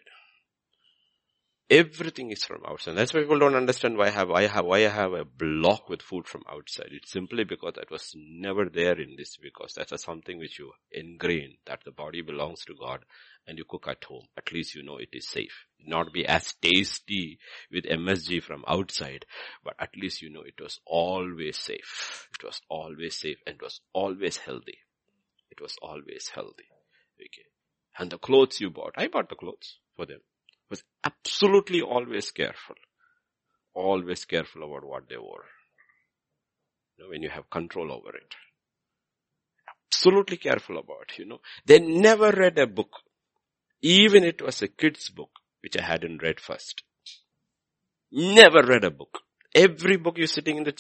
Everything 1.71 2.31
is 2.31 2.45
from 2.45 2.63
outside. 2.67 2.97
That's 2.97 3.13
why 3.13 3.21
people 3.21 3.39
don't 3.39 3.55
understand 3.55 3.99
why 3.99 4.07
I 4.07 4.11
have, 4.11 4.31
I 4.31 4.47
have, 4.47 4.65
why 4.65 4.79
I 4.79 4.89
have 4.89 5.13
a 5.13 5.27
block 5.27 5.91
with 5.91 6.01
food 6.01 6.27
from 6.27 6.43
outside. 6.51 6.89
It's 6.93 7.13
simply 7.13 7.45
because 7.45 7.75
that 7.75 7.91
was 7.91 8.15
never 8.17 8.71
there 8.71 8.99
in 8.99 9.17
this 9.19 9.37
because 9.37 9.75
that's 9.75 9.93
a 9.93 9.99
something 9.99 10.39
which 10.39 10.59
you 10.59 10.73
ingrain 10.91 11.59
that 11.67 11.85
the 11.85 11.91
body 11.91 12.23
belongs 12.23 12.65
to 12.65 12.75
God 12.75 13.05
and 13.49 13.59
you 13.59 13.65
cook 13.65 13.87
at 13.89 14.05
home. 14.05 14.27
At 14.37 14.53
least 14.53 14.75
you 14.77 14.85
know 14.85 14.99
it 14.99 15.09
is 15.13 15.29
safe. 15.29 15.67
Not 15.85 16.13
be 16.13 16.27
as 16.27 16.53
tasty 16.63 17.39
with 17.73 17.85
MSG 17.87 18.43
from 18.43 18.65
outside, 18.69 19.27
but 19.65 19.75
at 19.81 19.97
least 19.97 20.23
you 20.23 20.31
know 20.31 20.43
it 20.43 20.61
was 20.61 20.79
always 20.87 21.59
safe. 21.59 22.29
It 22.39 22.45
was 22.45 22.61
always 22.69 23.17
safe 23.17 23.39
and 23.47 23.61
was 23.61 23.81
always 23.93 24.37
healthy. 24.37 24.79
It 25.51 25.61
was 25.61 25.75
always 25.83 26.29
healthy. 26.33 26.69
Okay. 27.21 27.47
And 27.99 28.11
the 28.13 28.19
clothes 28.19 28.61
you 28.61 28.71
bought, 28.71 28.95
I 28.97 29.09
bought 29.09 29.29
the 29.29 29.35
clothes 29.35 29.79
for 29.97 30.07
them 30.07 30.21
was 30.71 30.85
absolutely 31.05 31.81
always 31.81 32.31
careful. 32.31 32.77
Always 33.75 34.25
careful 34.25 34.65
about 34.65 34.85
what 34.87 35.09
they 35.09 35.17
wore. 35.17 35.45
You 36.97 37.05
know, 37.05 37.11
when 37.11 37.23
you 37.23 37.31
have 37.31 37.49
control 37.51 37.93
over 37.93 38.15
it. 38.17 38.35
Absolutely 39.93 40.37
careful 40.37 40.79
about, 40.79 41.19
you 41.19 41.25
know. 41.25 41.41
They 41.65 41.79
never 41.79 42.31
read 42.31 42.59
a 42.59 42.67
book. 42.67 42.91
Even 43.83 44.25
it 44.25 44.43
was 44.43 44.63
a 44.63 44.69
kid's 44.69 45.09
book, 45.11 45.31
which 45.63 45.77
I 45.77 45.83
hadn't 45.83 46.23
read 46.23 46.41
first. 46.41 46.83
Never 48.11 48.63
read 48.63 48.85
a 48.85 48.91
book. 48.91 49.21
Every 49.55 49.97
book 49.97 50.19
you're 50.19 50.27
sitting 50.27 50.57
in 50.59 50.65
the 50.65 50.75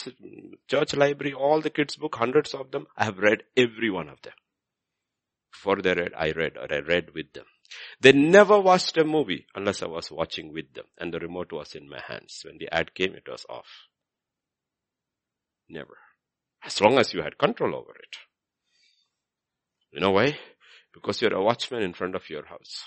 church 0.68 0.94
library, 0.94 1.34
all 1.34 1.61
the 1.61 1.70
kids' 1.70 1.96
book, 1.96 2.16
hundreds 2.16 2.55
of 2.55 2.70
them, 2.70 2.86
I 2.96 3.05
have 3.05 3.18
read 3.18 3.44
every 3.57 3.90
one 3.90 4.09
of 4.09 4.20
them. 4.22 4.34
Before 5.53 5.80
they 5.80 5.94
read, 5.94 6.12
I 6.16 6.32
read 6.32 6.57
or 6.57 6.72
I 6.72 6.80
read 6.80 7.14
with 7.14 7.32
them. 7.32 7.46
They 8.01 8.12
never 8.12 8.61
watched 8.61 8.96
a 8.96 9.05
movie 9.05 9.46
unless 9.55 9.82
I 9.82 9.86
was 9.86 10.11
watching 10.11 10.53
with 10.53 10.72
them 10.74 10.86
and 10.99 11.12
the 11.12 11.18
remote 11.18 11.53
was 11.53 11.74
in 11.74 11.88
my 11.88 12.01
hands. 12.07 12.42
When 12.44 12.59
the 12.59 12.72
ad 12.72 12.94
came, 12.94 13.14
it 13.14 13.28
was 13.28 13.44
off. 13.49 13.66
Never. 15.68 15.96
As 16.64 16.80
long 16.80 16.99
as 16.99 17.12
you 17.12 17.22
had 17.22 17.38
control 17.38 17.74
over 17.74 17.92
it. 17.92 18.16
You 19.92 20.01
know 20.01 20.11
why? 20.11 20.38
Because 20.99 21.22
you're 21.22 21.34
a 21.34 21.42
watchman 21.42 21.82
in 21.82 21.94
front 21.94 22.14
of 22.14 22.28
your 22.28 22.44
house. 22.44 22.84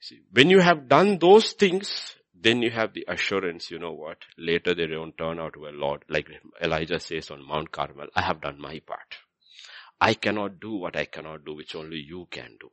See, 0.00 0.20
when 0.32 0.50
you 0.50 0.60
have 0.60 0.88
done 0.88 1.18
those 1.18 1.52
things, 1.52 2.16
then 2.34 2.62
you 2.62 2.70
have 2.70 2.92
the 2.92 3.06
assurance, 3.08 3.70
you 3.70 3.78
know 3.78 3.92
what, 3.92 4.18
later 4.36 4.74
they 4.74 4.86
don't 4.86 5.16
turn 5.16 5.40
out 5.40 5.56
well, 5.56 5.72
Lord, 5.72 6.04
like 6.08 6.28
Elijah 6.62 7.00
says 7.00 7.30
on 7.30 7.46
Mount 7.46 7.72
Carmel, 7.72 8.08
I 8.14 8.22
have 8.22 8.40
done 8.40 8.60
my 8.60 8.80
part. 8.80 9.16
I 10.00 10.14
cannot 10.14 10.60
do 10.60 10.72
what 10.72 10.96
I 10.96 11.06
cannot 11.06 11.44
do, 11.44 11.54
which 11.54 11.74
only 11.74 11.96
you 11.96 12.28
can 12.30 12.56
do. 12.60 12.70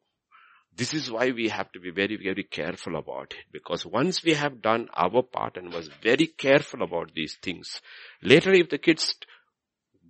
This 0.75 0.93
is 0.93 1.09
why 1.11 1.31
we 1.31 1.49
have 1.49 1.71
to 1.73 1.79
be 1.79 1.91
very, 1.91 2.17
very 2.17 2.43
careful 2.43 2.95
about 2.95 3.33
it. 3.33 3.45
Because 3.51 3.85
once 3.85 4.23
we 4.23 4.33
have 4.33 4.61
done 4.61 4.89
our 4.93 5.21
part 5.21 5.55
and 5.55 5.71
was 5.71 5.89
very 6.01 6.27
careful 6.27 6.81
about 6.81 7.13
these 7.13 7.37
things, 7.41 7.79
later 8.21 8.51
if 8.51 8.69
the 8.69 8.79
kids 8.79 9.15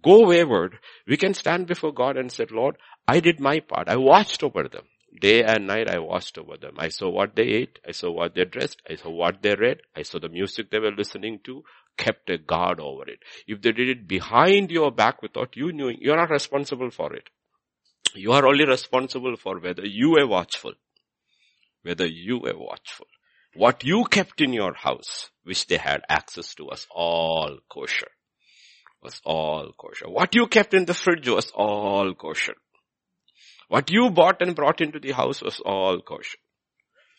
go 0.01 0.27
wayward, 0.27 0.79
we 1.07 1.17
can 1.17 1.33
stand 1.33 1.67
before 1.67 1.93
God 1.93 2.17
and 2.17 2.31
say, 2.31 2.45
Lord, 2.49 2.77
I 3.07 3.19
did 3.19 3.39
my 3.39 3.59
part. 3.59 3.89
I 3.89 3.97
watched 3.97 4.43
over 4.43 4.67
them. 4.67 4.85
Day 5.19 5.43
and 5.43 5.67
night 5.67 5.89
I 5.89 5.99
watched 5.99 6.37
over 6.37 6.57
them. 6.57 6.75
I 6.77 6.87
saw 6.89 7.09
what 7.09 7.35
they 7.35 7.43
ate. 7.43 7.79
I 7.87 7.91
saw 7.91 8.11
what 8.11 8.33
they 8.33 8.45
dressed. 8.45 8.81
I 8.89 8.95
saw 8.95 9.09
what 9.09 9.41
they 9.41 9.55
read. 9.55 9.81
I 9.95 10.01
saw 10.01 10.19
the 10.19 10.29
music 10.29 10.71
they 10.71 10.79
were 10.79 10.91
listening 10.91 11.39
to. 11.45 11.63
Kept 11.97 12.29
a 12.29 12.37
guard 12.37 12.79
over 12.79 13.03
it. 13.07 13.19
If 13.45 13.61
they 13.61 13.71
did 13.71 13.89
it 13.89 14.07
behind 14.07 14.71
your 14.71 14.91
back 14.91 15.21
without 15.21 15.55
you 15.55 15.71
knowing, 15.71 15.97
you're 16.01 16.17
not 16.17 16.31
responsible 16.31 16.89
for 16.89 17.13
it. 17.13 17.29
You 18.15 18.31
are 18.31 18.47
only 18.47 18.65
responsible 18.65 19.35
for 19.37 19.59
whether 19.59 19.85
you 19.85 20.11
were 20.11 20.25
watchful. 20.25 20.73
Whether 21.83 22.07
you 22.07 22.39
were 22.39 22.57
watchful. 22.57 23.07
What 23.55 23.83
you 23.83 24.05
kept 24.05 24.41
in 24.41 24.53
your 24.53 24.73
house, 24.73 25.29
which 25.43 25.67
they 25.67 25.77
had 25.77 26.01
access 26.09 26.55
to 26.55 26.65
was 26.65 26.87
all 26.89 27.59
kosher. 27.69 28.09
Was 29.03 29.21
all 29.23 29.73
kosher. 29.77 30.09
What 30.09 30.33
you 30.33 30.47
kept 30.47 30.73
in 30.73 30.85
the 30.85 30.93
fridge 30.93 31.27
was 31.27 31.51
all 31.51 32.13
kosher. 32.15 32.55
What 33.73 33.89
you 33.89 34.11
bought 34.11 34.39
and 34.43 34.55
brought 34.55 34.81
into 34.81 34.99
the 34.99 35.13
house 35.13 35.41
was 35.41 35.59
all 35.59 35.99
kosher. 35.99 36.37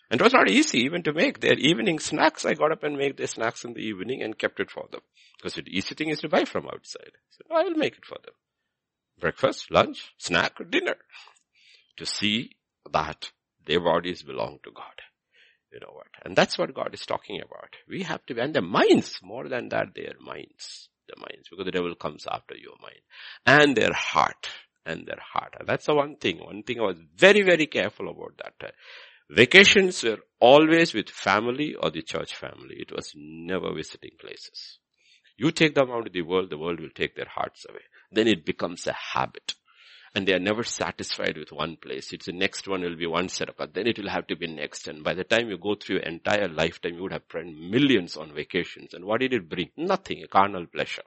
And 0.09 0.21
it 0.21 0.23
was 0.23 0.33
not 0.33 0.49
easy 0.49 0.85
even 0.85 1.03
to 1.03 1.13
make 1.13 1.41
their 1.41 1.59
evening 1.59 1.99
snacks. 1.99 2.45
I 2.45 2.55
got 2.55 2.71
up 2.71 2.85
and 2.85 2.97
made 2.97 3.17
their 3.17 3.27
snacks 3.27 3.65
in 3.65 3.75
the 3.75 3.81
evening 3.81 4.23
and 4.23 4.39
kept 4.39 4.61
it 4.61 4.71
for 4.71 4.87
them. 4.93 5.01
Because 5.37 5.55
the 5.55 5.65
easy 5.67 5.97
thing 5.97 6.11
is 6.11 6.21
to 6.21 6.29
buy 6.29 6.45
from 6.45 6.67
outside. 6.67 7.11
So 7.31 7.53
I 7.53 7.65
will 7.65 7.75
make 7.75 7.97
it 7.97 8.05
for 8.05 8.19
them. 8.25 8.35
Breakfast, 9.19 9.73
lunch, 9.73 10.15
snack, 10.17 10.53
dinner. 10.71 10.95
To 11.97 12.07
see 12.07 12.53
that 12.93 13.33
their 13.67 13.81
bodies 13.81 14.23
belong 14.23 14.61
to 14.63 14.71
God. 14.71 15.03
You 15.73 15.81
know 15.81 15.93
what? 15.93 16.07
And 16.25 16.37
that's 16.37 16.57
what 16.57 16.73
God 16.73 16.95
is 16.95 17.05
talking 17.05 17.41
about. 17.41 17.75
We 17.89 18.05
have 18.05 18.25
to, 18.27 18.41
and 18.41 18.55
their 18.55 18.63
minds, 18.63 19.19
more 19.25 19.49
than 19.49 19.71
that, 19.71 19.89
their 19.97 20.15
minds. 20.21 20.89
The 21.09 21.17
minds, 21.19 21.49
because 21.51 21.65
the 21.65 21.73
devil 21.73 21.97
comes 21.97 22.27
after 22.31 22.55
your 22.57 22.77
mind. 22.81 23.01
And 23.45 23.77
their 23.77 23.93
heart 23.93 24.51
and 24.87 25.07
their 25.07 25.21
heart. 25.33 25.55
That's 25.67 25.87
the 25.87 25.95
one 25.95 26.17
thing. 26.17 26.39
One 26.45 26.63
thing 26.63 26.81
I 26.81 26.85
was 26.85 26.99
very, 27.17 27.43
very 27.43 27.67
careful 27.67 28.09
about 28.09 28.39
that. 28.39 28.75
Vacations 29.31 30.03
were 30.03 30.19
always 30.39 30.93
with 30.93 31.09
family 31.09 31.75
or 31.75 31.91
the 31.91 32.03
church 32.03 32.35
family. 32.35 32.77
It 32.79 32.93
was 32.93 33.13
never 33.17 33.73
visiting 33.75 34.13
places. 34.21 34.79
You 35.37 35.51
take 35.51 35.75
them 35.75 35.91
out 35.91 36.07
of 36.07 36.13
the 36.13 36.23
world, 36.23 36.51
the 36.51 36.59
world 36.59 36.81
will 36.81 36.91
take 36.95 37.17
their 37.17 37.29
hearts 37.29 37.65
away. 37.69 37.81
Then 38.13 38.29
it 38.29 38.45
becomes 38.45 38.87
a 38.87 38.93
habit. 38.93 39.55
And 40.15 40.29
they 40.29 40.35
are 40.35 40.39
never 40.39 40.63
satisfied 40.63 41.37
with 41.37 41.51
one 41.51 41.77
place. 41.77 42.13
It's 42.13 42.27
the 42.27 42.33
next 42.33 42.69
one 42.69 42.83
will 42.83 42.95
be 42.95 43.07
one 43.07 43.29
setup, 43.29 43.73
then 43.75 43.89
it 43.89 43.99
will 43.99 44.11
have 44.11 44.29
to 44.29 44.37
be 44.37 44.47
next. 44.47 44.87
And 44.87 45.03
by 45.03 45.15
the 45.15 45.25
time 45.25 45.49
you 45.49 45.59
go 45.59 45.75
through 45.75 45.97
your 45.97 46.05
entire 46.05 46.47
lifetime, 46.47 46.95
you 46.95 47.03
would 47.03 47.13
have 47.13 47.25
spent 47.29 47.59
millions 47.59 48.17
on 48.17 48.33
vacations. 48.33 48.95
And 48.95 49.05
what 49.05 49.21
did 49.21 49.33
it 49.33 49.49
bring? 49.49 49.71
Nothing, 49.77 50.23
a 50.23 50.29
carnal 50.29 50.67
pleasure. 50.67 51.03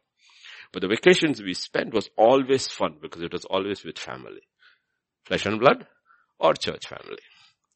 But 0.78 0.82
the 0.82 0.96
vacations 0.96 1.42
we 1.42 1.56
spent 1.56 1.92
was 1.92 2.08
always 2.16 2.68
fun 2.68 2.98
because 3.02 3.24
it 3.24 3.34
was 3.34 3.46
always 3.46 3.84
with 3.84 3.98
family. 3.98 4.42
Flesh 5.26 5.48
and 5.48 5.60
blood 5.60 5.88
or 6.40 6.54
church 6.54 6.86
family. 6.86 7.18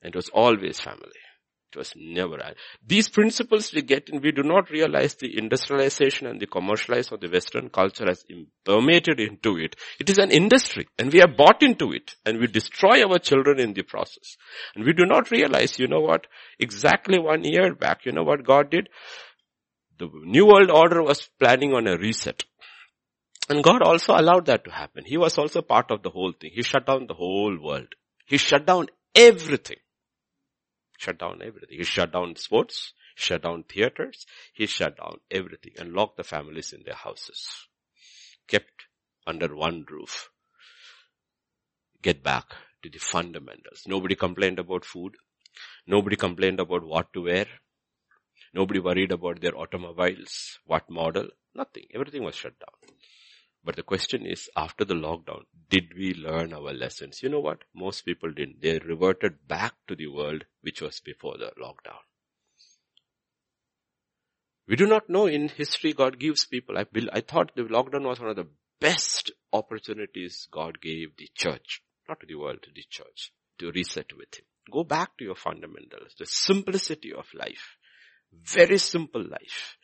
It 0.03 0.13
was 0.13 0.29
always 0.29 0.79
family. 0.79 1.19
It 1.73 1.79
was 1.79 1.93
never. 1.95 2.37
These 2.85 3.09
principles 3.09 3.73
we 3.73 3.81
get 3.81 4.09
and 4.09 4.21
we 4.21 4.31
do 4.31 4.43
not 4.43 4.69
realize 4.69 5.15
the 5.15 5.35
industrialization 5.35 6.27
and 6.27 6.39
the 6.39 6.45
commercialization 6.45 7.13
of 7.13 7.21
the 7.21 7.29
Western 7.29 7.69
culture 7.69 8.05
has 8.07 8.23
permeated 8.63 9.19
into 9.19 9.57
it. 9.57 9.75
It 9.99 10.07
is 10.11 10.19
an 10.19 10.29
industry 10.29 10.87
and 10.99 11.11
we 11.11 11.23
are 11.23 11.35
bought 11.35 11.63
into 11.63 11.93
it 11.93 12.13
and 12.23 12.37
we 12.37 12.45
destroy 12.45 13.03
our 13.03 13.17
children 13.17 13.59
in 13.59 13.73
the 13.73 13.81
process. 13.81 14.37
And 14.75 14.85
we 14.85 14.93
do 14.93 15.07
not 15.07 15.31
realize, 15.31 15.79
you 15.79 15.87
know 15.87 16.01
what, 16.01 16.27
exactly 16.59 17.17
one 17.17 17.45
year 17.45 17.73
back, 17.73 18.05
you 18.05 18.11
know 18.11 18.21
what 18.21 18.45
God 18.45 18.69
did? 18.69 18.89
The 19.97 20.07
New 20.23 20.45
World 20.45 20.69
Order 20.69 21.01
was 21.01 21.27
planning 21.39 21.73
on 21.73 21.87
a 21.87 21.97
reset. 21.97 22.43
And 23.49 23.63
God 23.63 23.81
also 23.81 24.15
allowed 24.15 24.45
that 24.45 24.63
to 24.65 24.71
happen. 24.71 25.03
He 25.05 25.17
was 25.17 25.37
also 25.37 25.61
part 25.61 25.91
of 25.91 26.03
the 26.03 26.09
whole 26.09 26.31
thing. 26.31 26.51
He 26.53 26.63
shut 26.63 26.85
down 26.85 27.07
the 27.07 27.13
whole 27.13 27.57
world. 27.61 27.87
He 28.25 28.37
shut 28.37 28.65
down 28.65 28.87
everything. 29.15 29.79
Shut 30.97 31.17
down 31.17 31.41
everything. 31.43 31.77
He 31.77 31.83
shut 31.83 32.13
down 32.13 32.35
sports, 32.35 32.93
shut 33.15 33.41
down 33.41 33.63
theaters, 33.63 34.25
he 34.53 34.67
shut 34.67 34.97
down 34.97 35.19
everything 35.31 35.73
and 35.79 35.93
locked 35.93 36.17
the 36.17 36.23
families 36.23 36.73
in 36.73 36.83
their 36.85 36.95
houses. 36.95 37.67
Kept 38.47 38.85
under 39.25 39.53
one 39.55 39.85
roof. 39.89 40.29
Get 42.01 42.23
back 42.23 42.45
to 42.83 42.89
the 42.89 42.99
fundamentals. 42.99 43.83
Nobody 43.87 44.15
complained 44.15 44.59
about 44.59 44.85
food. 44.85 45.15
Nobody 45.87 46.15
complained 46.15 46.59
about 46.59 46.83
what 46.83 47.11
to 47.13 47.23
wear. 47.23 47.47
Nobody 48.53 48.79
worried 48.79 49.11
about 49.11 49.41
their 49.41 49.57
automobiles, 49.57 50.59
what 50.65 50.89
model, 50.89 51.29
nothing. 51.55 51.85
Everything 51.93 52.23
was 52.23 52.35
shut 52.35 52.53
down. 52.59 52.80
But 53.63 53.75
the 53.75 53.83
question 53.83 54.25
is, 54.25 54.49
after 54.55 54.83
the 54.83 54.95
lockdown, 54.95 55.43
did 55.69 55.93
we 55.95 56.13
learn 56.13 56.53
our 56.53 56.73
lessons? 56.73 57.21
You 57.21 57.29
know 57.29 57.39
what? 57.39 57.63
Most 57.75 58.05
people 58.05 58.31
didn't. 58.31 58.61
They 58.61 58.79
reverted 58.79 59.47
back 59.47 59.73
to 59.87 59.95
the 59.95 60.07
world 60.07 60.45
which 60.61 60.81
was 60.81 60.99
before 60.99 61.37
the 61.37 61.51
lockdown. 61.61 62.01
We 64.67 64.75
do 64.75 64.87
not 64.87 65.09
know 65.09 65.27
in 65.27 65.49
history 65.49 65.93
God 65.93 66.17
gives 66.17 66.45
people. 66.45 66.77
I, 66.77 66.85
I 67.11 67.21
thought 67.21 67.51
the 67.55 67.63
lockdown 67.63 68.07
was 68.07 68.19
one 68.19 68.29
of 68.29 68.35
the 68.35 68.47
best 68.79 69.31
opportunities 69.53 70.47
God 70.49 70.81
gave 70.81 71.15
the 71.17 71.29
church, 71.35 71.81
not 72.07 72.19
to 72.21 72.25
the 72.25 72.35
world, 72.35 72.63
to 72.63 72.69
the 72.73 72.85
church, 72.89 73.31
to 73.59 73.71
reset 73.71 74.07
with 74.17 74.33
Him. 74.33 74.45
Go 74.71 74.83
back 74.83 75.17
to 75.17 75.23
your 75.23 75.35
fundamentals, 75.35 76.15
the 76.17 76.25
simplicity 76.25 77.13
of 77.13 77.25
life. 77.33 77.77
Very 78.31 78.77
simple 78.77 79.21
life. 79.21 79.77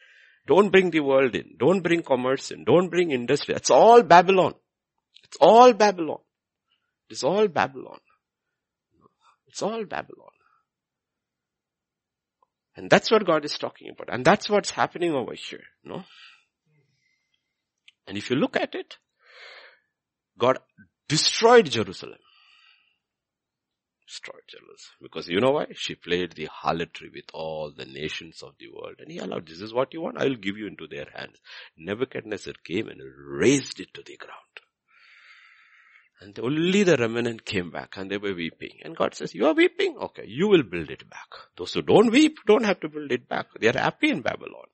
Don't 0.47 0.69
bring 0.69 0.91
the 0.91 1.01
world 1.01 1.35
in. 1.35 1.55
Don't 1.59 1.81
bring 1.81 2.01
commerce 2.01 2.51
in. 2.51 2.63
Don't 2.63 2.89
bring 2.89 3.11
industry. 3.11 3.53
It's 3.53 3.69
all 3.69 4.01
Babylon. 4.01 4.53
It's 5.25 5.37
all 5.41 5.73
Babylon. 5.73 6.19
It's 7.09 7.23
all 7.23 7.47
Babylon. 7.47 7.99
It's 9.47 9.61
all 9.61 9.83
Babylon. 9.85 10.31
And 12.77 12.89
that's 12.89 13.11
what 13.11 13.25
God 13.25 13.43
is 13.43 13.57
talking 13.57 13.89
about. 13.89 14.13
And 14.13 14.23
that's 14.23 14.49
what's 14.49 14.71
happening 14.71 15.11
over 15.11 15.33
here. 15.33 15.63
No? 15.83 16.03
And 18.07 18.17
if 18.17 18.29
you 18.29 18.37
look 18.37 18.55
at 18.55 18.73
it, 18.73 18.97
God 20.37 20.59
destroyed 21.09 21.69
Jerusalem 21.69 22.19
destroyed 24.07 24.41
Because 25.01 25.27
you 25.27 25.41
know 25.41 25.51
why? 25.51 25.67
She 25.75 25.95
played 25.95 26.33
the 26.33 26.45
harlotry 26.45 27.09
with 27.13 27.25
all 27.33 27.71
the 27.75 27.85
nations 27.85 28.41
of 28.41 28.53
the 28.59 28.69
world. 28.69 28.95
And 28.99 29.11
he 29.11 29.17
allowed, 29.17 29.47
this 29.47 29.61
is 29.61 29.73
what 29.73 29.93
you 29.93 30.01
want, 30.01 30.17
I 30.17 30.25
will 30.25 30.35
give 30.35 30.57
you 30.57 30.67
into 30.67 30.87
their 30.87 31.07
hands. 31.13 31.37
Nebuchadnezzar 31.77 32.53
came 32.63 32.87
and 32.87 33.01
razed 33.01 33.79
it 33.79 33.93
to 33.93 34.03
the 34.03 34.17
ground. 34.17 34.33
And 36.19 36.39
only 36.39 36.83
the 36.83 36.97
remnant 36.97 37.45
came 37.45 37.69
back 37.69 37.95
and 37.97 38.09
they 38.09 38.17
were 38.17 38.33
weeping. 38.33 38.79
And 38.83 38.95
God 38.95 39.13
says, 39.13 39.35
you 39.35 39.45
are 39.45 39.53
weeping? 39.53 39.97
Okay, 39.97 40.25
you 40.25 40.47
will 40.47 40.63
build 40.63 40.89
it 40.89 41.07
back. 41.09 41.29
Those 41.57 41.73
who 41.73 41.83
don't 41.83 42.11
weep 42.11 42.37
don't 42.47 42.65
have 42.65 42.79
to 42.79 42.89
build 42.89 43.11
it 43.11 43.29
back. 43.29 43.47
They 43.59 43.67
are 43.67 43.77
happy 43.77 44.09
in 44.09 44.21
Babylon. 44.21 44.65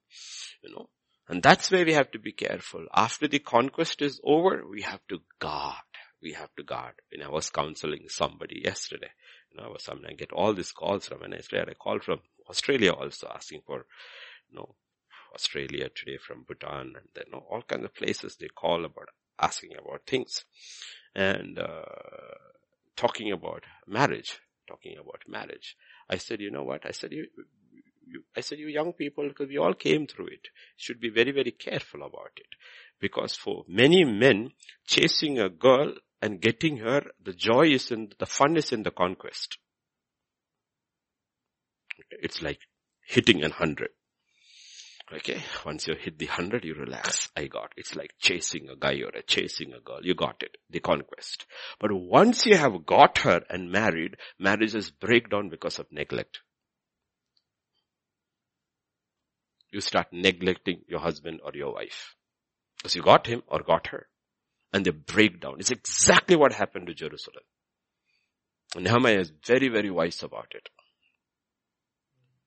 You 0.62 0.74
know. 0.74 0.90
And 1.28 1.42
that's 1.42 1.72
where 1.72 1.86
we 1.86 1.94
have 1.94 2.12
to 2.12 2.20
be 2.20 2.34
careful. 2.34 2.86
After 2.94 3.28
the 3.28 3.40
conquest 3.40 4.02
is 4.02 4.22
over, 4.24 4.64
we 4.70 4.84
have 4.84 5.00
to 5.10 5.20
guard 5.40 5.76
we 6.24 6.34
have 6.34 6.56
to 6.56 6.64
guard. 6.64 6.94
Know, 7.16 7.26
I 7.26 7.30
was 7.30 7.50
counseling 7.50 8.06
somebody 8.08 8.62
yesterday. 8.64 9.12
You 9.52 9.58
know, 9.58 9.70
I 9.70 9.72
was 9.72 9.88
I 9.90 10.14
get 10.14 10.32
all 10.32 10.54
these 10.54 10.72
calls 10.72 11.08
from, 11.08 11.24
and 11.24 11.34
yesterday 11.34 11.58
I 11.58 11.66
had 11.66 11.70
a 11.70 11.76
call 11.76 12.00
from 12.00 12.20
Australia 12.50 12.92
also 12.92 13.28
asking 13.34 13.62
for, 13.66 13.86
you 14.50 14.58
know, 14.58 14.76
Australia 15.36 15.90
today 15.90 16.18
from 16.18 16.46
Bhutan 16.48 16.94
and 16.96 17.08
then 17.16 17.26
you 17.28 17.32
know, 17.34 17.46
all 17.50 17.62
kinds 17.62 17.86
of 17.86 17.94
places 17.96 18.38
they 18.38 18.48
call 18.48 18.86
about 18.86 19.10
asking 19.40 19.72
about 19.78 20.06
things 20.06 20.46
and 21.16 21.58
uh, 21.60 21.82
talking 22.96 23.32
about 23.32 23.64
marriage, 23.88 24.40
talking 24.68 24.96
about 24.98 25.22
marriage. 25.28 25.76
I 26.10 26.18
said, 26.18 26.40
you 26.40 26.52
know 26.52 26.64
what? 26.64 26.86
I 26.86 26.92
said, 26.92 27.12
you, 27.12 27.28
I 28.36 28.42
said, 28.42 28.60
you 28.60 28.68
young 28.68 28.94
people, 28.94 29.28
because 29.28 29.48
we 29.48 29.58
all 29.58 29.74
came 29.74 30.08
through 30.08 30.28
it, 30.28 30.48
should 30.76 31.00
be 31.00 31.10
very, 31.10 31.32
very 31.32 31.52
careful 31.52 32.04
about 32.04 32.32
it. 32.38 32.48
Because 33.00 33.36
for 33.36 33.66
many 33.68 34.04
men, 34.04 34.52
chasing 34.86 35.40
a 35.40 35.50
girl 35.50 35.94
and 36.24 36.40
getting 36.40 36.78
her, 36.78 37.02
the 37.22 37.34
joy 37.34 37.68
is 37.68 37.92
in, 37.92 38.10
the 38.18 38.26
fun 38.26 38.56
is 38.56 38.72
in 38.72 38.84
the 38.84 38.92
conquest. 38.92 39.58
It's 42.12 42.42
like 42.42 42.60
hitting 43.06 43.44
a 43.44 43.50
hundred. 43.50 43.90
Okay, 45.14 45.44
once 45.66 45.86
you 45.86 45.96
hit 46.00 46.18
the 46.18 46.28
hundred, 46.28 46.64
you 46.64 46.76
relax. 46.76 47.30
I 47.36 47.48
got. 47.48 47.74
It's 47.76 47.98
like 47.98 48.12
chasing 48.20 48.70
a 48.70 48.78
guy 48.78 49.02
or 49.02 49.10
a 49.10 49.22
chasing 49.22 49.74
a 49.74 49.82
girl. 49.82 50.00
You 50.02 50.16
got 50.16 50.42
it. 50.42 50.56
The 50.70 50.80
conquest. 50.80 51.46
But 51.78 51.92
once 51.92 52.46
you 52.46 52.56
have 52.56 52.86
got 52.86 53.18
her 53.20 53.42
and 53.50 53.70
married, 53.70 54.16
marriages 54.40 54.92
break 54.92 55.30
down 55.30 55.50
because 55.50 55.78
of 55.78 55.92
neglect. 55.92 56.40
You 59.72 59.82
start 59.82 60.08
neglecting 60.14 60.84
your 60.88 61.02
husband 61.02 61.42
or 61.44 61.52
your 61.54 61.74
wife. 61.74 62.16
Because 62.78 62.96
you 62.96 63.02
got 63.02 63.28
him 63.28 63.44
or 63.48 63.62
got 63.62 63.88
her 63.88 64.08
and 64.74 64.84
they 64.84 64.92
break 64.92 65.40
down. 65.40 65.56
It's 65.60 65.72
exactly 65.72 66.36
what 66.36 66.52
happened 66.52 66.88
to 66.88 66.94
Jerusalem. 66.94 67.44
Nehemiah 68.76 69.20
is 69.20 69.32
very, 69.46 69.70
very 69.70 69.92
wise 69.92 70.24
about 70.24 70.48
it. 70.56 70.68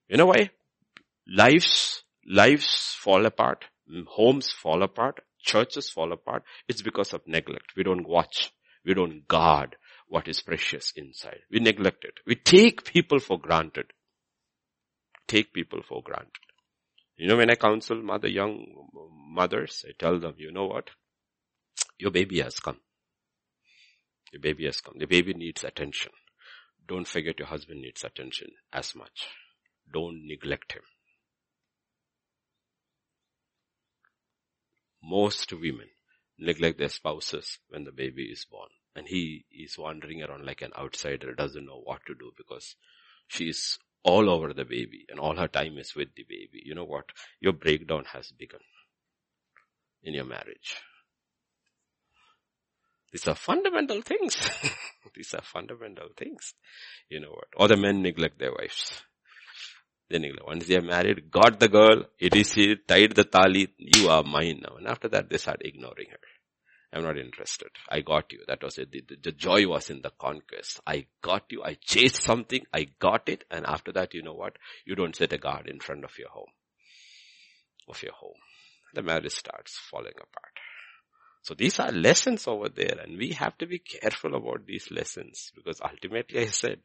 You 0.09 0.17
know 0.17 0.25
why? 0.27 0.51
Lives, 1.25 2.03
lives 2.25 2.95
fall 2.99 3.25
apart, 3.25 3.65
homes 4.07 4.49
fall 4.51 4.83
apart, 4.83 5.21
churches 5.39 5.89
fall 5.89 6.11
apart, 6.11 6.43
it's 6.67 6.81
because 6.81 7.13
of 7.13 7.21
neglect. 7.27 7.73
We 7.75 7.83
don't 7.83 8.07
watch. 8.07 8.51
We 8.85 8.93
don't 8.93 9.27
guard 9.27 9.75
what 10.07 10.27
is 10.27 10.41
precious 10.41 10.93
inside. 10.95 11.39
We 11.51 11.59
neglect 11.59 12.05
it. 12.05 12.19
We 12.25 12.35
take 12.35 12.85
people 12.85 13.19
for 13.19 13.39
granted. 13.39 13.91
Take 15.27 15.53
people 15.53 15.81
for 15.87 16.01
granted. 16.01 16.31
You 17.17 17.27
know, 17.27 17.37
when 17.37 17.49
I 17.49 17.55
counsel 17.55 18.01
mother, 18.01 18.27
young 18.29 18.65
mothers, 19.29 19.83
I 19.87 19.91
tell 19.97 20.19
them, 20.19 20.35
you 20.37 20.51
know 20.51 20.67
what? 20.67 20.89
Your 21.97 22.11
baby 22.11 22.39
has 22.41 22.59
come. 22.59 22.77
Your 24.31 24.41
baby 24.41 24.65
has 24.65 24.81
come. 24.81 24.95
The 24.97 25.05
baby 25.05 25.33
needs 25.33 25.63
attention. 25.63 26.11
Don't 26.87 27.07
forget 27.07 27.39
your 27.39 27.47
husband 27.47 27.81
needs 27.81 28.03
attention 28.03 28.49
as 28.71 28.95
much. 28.95 29.27
Don't 29.91 30.25
neglect 30.25 30.73
him. 30.73 30.83
Most 35.01 35.51
women 35.53 35.89
neglect 36.37 36.77
their 36.77 36.89
spouses 36.89 37.59
when 37.69 37.83
the 37.83 37.91
baby 37.91 38.23
is 38.23 38.45
born. 38.45 38.69
And 38.95 39.07
he 39.07 39.45
is 39.51 39.77
wandering 39.77 40.23
around 40.23 40.45
like 40.45 40.61
an 40.61 40.71
outsider, 40.77 41.33
doesn't 41.33 41.65
know 41.65 41.81
what 41.83 42.01
to 42.07 42.15
do 42.15 42.31
because 42.35 42.75
she 43.27 43.49
is 43.49 43.77
all 44.03 44.29
over 44.29 44.53
the 44.53 44.65
baby 44.65 45.05
and 45.09 45.19
all 45.19 45.35
her 45.35 45.47
time 45.47 45.77
is 45.77 45.95
with 45.95 46.09
the 46.15 46.25
baby. 46.27 46.61
You 46.63 46.75
know 46.75 46.85
what? 46.85 47.05
Your 47.39 47.53
breakdown 47.53 48.05
has 48.13 48.31
begun 48.31 48.61
in 50.03 50.13
your 50.13 50.25
marriage. 50.25 50.81
These 53.11 53.27
are 53.27 53.35
fundamental 53.35 54.01
things. 54.01 54.35
These 55.15 55.33
are 55.33 55.41
fundamental 55.41 56.09
things. 56.15 56.53
You 57.09 57.21
know 57.21 57.31
what? 57.31 57.47
Or 57.55 57.67
the 57.67 57.77
men 57.77 58.01
neglect 58.01 58.37
their 58.39 58.51
wives. 58.51 59.01
They 60.09 60.19
neglect. 60.19 60.45
Once 60.45 60.67
they 60.67 60.77
are 60.77 60.81
married, 60.81 61.31
got 61.31 61.59
the 61.59 61.69
girl, 61.69 62.03
it 62.19 62.35
is 62.35 62.53
he, 62.53 62.75
tied 62.87 63.15
the 63.15 63.23
tali, 63.23 63.73
you 63.77 64.09
are 64.09 64.23
mine 64.23 64.61
now. 64.61 64.77
And 64.77 64.87
after 64.87 65.07
that 65.09 65.29
they 65.29 65.37
start 65.37 65.61
ignoring 65.63 66.07
her. 66.11 66.19
I'm 66.93 67.03
not 67.03 67.17
interested. 67.17 67.67
I 67.89 67.99
got 68.01 68.31
you. 68.31 68.39
That 68.47 68.63
was 68.63 68.77
it. 68.77 68.91
The, 68.91 69.03
the, 69.07 69.17
the, 69.21 69.31
joy 69.33 69.67
was 69.67 69.89
in 69.89 70.01
the 70.01 70.11
conquest. 70.17 70.79
I 70.87 71.05
got 71.21 71.43
you. 71.49 71.61
I 71.61 71.73
chased 71.73 72.23
something. 72.23 72.61
I 72.73 72.87
got 72.99 73.27
it. 73.27 73.43
And 73.51 73.65
after 73.65 73.91
that, 73.93 74.13
you 74.13 74.23
know 74.23 74.33
what? 74.33 74.57
You 74.85 74.95
don't 74.95 75.15
set 75.15 75.33
a 75.33 75.37
guard 75.37 75.67
in 75.67 75.79
front 75.79 76.05
of 76.05 76.17
your 76.17 76.29
home. 76.29 76.49
Of 77.89 78.01
your 78.03 78.13
home. 78.13 78.39
The 78.93 79.01
marriage 79.01 79.33
starts 79.33 79.77
falling 79.91 80.13
apart. 80.15 80.53
So 81.47 81.53
these 81.53 81.79
are 81.79 81.93
lessons 81.93 82.45
over 82.45 82.67
there 82.67 82.99
and 83.01 83.17
we 83.17 83.31
have 83.31 83.57
to 83.59 83.65
be 83.65 83.79
careful 83.79 84.35
about 84.35 84.65
these 84.65 84.91
lessons 84.91 85.53
because 85.55 85.79
ultimately 85.81 86.41
I 86.41 86.47
said 86.47 86.79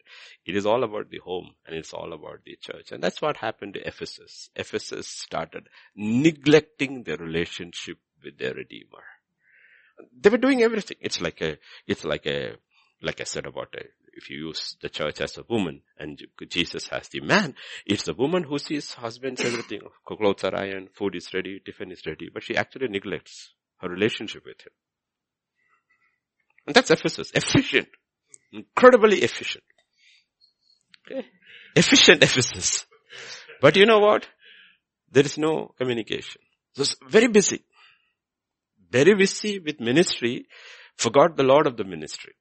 it 0.46 0.54
is 0.54 0.66
all 0.66 0.84
about 0.84 1.10
the 1.10 1.18
home 1.18 1.50
and 1.66 1.74
it's 1.74 1.92
all 1.92 2.12
about 2.12 2.44
the 2.44 2.56
church. 2.60 2.92
And 2.92 3.02
that's 3.02 3.20
what 3.20 3.38
happened 3.38 3.74
to 3.74 3.84
Ephesus. 3.84 4.50
Ephesus 4.54 5.08
started 5.08 5.66
neglecting 5.96 7.02
their 7.02 7.16
relationship 7.16 7.98
with 8.22 8.38
their 8.38 8.54
Redeemer. 8.54 9.02
They 10.16 10.30
were 10.30 10.38
doing 10.38 10.62
everything. 10.62 10.98
It's 11.00 11.20
like 11.20 11.40
a, 11.40 11.58
it's 11.88 12.04
like 12.04 12.26
a, 12.26 12.54
like 13.02 13.20
I 13.20 13.24
said 13.24 13.46
about 13.46 13.74
a, 13.76 13.82
if 14.12 14.30
you 14.30 14.46
use 14.46 14.76
the 14.80 14.90
church 14.90 15.20
as 15.22 15.38
a 15.38 15.44
woman 15.48 15.82
and 15.98 16.22
Jesus 16.48 16.86
as 16.90 17.08
the 17.08 17.20
man, 17.20 17.56
it's 17.84 18.04
the 18.04 18.14
woman 18.14 18.44
who 18.44 18.60
sees 18.60 18.94
husbands, 18.94 19.40
everything. 19.40 19.80
Clothes 20.06 20.44
are 20.44 20.54
ironed, 20.54 20.90
food 20.94 21.16
is 21.16 21.34
ready, 21.34 21.58
tiffin 21.58 21.90
is 21.90 22.06
ready, 22.06 22.30
but 22.32 22.44
she 22.44 22.56
actually 22.56 22.86
neglects 22.86 23.54
her 23.82 23.88
relationship 23.88 24.44
with 24.46 24.60
him. 24.60 24.72
And 26.66 26.74
that's 26.74 26.90
Ephesus. 26.90 27.30
Efficient. 27.34 27.88
Incredibly 28.52 29.18
efficient. 29.18 29.64
Okay. 31.04 31.26
Efficient 31.74 32.22
Ephesus. 32.22 32.86
But 33.60 33.76
you 33.76 33.86
know 33.86 33.98
what? 33.98 34.26
There 35.10 35.24
is 35.24 35.36
no 35.36 35.74
communication. 35.76 36.40
So 36.74 36.82
it's 36.82 36.96
very 37.10 37.26
busy. 37.28 37.64
Very 38.90 39.14
busy 39.14 39.58
with 39.58 39.80
ministry. 39.80 40.46
Forgot 40.96 41.36
the 41.36 41.42
Lord 41.42 41.66
of 41.66 41.76
the 41.76 41.84
ministry. 41.84 42.34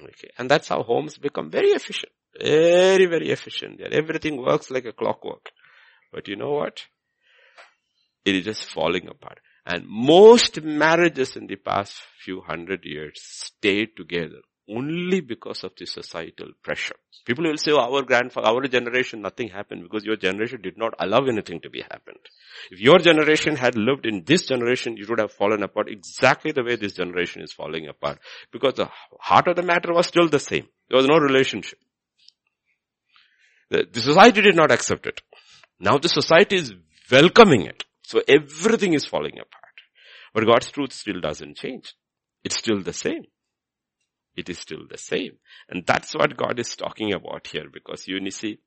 Okay. 0.00 0.30
And 0.38 0.50
that's 0.50 0.68
how 0.68 0.82
homes 0.82 1.18
become 1.18 1.50
very 1.50 1.68
efficient. 1.68 2.12
Very, 2.40 3.06
very 3.06 3.30
efficient. 3.30 3.80
Everything 3.80 4.38
works 4.42 4.70
like 4.70 4.86
a 4.86 4.92
clockwork. 4.92 5.50
But 6.12 6.28
you 6.28 6.36
know 6.36 6.52
what? 6.52 6.80
It 8.24 8.36
is 8.36 8.44
just 8.44 8.64
falling 8.64 9.08
apart. 9.08 9.40
And 9.64 9.86
most 9.86 10.60
marriages 10.62 11.36
in 11.36 11.46
the 11.46 11.56
past 11.56 11.94
few 12.24 12.40
hundred 12.40 12.84
years 12.84 13.20
stayed 13.22 13.96
together 13.96 14.40
only 14.68 15.20
because 15.20 15.64
of 15.64 15.72
the 15.78 15.86
societal 15.86 16.48
pressure. 16.62 16.94
People 17.24 17.44
will 17.44 17.56
say, 17.56 17.72
oh, 17.72 17.78
our 17.78 18.02
grandfather, 18.02 18.48
our 18.48 18.66
generation, 18.66 19.22
nothing 19.22 19.48
happened 19.48 19.82
because 19.82 20.04
your 20.04 20.16
generation 20.16 20.60
did 20.62 20.76
not 20.76 20.94
allow 20.98 21.24
anything 21.26 21.60
to 21.60 21.70
be 21.70 21.82
happened. 21.82 22.18
If 22.70 22.80
your 22.80 22.98
generation 22.98 23.56
had 23.56 23.76
lived 23.76 24.06
in 24.06 24.24
this 24.24 24.46
generation, 24.46 24.96
you 24.96 25.06
would 25.08 25.20
have 25.20 25.32
fallen 25.32 25.62
apart 25.62 25.88
exactly 25.88 26.52
the 26.52 26.64
way 26.64 26.76
this 26.76 26.94
generation 26.94 27.42
is 27.42 27.52
falling 27.52 27.86
apart 27.88 28.18
because 28.50 28.74
the 28.74 28.88
heart 29.20 29.48
of 29.48 29.56
the 29.56 29.62
matter 29.62 29.92
was 29.92 30.06
still 30.06 30.28
the 30.28 30.40
same. 30.40 30.66
There 30.88 30.96
was 30.96 31.06
no 31.06 31.18
relationship. 31.18 31.78
The, 33.70 33.86
the 33.90 34.00
society 34.00 34.42
did 34.42 34.56
not 34.56 34.72
accept 34.72 35.06
it. 35.06 35.20
Now 35.80 35.98
the 35.98 36.08
society 36.08 36.56
is 36.56 36.74
welcoming 37.10 37.62
it. 37.66 37.84
So 38.02 38.22
everything 38.28 38.94
is 38.94 39.06
falling 39.06 39.34
apart. 39.34 39.62
But 40.34 40.46
God's 40.46 40.70
truth 40.70 40.92
still 40.92 41.20
doesn't 41.20 41.56
change. 41.56 41.94
It's 42.44 42.58
still 42.58 42.82
the 42.82 42.92
same. 42.92 43.24
It 44.34 44.48
is 44.48 44.58
still 44.58 44.86
the 44.88 44.98
same. 44.98 45.32
And 45.68 45.84
that's 45.86 46.14
what 46.14 46.36
God 46.36 46.58
is 46.58 46.74
talking 46.74 47.12
about 47.12 47.46
here 47.46 47.66
because 47.72 48.08
you 48.08 48.30
see, 48.30 48.58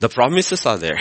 the 0.00 0.08
promises 0.08 0.66
are 0.66 0.78
there. 0.78 0.98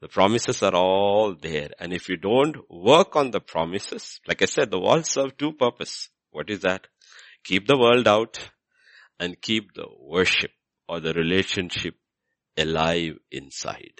The 0.00 0.08
promises 0.08 0.62
are 0.62 0.74
all 0.74 1.34
there. 1.34 1.70
And 1.80 1.92
if 1.92 2.08
you 2.08 2.16
don't 2.16 2.56
work 2.70 3.16
on 3.16 3.32
the 3.32 3.40
promises, 3.40 4.20
like 4.28 4.42
I 4.42 4.44
said, 4.44 4.70
the 4.70 4.78
walls 4.78 5.10
serve 5.10 5.36
two 5.36 5.52
purposes. 5.54 6.08
What 6.30 6.50
is 6.50 6.60
that? 6.60 6.86
Keep 7.42 7.66
the 7.66 7.78
world 7.78 8.06
out 8.06 8.38
and 9.18 9.40
keep 9.40 9.74
the 9.74 9.86
worship 9.98 10.52
or 10.88 11.00
the 11.00 11.12
relationship 11.14 11.94
alive 12.56 13.14
inside. 13.32 13.94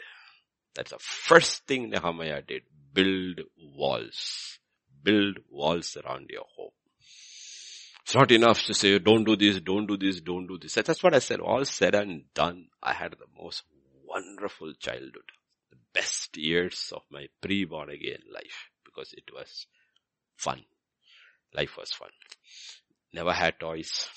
That's 0.75 0.91
the 0.91 0.99
first 0.99 1.67
thing 1.67 1.91
Nehemiah 1.91 2.43
did. 2.43 2.63
Build 2.93 3.41
walls. 3.75 4.59
Build 5.03 5.39
walls 5.51 5.97
around 5.97 6.31
your 6.31 6.45
home. 6.57 6.71
It's 8.03 8.15
not 8.15 8.31
enough 8.31 8.63
to 8.63 8.75
say, 8.75 8.99
don't 8.99 9.25
do 9.25 9.37
this, 9.37 9.61
don't 9.61 9.87
do 9.87 9.97
this, 9.97 10.21
don't 10.21 10.47
do 10.47 10.59
this. 10.59 10.75
That's 10.75 11.03
what 11.03 11.15
I 11.15 11.19
said. 11.19 11.41
All 11.41 11.65
said 11.65 11.95
and 11.95 12.23
done, 12.33 12.69
I 12.83 12.95
had 12.95 13.13
the 13.13 13.27
most 13.43 13.65
wonderful 14.07 14.73
childhood. 14.79 15.31
The 15.71 15.77
best 15.93 16.37
years 16.37 16.91
of 16.95 17.03
my 17.11 17.27
pre-born 17.43 17.91
again 17.91 18.23
life 18.33 18.71
because 18.85 19.13
it 19.13 19.25
was 19.33 19.67
fun. 20.37 20.65
Life 21.55 21.77
was 21.77 21.93
fun. 21.93 22.09
Never 23.13 23.33
had 23.33 23.61
toys. 23.61 24.09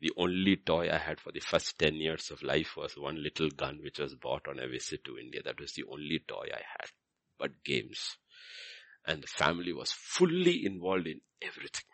The 0.00 0.12
only 0.16 0.56
toy 0.56 0.88
I 0.90 0.98
had 0.98 1.20
for 1.20 1.32
the 1.32 1.40
first 1.40 1.78
10 1.78 1.94
years 1.96 2.30
of 2.30 2.42
life 2.42 2.76
was 2.76 2.96
one 2.96 3.22
little 3.22 3.50
gun 3.50 3.80
which 3.82 3.98
was 3.98 4.14
bought 4.14 4.46
on 4.46 4.60
a 4.60 4.68
visit 4.68 5.02
to 5.04 5.18
India. 5.18 5.42
That 5.42 5.58
was 5.60 5.72
the 5.72 5.84
only 5.90 6.20
toy 6.26 6.46
I 6.52 6.62
had. 6.78 6.90
But 7.38 7.64
games. 7.64 8.16
And 9.04 9.22
the 9.22 9.26
family 9.26 9.72
was 9.72 9.90
fully 9.90 10.64
involved 10.64 11.06
in 11.06 11.20
everything. 11.42 11.84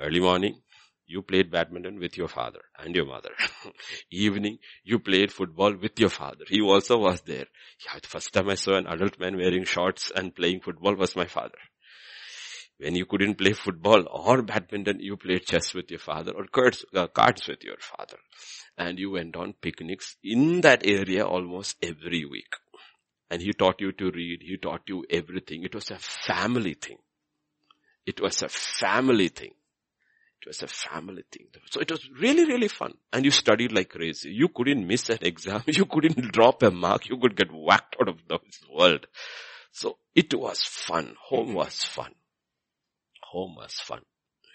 Early 0.00 0.20
morning, 0.20 0.62
you 1.06 1.22
played 1.22 1.50
badminton 1.50 1.98
with 1.98 2.16
your 2.16 2.28
father 2.28 2.60
and 2.78 2.94
your 2.94 3.04
mother. 3.04 3.30
Evening, 4.10 4.58
you 4.84 4.98
played 4.98 5.30
football 5.30 5.74
with 5.76 6.00
your 6.00 6.08
father. 6.08 6.44
He 6.48 6.60
also 6.62 6.98
was 6.98 7.20
there. 7.22 7.46
Yeah, 7.84 7.98
the 8.00 8.08
first 8.08 8.32
time 8.32 8.48
I 8.48 8.54
saw 8.54 8.76
an 8.76 8.86
adult 8.86 9.20
man 9.20 9.36
wearing 9.36 9.64
shorts 9.64 10.10
and 10.14 10.34
playing 10.34 10.60
football 10.60 10.94
was 10.94 11.14
my 11.14 11.26
father. 11.26 11.58
When 12.78 12.96
you 12.96 13.06
couldn't 13.06 13.36
play 13.36 13.52
football 13.52 14.04
or 14.10 14.42
badminton, 14.42 14.98
you 15.00 15.16
played 15.16 15.46
chess 15.46 15.74
with 15.74 15.90
your 15.90 16.00
father 16.00 16.32
or 16.32 16.46
cards, 16.46 16.84
uh, 16.94 17.06
cards 17.06 17.46
with 17.46 17.62
your 17.62 17.78
father. 17.78 18.18
And 18.76 18.98
you 18.98 19.12
went 19.12 19.36
on 19.36 19.54
picnics 19.60 20.16
in 20.24 20.60
that 20.62 20.84
area 20.84 21.24
almost 21.24 21.76
every 21.80 22.24
week. 22.24 22.52
And 23.30 23.40
he 23.40 23.52
taught 23.52 23.80
you 23.80 23.92
to 23.92 24.10
read. 24.10 24.42
He 24.42 24.56
taught 24.56 24.82
you 24.88 25.04
everything. 25.08 25.62
It 25.62 25.74
was 25.74 25.90
a 25.90 25.98
family 25.98 26.74
thing. 26.74 26.98
It 28.06 28.20
was 28.20 28.42
a 28.42 28.48
family 28.48 29.28
thing. 29.28 29.52
It 30.42 30.48
was 30.48 30.62
a 30.62 30.66
family 30.66 31.22
thing. 31.30 31.46
So 31.70 31.80
it 31.80 31.90
was 31.90 32.06
really, 32.20 32.44
really 32.44 32.68
fun. 32.68 32.94
And 33.12 33.24
you 33.24 33.30
studied 33.30 33.72
like 33.72 33.90
crazy. 33.90 34.30
You 34.30 34.48
couldn't 34.48 34.86
miss 34.86 35.08
an 35.08 35.18
exam. 35.22 35.62
You 35.66 35.86
couldn't 35.86 36.32
drop 36.32 36.62
a 36.64 36.70
mark. 36.70 37.08
You 37.08 37.18
could 37.18 37.36
get 37.36 37.52
whacked 37.52 37.96
out 38.00 38.08
of 38.08 38.18
this 38.28 38.60
world. 38.70 39.06
So 39.70 39.98
it 40.14 40.34
was 40.34 40.60
fun. 40.62 41.14
Home 41.28 41.54
was 41.54 41.82
fun 41.82 42.12
home 43.34 43.56
was 43.56 43.74
fun. 43.74 44.02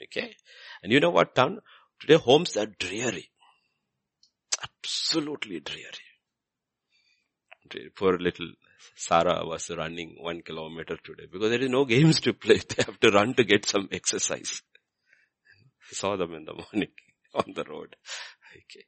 Okay. 0.03 0.35
And 0.81 0.91
you 0.91 0.99
know 0.99 1.09
what 1.09 1.35
town? 1.35 1.59
Today 1.99 2.15
homes 2.15 2.55
are 2.57 2.65
dreary. 2.65 3.29
Absolutely 4.67 5.59
dreary. 5.59 6.07
Poor 7.95 8.17
little 8.17 8.51
Sarah 8.95 9.45
was 9.45 9.69
running 9.69 10.15
one 10.19 10.41
kilometer 10.41 10.97
today 11.03 11.27
because 11.31 11.49
there 11.51 11.61
is 11.61 11.69
no 11.69 11.85
games 11.95 12.19
to 12.21 12.33
play. 12.33 12.57
They 12.57 12.83
have 12.83 12.99
to 13.01 13.11
run 13.11 13.33
to 13.35 13.43
get 13.43 13.67
some 13.67 13.89
exercise. 13.91 14.61
I 15.91 15.93
saw 15.93 16.15
them 16.15 16.33
in 16.33 16.45
the 16.45 16.53
morning 16.53 16.93
on 17.33 17.53
the 17.55 17.63
road. 17.63 17.95
Okay. 18.55 18.85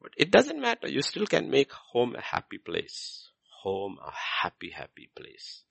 But 0.00 0.12
it 0.16 0.30
doesn't 0.30 0.60
matter. 0.60 0.88
You 0.88 1.02
still 1.02 1.26
can 1.26 1.50
make 1.50 1.70
home 1.92 2.16
a 2.16 2.20
happy 2.20 2.58
place. 2.58 3.28
home 3.62 3.98
a 4.04 4.10
happy, 4.42 4.70
happy 4.70 5.08
place. 5.14 5.62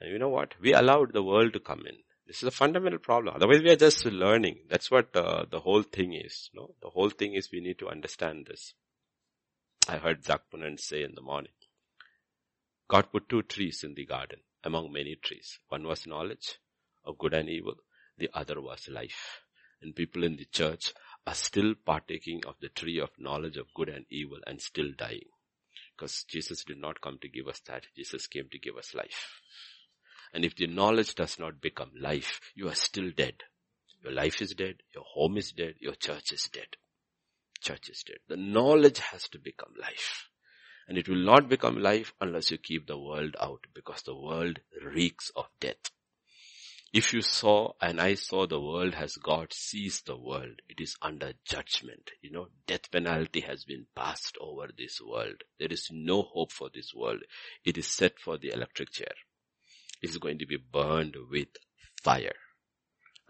And 0.00 0.12
you 0.12 0.18
know 0.18 0.28
what? 0.28 0.54
We 0.60 0.72
allowed 0.74 1.12
the 1.12 1.22
world 1.22 1.54
to 1.54 1.60
come 1.60 1.82
in. 1.88 1.96
This 2.26 2.38
is 2.38 2.44
a 2.44 2.50
fundamental 2.50 2.98
problem. 2.98 3.34
Otherwise 3.36 3.62
we 3.62 3.70
are 3.70 3.76
just 3.76 4.04
learning. 4.06 4.60
That's 4.70 4.90
what 4.90 5.14
uh, 5.14 5.44
the 5.50 5.60
whole 5.60 5.82
thing 5.82 6.14
is. 6.14 6.48
No, 6.54 6.74
the 6.80 6.88
whole 6.88 7.10
thing 7.10 7.34
is 7.34 7.50
we 7.52 7.60
need 7.60 7.78
to 7.80 7.88
understand 7.88 8.46
this. 8.46 8.74
I 9.86 9.98
heard 9.98 10.24
Ponent 10.24 10.80
say 10.80 11.02
in 11.02 11.14
the 11.14 11.20
morning. 11.20 11.52
God 12.88 13.12
put 13.12 13.28
two 13.28 13.42
trees 13.42 13.84
in 13.84 13.94
the 13.94 14.06
garden 14.06 14.38
among 14.62 14.92
many 14.92 15.16
trees. 15.16 15.58
One 15.68 15.86
was 15.86 16.06
knowledge 16.06 16.58
of 17.04 17.18
good 17.18 17.34
and 17.34 17.50
evil. 17.50 17.74
The 18.16 18.30
other 18.32 18.60
was 18.60 18.88
life. 18.88 19.42
And 19.82 19.94
people 19.94 20.24
in 20.24 20.36
the 20.36 20.46
church 20.46 20.94
are 21.26 21.34
still 21.34 21.74
partaking 21.74 22.42
of 22.46 22.54
the 22.60 22.70
tree 22.70 22.98
of 22.98 23.10
knowledge 23.18 23.58
of 23.58 23.74
good 23.74 23.90
and 23.90 24.06
evil 24.10 24.38
and 24.46 24.60
still 24.60 24.92
dying. 24.96 25.28
Because 25.96 26.24
Jesus 26.24 26.64
did 26.64 26.78
not 26.78 27.00
come 27.02 27.18
to 27.20 27.28
give 27.28 27.48
us 27.48 27.60
that. 27.66 27.86
Jesus 27.94 28.26
came 28.26 28.48
to 28.50 28.58
give 28.58 28.76
us 28.76 28.94
life. 28.94 29.40
And 30.34 30.44
if 30.44 30.56
the 30.56 30.66
knowledge 30.66 31.14
does 31.14 31.38
not 31.38 31.60
become 31.60 31.92
life, 31.96 32.40
you 32.56 32.68
are 32.68 32.74
still 32.74 33.12
dead. 33.16 33.44
Your 34.02 34.12
life 34.12 34.42
is 34.42 34.52
dead, 34.52 34.82
your 34.92 35.04
home 35.04 35.38
is 35.38 35.52
dead, 35.52 35.76
your 35.78 35.94
church 35.94 36.32
is 36.32 36.48
dead. 36.52 36.76
Church 37.60 37.88
is 37.88 38.02
dead. 38.02 38.18
The 38.28 38.36
knowledge 38.36 38.98
has 38.98 39.28
to 39.28 39.38
become 39.38 39.72
life. 39.80 40.28
And 40.88 40.98
it 40.98 41.08
will 41.08 41.24
not 41.24 41.48
become 41.48 41.78
life 41.78 42.12
unless 42.20 42.50
you 42.50 42.58
keep 42.58 42.86
the 42.86 42.98
world 42.98 43.36
out 43.40 43.66
because 43.72 44.02
the 44.02 44.16
world 44.16 44.58
reeks 44.84 45.30
of 45.36 45.46
death. 45.60 45.90
If 46.92 47.12
you 47.12 47.22
saw 47.22 47.72
and 47.80 48.00
I 48.00 48.14
saw 48.14 48.46
the 48.46 48.60
world 48.60 48.94
as 48.94 49.16
God 49.16 49.52
sees 49.52 50.02
the 50.02 50.16
world, 50.16 50.62
it 50.68 50.80
is 50.80 50.96
under 51.00 51.32
judgment. 51.44 52.10
You 52.22 52.30
know, 52.30 52.48
death 52.66 52.90
penalty 52.90 53.40
has 53.40 53.64
been 53.64 53.86
passed 53.94 54.36
over 54.40 54.68
this 54.76 55.00
world. 55.00 55.44
There 55.58 55.72
is 55.72 55.88
no 55.92 56.22
hope 56.22 56.52
for 56.52 56.70
this 56.74 56.92
world. 56.92 57.22
It 57.64 57.78
is 57.78 57.86
set 57.86 58.18
for 58.18 58.36
the 58.36 58.52
electric 58.52 58.90
chair. 58.90 59.14
Is 60.04 60.18
going 60.18 60.38
to 60.40 60.46
be 60.46 60.58
burned 60.58 61.16
with 61.30 61.48
fire. 62.02 62.36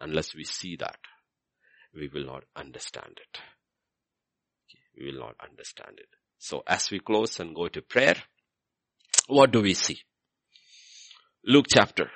Unless 0.00 0.34
we 0.34 0.42
see 0.42 0.74
that, 0.76 0.98
we 1.94 2.10
will 2.12 2.26
not 2.26 2.42
understand 2.56 3.16
it. 3.16 3.38
We 4.98 5.12
will 5.12 5.20
not 5.20 5.36
understand 5.40 5.98
it. 5.98 6.08
So 6.38 6.64
as 6.66 6.90
we 6.90 6.98
close 6.98 7.38
and 7.38 7.54
go 7.54 7.68
to 7.68 7.80
prayer, 7.80 8.16
what 9.28 9.52
do 9.52 9.62
we 9.62 9.74
see? 9.74 10.00
Luke 11.44 11.66
chapter 11.68 12.10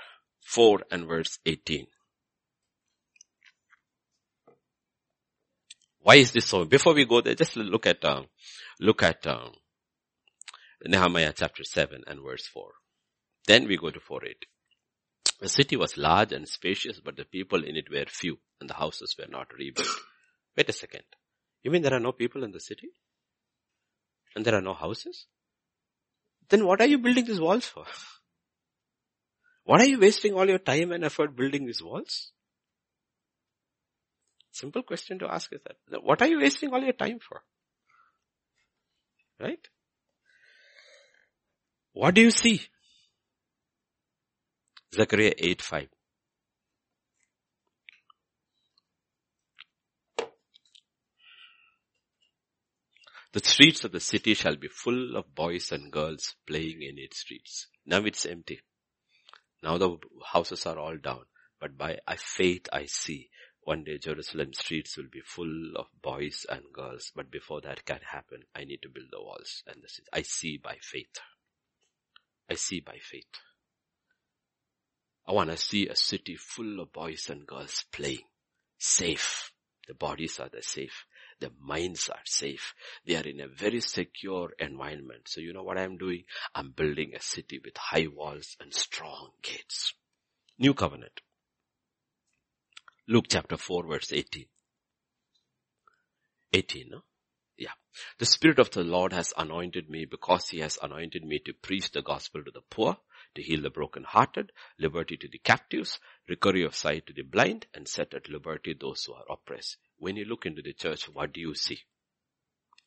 4 0.46 0.80
and 0.90 1.06
verse 1.06 1.38
18. 1.46 1.86
Why 6.00 6.16
is 6.16 6.32
this 6.32 6.46
so? 6.46 6.64
Before 6.64 6.94
we 6.94 7.04
go 7.04 7.20
there, 7.20 7.36
just 7.36 7.56
look 7.56 7.86
at, 7.86 8.04
uh, 8.04 8.22
look 8.80 9.04
at, 9.04 9.24
uh, 9.24 9.50
Nehemiah 10.84 11.32
chapter 11.36 11.62
7 11.62 12.02
and 12.08 12.20
verse 12.22 12.46
4. 12.48 12.72
Then 13.48 13.66
we 13.66 13.78
go 13.78 13.90
to 13.90 13.98
4 13.98 14.26
8. 14.26 14.46
The 15.40 15.48
city 15.48 15.76
was 15.76 15.96
large 15.96 16.32
and 16.32 16.46
spacious, 16.46 17.00
but 17.00 17.16
the 17.16 17.24
people 17.24 17.64
in 17.64 17.76
it 17.76 17.90
were 17.90 18.04
few, 18.06 18.38
and 18.60 18.68
the 18.68 18.74
houses 18.74 19.16
were 19.18 19.26
not 19.26 19.46
rebuilt. 19.58 19.88
Wait 20.56 20.68
a 20.68 20.72
second. 20.72 21.04
You 21.62 21.70
mean 21.70 21.80
there 21.80 21.94
are 21.94 22.00
no 22.08 22.12
people 22.12 22.44
in 22.44 22.52
the 22.52 22.60
city? 22.60 22.90
And 24.36 24.44
there 24.44 24.54
are 24.54 24.60
no 24.60 24.74
houses? 24.74 25.24
Then 26.50 26.66
what 26.66 26.82
are 26.82 26.86
you 26.86 26.98
building 26.98 27.24
these 27.24 27.40
walls 27.40 27.64
for? 27.64 27.84
What 29.64 29.82
are 29.82 29.86
you 29.86 29.98
wasting 29.98 30.32
all 30.32 30.48
your 30.48 30.58
time 30.58 30.92
and 30.92 31.04
effort 31.04 31.36
building 31.36 31.66
these 31.66 31.82
walls? 31.82 32.32
Simple 34.50 34.82
question 34.82 35.18
to 35.18 35.30
ask 35.30 35.52
is 35.52 35.60
that. 35.64 36.02
What 36.02 36.22
are 36.22 36.26
you 36.26 36.38
wasting 36.40 36.72
all 36.72 36.80
your 36.80 36.94
time 36.94 37.18
for? 37.18 37.42
Right? 39.38 39.68
What 41.92 42.14
do 42.14 42.22
you 42.22 42.30
see? 42.30 42.62
Zechariah 44.94 45.34
8 45.36 45.62
5. 45.62 45.88
The 53.32 53.40
streets 53.44 53.84
of 53.84 53.92
the 53.92 54.00
city 54.00 54.32
shall 54.32 54.56
be 54.56 54.68
full 54.68 55.14
of 55.16 55.34
boys 55.34 55.70
and 55.70 55.92
girls 55.92 56.34
playing 56.46 56.82
in 56.82 56.98
its 56.98 57.18
streets. 57.18 57.66
Now 57.84 57.98
it's 58.04 58.24
empty. 58.24 58.60
Now 59.62 59.76
the 59.76 59.98
houses 60.32 60.64
are 60.64 60.78
all 60.78 60.96
down. 60.96 61.24
But 61.60 61.76
by 61.76 61.98
faith 62.16 62.66
I 62.72 62.86
see 62.86 63.28
one 63.60 63.84
day 63.84 63.98
Jerusalem 63.98 64.54
streets 64.54 64.96
will 64.96 65.10
be 65.12 65.20
full 65.20 65.76
of 65.76 65.86
boys 66.00 66.46
and 66.48 66.62
girls. 66.72 67.12
But 67.14 67.30
before 67.30 67.60
that 67.60 67.84
can 67.84 68.00
happen, 68.10 68.44
I 68.54 68.64
need 68.64 68.80
to 68.82 68.88
build 68.88 69.08
the 69.10 69.20
walls 69.20 69.62
and 69.66 69.82
the 69.82 69.88
city. 69.88 70.08
I 70.10 70.22
see 70.22 70.56
by 70.56 70.78
faith. 70.80 71.20
I 72.50 72.54
see 72.54 72.80
by 72.80 72.96
faith. 73.02 73.26
I 75.28 75.32
want 75.32 75.50
to 75.50 75.58
see 75.58 75.88
a 75.88 75.94
city 75.94 76.36
full 76.36 76.80
of 76.80 76.92
boys 76.92 77.28
and 77.28 77.46
girls 77.46 77.84
playing. 77.92 78.24
Safe. 78.78 79.52
The 79.86 79.92
bodies 79.92 80.40
are 80.40 80.48
the 80.48 80.62
safe. 80.62 81.04
The 81.40 81.52
minds 81.60 82.08
are 82.08 82.20
safe. 82.24 82.74
They 83.06 83.14
are 83.16 83.26
in 83.26 83.40
a 83.40 83.46
very 83.46 83.80
secure 83.80 84.52
environment. 84.58 85.28
So 85.28 85.42
you 85.42 85.52
know 85.52 85.62
what 85.62 85.78
I'm 85.78 85.98
doing? 85.98 86.24
I'm 86.54 86.70
building 86.70 87.12
a 87.14 87.20
city 87.20 87.60
with 87.62 87.76
high 87.76 88.06
walls 88.06 88.56
and 88.58 88.72
strong 88.72 89.30
gates. 89.42 89.92
New 90.58 90.72
covenant. 90.72 91.20
Luke 93.06 93.26
chapter 93.28 93.58
4 93.58 93.86
verse 93.86 94.12
18. 94.12 94.46
18, 96.54 96.86
no? 96.90 97.02
Yeah. 97.58 97.72
The 98.18 98.26
Spirit 98.26 98.58
of 98.58 98.70
the 98.70 98.84
Lord 98.84 99.12
has 99.12 99.34
anointed 99.36 99.90
me 99.90 100.06
because 100.06 100.48
He 100.48 100.60
has 100.60 100.78
anointed 100.82 101.24
me 101.24 101.40
to 101.44 101.52
preach 101.52 101.90
the 101.90 102.02
gospel 102.02 102.42
to 102.44 102.50
the 102.50 102.62
poor, 102.70 102.96
to 103.34 103.42
heal 103.42 103.62
the 103.62 103.70
brokenhearted, 103.70 104.52
liberty 104.78 105.16
to 105.16 105.28
the 105.28 105.38
captives, 105.38 105.98
recovery 106.28 106.64
of 106.64 106.74
sight 106.74 107.06
to 107.06 107.12
the 107.12 107.22
blind, 107.22 107.66
and 107.74 107.86
set 107.86 108.14
at 108.14 108.28
liberty 108.28 108.74
those 108.74 109.04
who 109.04 109.14
are 109.14 109.24
oppressed. 109.30 109.76
When 109.98 110.16
you 110.16 110.24
look 110.24 110.46
into 110.46 110.62
the 110.62 110.72
church, 110.72 111.08
what 111.08 111.32
do 111.32 111.40
you 111.40 111.54
see? 111.54 111.80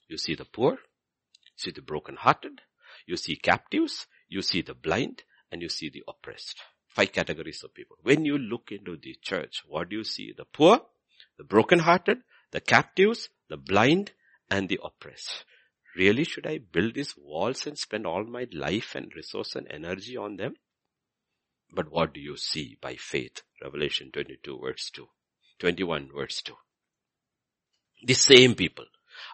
You 0.07 0.17
see 0.17 0.35
the 0.35 0.45
poor, 0.45 0.73
you 0.73 1.57
see 1.57 1.71
the 1.71 1.81
brokenhearted, 1.81 2.61
you 3.05 3.17
see 3.17 3.35
captives, 3.35 4.07
you 4.27 4.41
see 4.41 4.61
the 4.61 4.73
blind, 4.73 5.23
and 5.51 5.61
you 5.61 5.69
see 5.69 5.89
the 5.89 6.03
oppressed. 6.07 6.61
Five 6.87 7.11
categories 7.11 7.63
of 7.63 7.73
people. 7.73 7.97
When 8.01 8.25
you 8.25 8.37
look 8.37 8.71
into 8.71 8.97
the 8.97 9.15
church, 9.21 9.63
what 9.67 9.89
do 9.89 9.97
you 9.97 10.03
see? 10.03 10.33
The 10.35 10.45
poor, 10.45 10.81
the 11.37 11.43
brokenhearted, 11.43 12.21
the 12.51 12.61
captives, 12.61 13.29
the 13.49 13.57
blind, 13.57 14.11
and 14.49 14.67
the 14.67 14.79
oppressed. 14.83 15.45
Really, 15.95 16.23
should 16.23 16.47
I 16.47 16.59
build 16.59 16.93
these 16.93 17.15
walls 17.17 17.67
and 17.67 17.77
spend 17.77 18.05
all 18.05 18.23
my 18.23 18.47
life 18.53 18.95
and 18.95 19.11
resource 19.15 19.55
and 19.55 19.67
energy 19.69 20.15
on 20.15 20.37
them? 20.37 20.55
But 21.73 21.91
what 21.91 22.13
do 22.13 22.19
you 22.19 22.37
see 22.37 22.77
by 22.81 22.95
faith? 22.95 23.41
Revelation 23.61 24.11
22 24.11 24.59
verse 24.59 24.89
2. 24.91 25.07
21 25.59 26.09
verse 26.15 26.41
2. 26.41 26.53
The 28.03 28.13
same 28.13 28.55
people. 28.55 28.85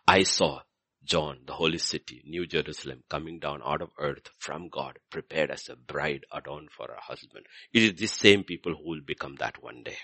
I 0.07 0.23
saw 0.23 0.61
John, 1.07 1.39
the 1.45 1.53
holy 1.53 1.77
city, 1.77 2.21
New 2.25 2.45
Jerusalem, 2.45 3.03
coming 3.07 3.39
down 3.39 3.61
out 3.63 3.81
of 3.81 3.91
earth 3.97 4.29
from 4.39 4.67
God, 4.67 4.99
prepared 5.09 5.51
as 5.51 5.69
a 5.69 5.75
bride 5.77 6.25
adorned 6.33 6.71
for 6.71 6.87
her 6.87 6.99
husband. 6.99 7.45
It 7.71 7.83
is 7.83 7.93
the 7.93 8.07
same 8.07 8.43
people 8.43 8.75
who 8.75 8.89
will 8.89 9.01
become 9.01 9.35
that 9.35 9.63
one 9.63 9.83
day. 9.83 9.97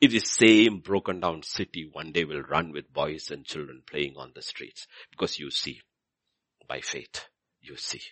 It 0.00 0.14
is 0.14 0.22
the 0.22 0.46
same 0.46 0.78
broken 0.78 1.18
down 1.18 1.42
city 1.42 1.88
one 1.90 2.12
day 2.12 2.24
will 2.24 2.42
run 2.42 2.70
with 2.70 2.92
boys 2.92 3.32
and 3.32 3.44
children 3.44 3.82
playing 3.84 4.14
on 4.16 4.30
the 4.32 4.42
streets. 4.42 4.86
Because 5.10 5.40
you 5.40 5.50
see, 5.50 5.80
by 6.66 6.80
faith, 6.80 7.28
you 7.60 7.76
see. 7.76 8.02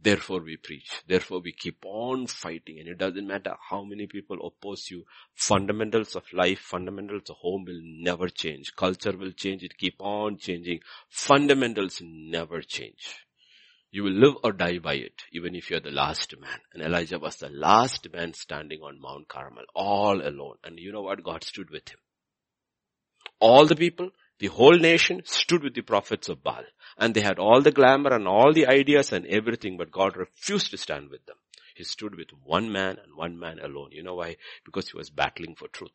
Therefore 0.00 0.40
we 0.40 0.56
preach. 0.56 1.02
Therefore 1.08 1.40
we 1.40 1.52
keep 1.52 1.84
on 1.84 2.28
fighting 2.28 2.78
and 2.78 2.88
it 2.88 2.98
doesn't 2.98 3.26
matter 3.26 3.56
how 3.68 3.82
many 3.82 4.06
people 4.06 4.46
oppose 4.46 4.90
you. 4.90 5.04
Fundamentals 5.34 6.14
of 6.14 6.22
life, 6.32 6.60
fundamentals 6.60 7.28
of 7.30 7.36
home 7.36 7.64
will 7.66 7.80
never 7.82 8.28
change. 8.28 8.76
Culture 8.76 9.16
will 9.16 9.32
change. 9.32 9.64
It 9.64 9.76
keep 9.76 9.96
on 10.00 10.38
changing. 10.38 10.80
Fundamentals 11.08 12.00
never 12.00 12.62
change. 12.62 13.26
You 13.90 14.04
will 14.04 14.12
live 14.12 14.34
or 14.44 14.52
die 14.52 14.78
by 14.78 14.94
it, 14.94 15.22
even 15.32 15.54
if 15.54 15.70
you're 15.70 15.80
the 15.80 15.90
last 15.90 16.38
man. 16.38 16.60
And 16.72 16.82
Elijah 16.82 17.18
was 17.18 17.36
the 17.36 17.48
last 17.48 18.06
man 18.12 18.34
standing 18.34 18.82
on 18.82 19.00
Mount 19.00 19.28
Carmel, 19.28 19.64
all 19.74 20.20
alone. 20.20 20.56
And 20.62 20.78
you 20.78 20.92
know 20.92 21.02
what? 21.02 21.24
God 21.24 21.42
stood 21.42 21.70
with 21.70 21.88
him. 21.88 21.98
All 23.40 23.64
the 23.66 23.76
people, 23.76 24.10
the 24.38 24.46
whole 24.48 24.76
nation 24.76 25.22
stood 25.24 25.62
with 25.62 25.74
the 25.74 25.82
prophets 25.82 26.28
of 26.28 26.42
Baal. 26.42 26.64
And 26.96 27.14
they 27.14 27.20
had 27.20 27.38
all 27.38 27.60
the 27.60 27.72
glamour 27.72 28.12
and 28.12 28.26
all 28.26 28.52
the 28.52 28.66
ideas 28.66 29.12
and 29.12 29.26
everything, 29.26 29.76
but 29.76 29.90
God 29.90 30.16
refused 30.16 30.70
to 30.70 30.76
stand 30.76 31.10
with 31.10 31.24
them. 31.26 31.36
He 31.74 31.84
stood 31.84 32.16
with 32.16 32.28
one 32.44 32.72
man 32.72 32.98
and 33.02 33.16
one 33.16 33.38
man 33.38 33.60
alone. 33.60 33.90
You 33.92 34.02
know 34.02 34.16
why? 34.16 34.36
Because 34.64 34.88
he 34.90 34.96
was 34.96 35.10
battling 35.10 35.54
for 35.54 35.68
truth. 35.68 35.92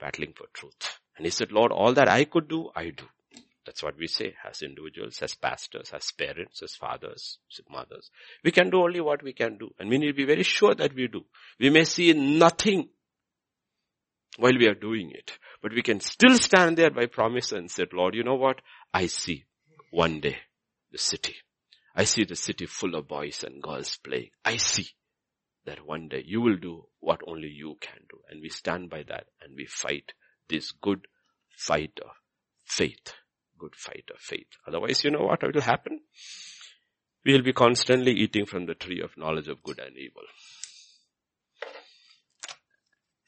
Battling 0.00 0.32
for 0.36 0.46
truth. 0.52 0.98
And 1.16 1.24
he 1.24 1.30
said, 1.30 1.52
Lord, 1.52 1.70
all 1.70 1.92
that 1.94 2.08
I 2.08 2.24
could 2.24 2.48
do, 2.48 2.70
I 2.74 2.90
do. 2.90 3.04
That's 3.64 3.82
what 3.82 3.96
we 3.96 4.08
say 4.08 4.34
as 4.48 4.62
individuals, 4.62 5.22
as 5.22 5.34
pastors, 5.34 5.90
as 5.92 6.10
parents, 6.12 6.62
as 6.62 6.74
fathers, 6.74 7.38
as 7.50 7.60
mothers. 7.70 8.10
We 8.42 8.50
can 8.50 8.68
do 8.68 8.82
only 8.82 9.00
what 9.00 9.22
we 9.22 9.32
can 9.32 9.56
do. 9.56 9.70
And 9.78 9.88
we 9.88 9.98
need 9.98 10.08
to 10.08 10.12
be 10.12 10.26
very 10.26 10.42
sure 10.42 10.74
that 10.74 10.94
we 10.94 11.06
do. 11.06 11.24
We 11.58 11.70
may 11.70 11.84
see 11.84 12.12
nothing 12.12 12.88
while 14.38 14.56
we 14.58 14.66
are 14.66 14.74
doing 14.74 15.10
it. 15.10 15.38
But 15.62 15.72
we 15.72 15.82
can 15.82 16.00
still 16.00 16.36
stand 16.36 16.76
there 16.76 16.90
by 16.90 17.06
promise 17.06 17.52
and 17.52 17.70
say, 17.70 17.84
Lord, 17.92 18.14
you 18.14 18.24
know 18.24 18.34
what? 18.34 18.60
I 18.92 19.06
see 19.06 19.44
one 19.90 20.20
day 20.20 20.36
the 20.90 20.98
city. 20.98 21.36
I 21.94 22.04
see 22.04 22.24
the 22.24 22.36
city 22.36 22.66
full 22.66 22.94
of 22.96 23.08
boys 23.08 23.44
and 23.44 23.62
girls 23.62 23.96
playing. 23.96 24.30
I 24.44 24.56
see 24.56 24.88
that 25.64 25.86
one 25.86 26.08
day 26.08 26.22
you 26.26 26.40
will 26.40 26.56
do 26.56 26.86
what 27.00 27.20
only 27.26 27.48
you 27.48 27.76
can 27.80 28.00
do. 28.10 28.18
And 28.28 28.40
we 28.40 28.48
stand 28.48 28.90
by 28.90 29.04
that 29.08 29.26
and 29.42 29.54
we 29.56 29.66
fight 29.66 30.12
this 30.48 30.72
good 30.72 31.06
fight 31.56 31.98
of 32.02 32.10
faith. 32.64 33.14
Good 33.58 33.76
fight 33.76 34.10
of 34.12 34.20
faith. 34.20 34.48
Otherwise, 34.66 35.04
you 35.04 35.10
know 35.10 35.22
what 35.22 35.42
will 35.42 35.60
happen? 35.60 36.00
We 37.24 37.32
will 37.32 37.42
be 37.42 37.52
constantly 37.52 38.12
eating 38.12 38.44
from 38.44 38.66
the 38.66 38.74
tree 38.74 39.00
of 39.00 39.16
knowledge 39.16 39.48
of 39.48 39.62
good 39.62 39.78
and 39.78 39.96
evil. 39.96 40.24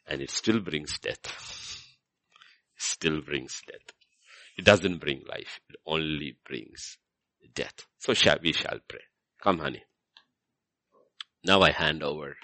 And 0.07 0.23
it 0.23 0.31
still 0.31 0.61
brings 0.61 0.99
death. 0.99 1.85
Still 2.77 3.21
brings 3.21 3.61
death. 3.67 3.93
It 4.57 4.65
doesn't 4.65 4.99
bring 4.99 5.23
life. 5.29 5.61
It 5.69 5.77
only 5.87 6.37
brings 6.47 6.99
death. 7.55 7.87
So 7.99 8.15
shall 8.15 8.39
we 8.43 8.53
shall 8.53 8.79
pray. 8.89 9.01
Come 9.43 9.59
honey. 9.59 9.83
Now 11.45 11.61
I 11.61 11.73
hand 11.73 12.03
over 12.03 12.37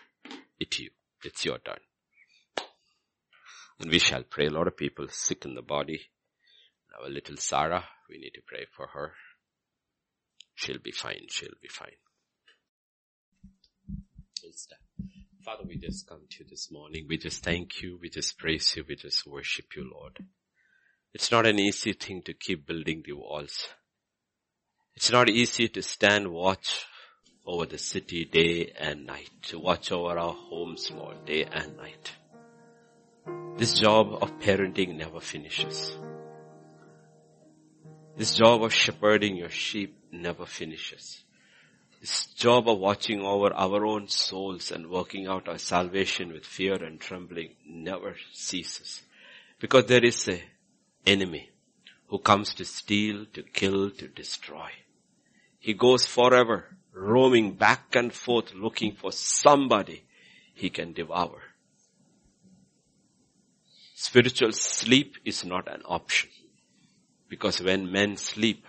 it 0.61 0.71
to 0.73 0.85
you. 0.85 0.91
It's 1.25 1.45
your 1.45 1.59
turn. 1.59 1.81
And 3.81 3.91
we 3.91 3.99
shall 3.99 4.23
pray. 4.23 4.47
A 4.47 4.51
lot 4.51 4.67
of 4.67 4.77
people 4.77 5.07
sick 5.09 5.45
in 5.45 5.55
the 5.55 5.63
body. 5.63 6.01
Our 7.01 7.09
little 7.09 7.37
Sarah, 7.37 7.85
we 8.09 8.19
need 8.19 8.33
to 8.35 8.43
pray 8.47 8.67
for 8.77 8.89
her. 8.89 9.15
She'll 10.55 10.79
be 10.79 10.93
fine. 10.93 11.27
She'll 11.29 11.59
be 11.61 11.69
fine. 11.69 11.97
Father, 15.45 15.65
we 15.67 15.77
just 15.77 16.07
come 16.07 16.21
to 16.31 16.45
you 16.45 16.49
this 16.49 16.71
morning. 16.71 17.07
We 17.09 17.19
just 17.19 17.43
thank 17.43 17.83
you. 17.83 17.99
We 18.01 18.09
just 18.09 18.39
praise 18.39 18.75
you. 18.77 18.85
We 18.89 18.95
just 18.95 19.27
worship 19.27 19.75
you, 19.75 19.91
Lord. 19.93 20.17
It's 21.15 21.33
not 21.33 21.49
an 21.49 21.59
easy 21.59 21.95
thing 21.95 22.23
to 22.27 22.33
keep 22.33 22.65
building 22.65 23.03
the 23.05 23.15
walls. 23.15 23.67
It's 24.95 25.11
not 25.11 25.29
easy 25.29 25.67
to 25.67 25.83
stand 25.83 26.29
watch 26.29 26.87
over 27.45 27.67
the 27.67 27.79
city 27.79 28.25
day 28.25 28.73
and 28.79 29.05
night, 29.05 29.31
to 29.49 29.59
watch 29.59 29.91
over 29.91 30.17
our 30.17 30.33
homes, 30.33 30.93
Lord, 30.93 31.25
day 31.25 31.43
and 31.43 31.77
night. 31.77 32.13
This 33.57 33.75
job 33.75 34.23
of 34.23 34.39
parenting 34.39 34.97
never 34.97 35.19
finishes. 35.19 35.97
This 38.17 38.37
job 38.37 38.63
of 38.63 38.73
shepherding 38.73 39.35
your 39.35 39.51
sheep 39.51 39.99
never 40.13 40.47
finishes. 40.47 41.25
This 42.03 42.27
job 42.35 42.69
of 42.69 42.81
watching 42.81 43.21
over 43.21 43.55
our 43.55 43.87
own 43.87 44.09
souls 44.09 44.73
and 44.73 44.91
working 44.91 45.29
out 45.29 45.47
our 45.47 45.57
salvation 45.57 46.33
with 46.33 46.45
fear 46.45 46.83
and 46.83 46.99
trembling 47.01 47.51
never 47.65 48.17
ceases. 48.33 49.03
Because 49.61 49.87
there 49.87 50.05
is 50.05 50.27
a 50.27 50.43
enemy 51.07 51.51
who 52.09 52.19
comes 52.19 52.55
to 52.55 52.65
steal, 52.65 53.27
to 53.35 53.45
kill, 53.45 53.91
to 53.91 54.09
destroy. 54.09 54.71
He 55.61 55.75
goes 55.75 56.05
forever 56.05 56.77
roaming 56.93 57.53
back 57.53 57.95
and 57.95 58.13
forth 58.13 58.53
looking 58.53 58.97
for 58.97 59.13
somebody 59.13 60.03
he 60.55 60.71
can 60.71 60.95
devour. 60.95 61.41
Spiritual 63.95 64.51
sleep 64.51 65.19
is 65.25 65.45
not 65.45 65.73
an 65.73 65.83
option. 65.85 66.31
Because 67.29 67.63
when 67.63 67.93
men 67.93 68.17
sleep, 68.17 68.67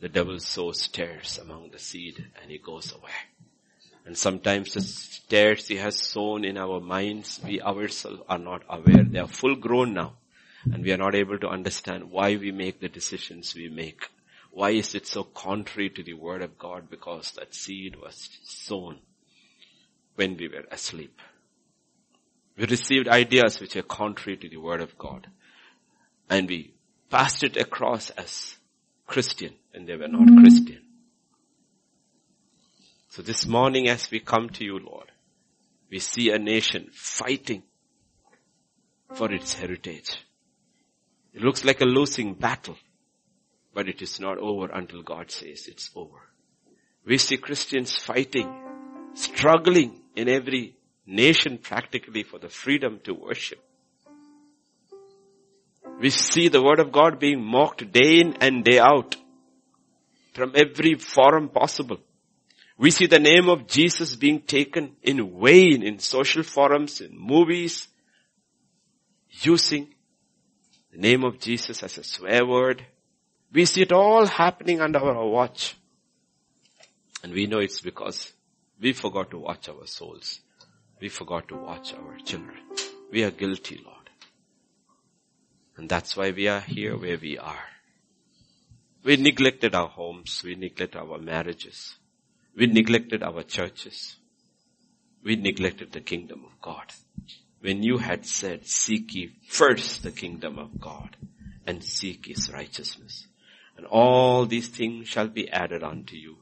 the 0.00 0.08
devil 0.08 0.38
sows 0.40 0.88
tares 0.88 1.38
among 1.38 1.70
the 1.70 1.78
seed 1.78 2.26
and 2.40 2.50
he 2.50 2.58
goes 2.58 2.92
away. 2.92 3.12
And 4.06 4.16
sometimes 4.16 4.74
the 4.74 5.28
tares 5.28 5.68
he 5.68 5.76
has 5.76 5.96
sown 5.96 6.44
in 6.44 6.56
our 6.56 6.80
minds, 6.80 7.38
we 7.44 7.60
ourselves 7.60 8.22
are 8.28 8.38
not 8.38 8.62
aware. 8.68 9.04
They 9.04 9.18
are 9.18 9.28
full 9.28 9.56
grown 9.56 9.92
now. 9.92 10.14
And 10.72 10.82
we 10.82 10.92
are 10.92 10.98
not 10.98 11.14
able 11.14 11.38
to 11.38 11.48
understand 11.48 12.10
why 12.10 12.36
we 12.36 12.50
make 12.50 12.80
the 12.80 12.88
decisions 12.88 13.54
we 13.54 13.68
make. 13.68 14.08
Why 14.50 14.70
is 14.70 14.94
it 14.94 15.06
so 15.06 15.22
contrary 15.22 15.90
to 15.90 16.02
the 16.02 16.14
word 16.14 16.42
of 16.42 16.58
God? 16.58 16.90
Because 16.90 17.32
that 17.32 17.54
seed 17.54 17.96
was 17.96 18.28
sown 18.42 18.98
when 20.16 20.36
we 20.36 20.48
were 20.48 20.64
asleep. 20.70 21.20
We 22.56 22.66
received 22.66 23.08
ideas 23.08 23.60
which 23.60 23.76
are 23.76 23.82
contrary 23.82 24.36
to 24.38 24.48
the 24.48 24.58
word 24.58 24.80
of 24.80 24.98
God. 24.98 25.28
And 26.28 26.48
we 26.48 26.74
passed 27.10 27.42
it 27.42 27.56
across 27.56 28.10
as 28.10 28.56
Christian 29.10 29.52
and 29.74 29.88
they 29.88 29.96
were 29.96 30.06
not 30.06 30.28
Christian. 30.40 30.82
So 33.08 33.22
this 33.22 33.44
morning 33.44 33.88
as 33.88 34.08
we 34.08 34.20
come 34.20 34.50
to 34.50 34.64
you, 34.64 34.78
Lord, 34.78 35.10
we 35.90 35.98
see 35.98 36.30
a 36.30 36.38
nation 36.38 36.90
fighting 36.92 37.64
for 39.12 39.32
its 39.32 39.54
heritage. 39.54 40.10
It 41.34 41.42
looks 41.42 41.64
like 41.64 41.80
a 41.80 41.86
losing 41.86 42.34
battle. 42.34 42.76
But 43.74 43.88
it 43.88 44.00
is 44.00 44.20
not 44.20 44.38
over 44.38 44.66
until 44.66 45.02
God 45.02 45.30
says 45.30 45.66
it's 45.66 45.90
over. 45.96 46.20
We 47.04 47.18
see 47.18 47.36
Christians 47.36 47.96
fighting, 47.96 48.48
struggling 49.14 50.00
in 50.14 50.28
every 50.28 50.76
nation 51.06 51.58
practically 51.58 52.22
for 52.22 52.38
the 52.38 52.48
freedom 52.48 53.00
to 53.04 53.12
worship. 53.14 53.60
We 56.00 56.10
see 56.10 56.48
the 56.48 56.62
word 56.62 56.80
of 56.80 56.92
God 56.92 57.18
being 57.18 57.44
mocked 57.44 57.92
day 57.92 58.20
in 58.20 58.34
and 58.40 58.64
day 58.64 58.78
out 58.78 59.16
from 60.32 60.52
every 60.54 60.94
forum 60.94 61.50
possible. 61.50 61.98
We 62.78 62.90
see 62.90 63.06
the 63.06 63.18
name 63.18 63.50
of 63.50 63.66
Jesus 63.66 64.16
being 64.16 64.40
taken 64.40 64.96
in 65.02 65.40
vain 65.40 65.82
in 65.82 65.98
social 65.98 66.42
forums, 66.42 67.02
in 67.02 67.16
movies, 67.18 67.86
using 69.42 69.88
the 70.92 70.98
name 70.98 71.24
of 71.24 71.38
Jesus 71.38 71.82
as 71.82 71.98
a 71.98 72.04
swear 72.04 72.44
word, 72.46 72.84
we 73.52 73.64
see 73.64 73.82
it 73.82 73.92
all 73.92 74.26
happening 74.26 74.80
under 74.80 74.98
our 74.98 75.26
watch. 75.26 75.76
And 77.22 77.32
we 77.32 77.46
know 77.46 77.58
it's 77.58 77.80
because 77.80 78.32
we 78.80 78.92
forgot 78.92 79.30
to 79.30 79.38
watch 79.38 79.68
our 79.68 79.86
souls. 79.86 80.40
We 81.00 81.08
forgot 81.08 81.48
to 81.48 81.56
watch 81.56 81.92
our 81.94 82.16
children. 82.24 82.58
We 83.12 83.22
are 83.24 83.30
guilty, 83.30 83.80
Lord. 83.84 83.99
And 85.80 85.88
that's 85.88 86.14
why 86.14 86.30
we 86.30 86.46
are 86.46 86.60
here 86.60 86.94
where 86.94 87.16
we 87.16 87.38
are. 87.38 87.64
We 89.02 89.16
neglected 89.16 89.74
our 89.74 89.88
homes. 89.88 90.42
We 90.44 90.54
neglected 90.54 90.94
our 90.94 91.16
marriages. 91.16 91.96
We 92.54 92.66
neglected 92.66 93.22
our 93.22 93.42
churches. 93.44 94.16
We 95.24 95.36
neglected 95.36 95.92
the 95.92 96.02
kingdom 96.02 96.44
of 96.44 96.60
God. 96.60 96.92
When 97.62 97.82
you 97.82 97.96
had 97.96 98.26
said, 98.26 98.66
seek 98.66 99.14
ye 99.14 99.30
first 99.48 100.02
the 100.02 100.10
kingdom 100.10 100.58
of 100.58 100.78
God 100.78 101.16
and 101.66 101.82
seek 101.82 102.26
his 102.26 102.52
righteousness 102.52 103.26
and 103.78 103.86
all 103.86 104.44
these 104.44 104.68
things 104.68 105.08
shall 105.08 105.28
be 105.28 105.48
added 105.50 105.82
unto 105.82 106.14
you. 106.14 106.36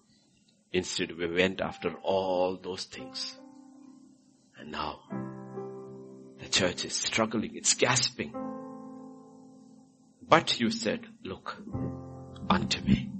Instead 0.72 1.16
we 1.16 1.32
went 1.32 1.60
after 1.60 1.94
all 2.02 2.56
those 2.56 2.86
things. 2.86 3.38
And 4.58 4.72
now 4.72 4.98
the 6.40 6.48
church 6.48 6.84
is 6.84 6.94
struggling, 6.94 7.54
it's 7.54 7.74
gasping. 7.74 8.34
But 10.28 10.60
you 10.60 10.70
said, 10.70 11.06
look 11.24 11.56
unto 12.50 12.82
me 12.82 13.10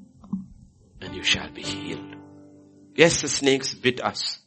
and 1.01 1.15
you 1.15 1.23
shall 1.23 1.51
be 1.51 1.63
healed. 1.63 2.17
Yes, 2.95 3.23
the 3.23 3.29
snakes 3.29 3.75
bit 3.75 4.05
us. 4.05 4.41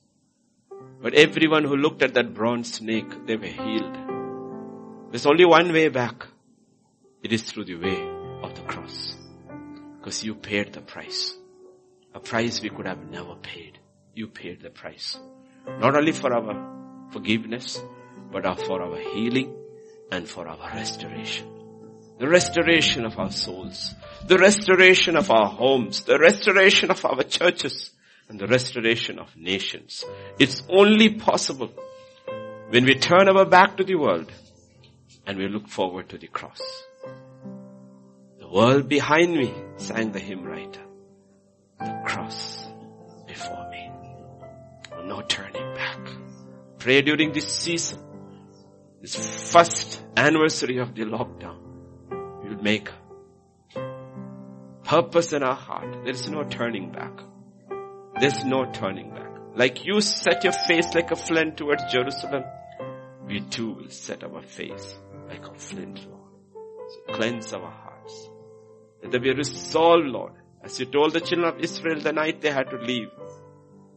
But 1.02 1.16
everyone 1.16 1.64
who 1.64 1.76
looked 1.76 2.04
at 2.04 2.14
that 2.14 2.34
bronze 2.34 2.76
snake, 2.76 3.26
they 3.26 3.36
were 3.36 3.46
healed. 3.46 3.98
There's 5.10 5.26
only 5.26 5.46
one 5.46 5.74
way 5.74 5.90
back. 5.90 6.28
It 7.24 7.34
is 7.34 7.44
through 7.44 7.66
the 7.66 7.76
way 7.76 8.10
of 8.44 8.54
the 8.54 8.62
cross. 8.62 9.16
Because 9.98 10.24
you 10.24 10.36
paid 10.36 10.74
the 10.74 10.82
price. 10.82 11.36
A 12.14 12.20
price 12.20 12.62
we 12.62 12.70
could 12.70 12.86
have 12.86 13.10
never 13.10 13.36
paid. 13.36 13.80
You 14.14 14.28
paid 14.28 14.62
the 14.62 14.70
price. 14.70 15.18
Not 15.66 15.96
only 15.96 16.12
for 16.12 16.34
our 16.34 17.10
forgiveness, 17.12 17.82
but 18.32 18.44
for 18.62 18.82
our 18.82 18.98
healing 18.98 19.56
and 20.12 20.28
for 20.28 20.48
our 20.48 20.72
restoration. 20.76 21.61
The 22.22 22.30
restoration 22.30 23.04
of 23.04 23.18
our 23.18 23.32
souls. 23.32 23.96
The 24.28 24.38
restoration 24.38 25.16
of 25.16 25.32
our 25.32 25.48
homes. 25.48 26.04
The 26.04 26.20
restoration 26.20 26.92
of 26.92 27.04
our 27.04 27.24
churches. 27.24 27.90
And 28.30 28.40
the 28.40 28.46
restoration 28.46 29.18
of 29.18 29.36
nations. 29.36 30.06
It's 30.38 30.62
only 30.70 31.16
possible 31.16 31.74
when 32.70 32.86
we 32.86 32.94
turn 32.94 33.28
our 33.28 33.44
back 33.46 33.78
to 33.78 33.84
the 33.84 33.96
world 33.96 34.32
and 35.26 35.40
we 35.40 35.48
look 35.48 35.68
forward 35.68 36.10
to 36.10 36.20
the 36.20 36.28
cross 36.28 36.62
The 38.38 38.48
world 38.48 38.88
behind 38.88 39.34
me, 39.34 39.52
sang 39.78 40.12
the 40.12 40.20
hymn 40.20 40.44
writer. 40.44 40.86
The 41.80 42.04
cross 42.06 42.68
before 43.26 43.68
me. 43.72 43.92
Oh, 44.94 45.02
no 45.06 45.22
turning 45.24 45.74
back. 45.74 46.00
Pray 46.78 47.02
during 47.02 47.32
this 47.32 47.52
season, 47.52 48.00
this 49.02 49.16
first 49.52 50.04
anniversary 50.16 50.78
of 50.78 50.94
the 50.94 51.06
lockdown. 51.06 51.71
You'll 52.52 52.64
make 52.64 52.90
purpose 54.84 55.32
in 55.32 55.42
our 55.42 55.56
heart. 55.56 56.04
There 56.04 56.14
is 56.14 56.30
no 56.30 56.44
turning 56.44 56.92
back. 56.92 57.18
There's 58.20 58.44
no 58.44 58.70
turning 58.74 59.12
back. 59.12 59.30
Like 59.56 59.86
you 59.86 60.02
set 60.02 60.44
your 60.44 60.52
face 60.52 60.94
like 60.94 61.12
a 61.12 61.16
flint 61.16 61.56
towards 61.56 61.90
Jerusalem, 61.90 62.44
we 63.26 63.40
too 63.40 63.72
will 63.72 63.90
set 63.90 64.26
our 64.26 64.42
face 64.42 64.96
like 65.30 65.48
a 65.48 65.54
flint, 65.54 66.06
Lord. 66.10 66.30
So 66.90 67.14
cleanse 67.14 67.54
our 67.54 67.72
hearts. 67.72 68.30
That 69.10 69.22
we 69.22 69.32
resolve, 69.32 70.06
Lord, 70.06 70.34
As 70.62 70.78
you 70.78 70.88
told 70.88 71.14
the 71.14 71.22
children 71.22 71.54
of 71.54 71.60
Israel 71.62 72.02
the 72.02 72.12
night 72.12 72.42
they 72.42 72.52
had 72.52 72.70
to 72.72 72.78
leave 72.78 73.08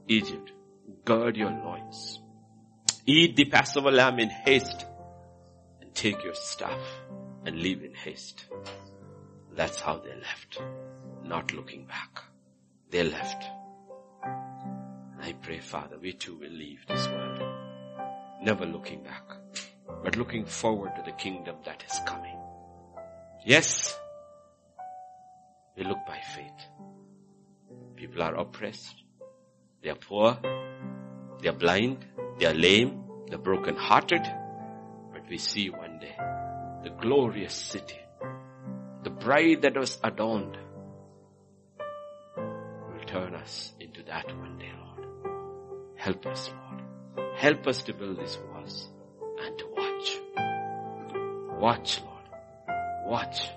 Egypt, 0.06 0.52
gird 1.04 1.36
your 1.36 1.50
loins. 1.50 2.20
Eat 3.04 3.34
the 3.34 3.46
Passover 3.46 3.90
lamb 3.90 4.20
in 4.20 4.30
haste 4.30 4.86
and 5.80 5.92
take 5.92 6.22
your 6.22 6.34
staff 6.34 6.78
and 7.44 7.58
leave 7.58 7.84
in 7.84 7.94
haste. 7.94 8.46
That's 9.54 9.80
how 9.80 9.98
they 9.98 10.14
left, 10.14 10.60
not 11.22 11.52
looking 11.52 11.86
back. 11.86 12.22
They 12.90 13.02
left. 13.02 13.44
I 15.20 15.32
pray, 15.42 15.60
Father, 15.60 15.98
we 16.00 16.12
too 16.12 16.36
will 16.36 16.50
leave 16.50 16.84
this 16.86 17.06
world, 17.08 17.42
never 18.42 18.66
looking 18.66 19.02
back, 19.02 19.24
but 20.02 20.16
looking 20.16 20.44
forward 20.44 20.94
to 20.96 21.02
the 21.02 21.12
kingdom 21.12 21.56
that 21.64 21.82
is 21.88 21.98
coming. 22.06 22.36
Yes, 23.44 23.96
we 25.76 25.84
look 25.84 25.98
by 26.06 26.20
faith. 26.34 26.68
People 27.96 28.22
are 28.22 28.34
oppressed. 28.34 28.94
They 29.82 29.90
are 29.90 29.96
poor. 29.96 30.38
They 31.40 31.48
are 31.48 31.52
blind. 31.52 32.04
They 32.38 32.46
are 32.46 32.54
lame. 32.54 33.04
They 33.28 33.34
are 33.34 33.38
broken 33.38 33.76
hearted. 33.76 34.22
But 35.12 35.28
we 35.28 35.38
see 35.38 35.70
one 35.70 35.98
day 35.98 36.16
the 36.84 36.90
glorious 36.90 37.54
city, 37.54 37.98
the 39.02 39.10
bride 39.10 39.62
that 39.62 39.76
was 39.76 39.98
adorned 40.04 40.56
will 42.36 43.04
turn 43.06 43.34
us 43.34 43.72
into 43.80 44.02
that 44.02 44.26
one 44.38 44.58
day, 44.58 44.70
Lord. 44.84 45.08
Help 45.96 46.26
us, 46.26 46.50
Lord. 46.50 46.82
Help 47.36 47.66
us 47.66 47.82
to 47.84 47.94
build 47.94 48.20
these 48.20 48.38
walls 48.52 48.88
and 49.40 49.58
to 49.58 49.66
watch. 49.74 50.20
Watch, 51.58 52.00
Lord. 52.02 52.28
Watch. 53.06 53.48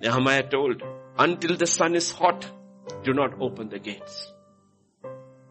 Nehemiah 0.00 0.48
told, 0.48 0.82
until 1.18 1.56
the 1.56 1.66
sun 1.66 1.94
is 1.94 2.10
hot, 2.10 2.46
do 3.04 3.12
not 3.12 3.38
open 3.38 3.68
the 3.68 3.78
gates. 3.78 4.32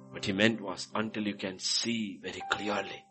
What 0.09 0.26
he 0.26 0.34
meant 0.34 0.59
was 0.59 0.88
until 0.95 1.28
you 1.28 1.36
can 1.36 1.59
see 1.59 2.19
very 2.22 2.41
clearly. 2.51 3.05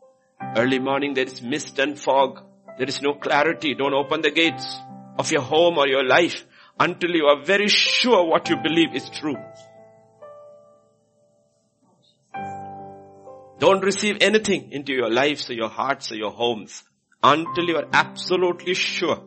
Early 0.56 0.80
morning 0.80 1.14
there 1.14 1.26
is 1.26 1.40
mist 1.40 1.78
and 1.78 1.98
fog. 1.98 2.44
There 2.79 2.89
is 2.89 3.03
no 3.03 3.14
clarity. 3.14 3.75
Don't 3.75 3.95
open 3.95 4.23
the 4.23 4.31
gates 4.31 4.79
of 5.18 5.31
your 5.31 5.43
home 5.43 5.79
or 5.79 5.87
your 5.87 6.05
life 6.05 6.45
until 6.79 7.11
you 7.11 7.27
are 7.27 7.45
very 7.45 7.68
sure 7.68 8.25
what 8.25 8.49
you 8.49 8.57
believe 8.57 8.95
is 8.95 9.09
true. 9.11 9.37
Don't 13.59 13.85
receive 13.85 14.16
anything 14.23 14.73
into 14.73 14.95
your 14.95 15.11
lives 15.11 15.51
or 15.51 15.53
your 15.53 15.68
hearts 15.68 16.11
or 16.11 16.14
your 16.14 16.31
homes 16.31 16.83
until 17.23 17.64
you 17.68 17.77
are 17.77 17.89
absolutely 17.93 18.73
sure. 18.73 19.23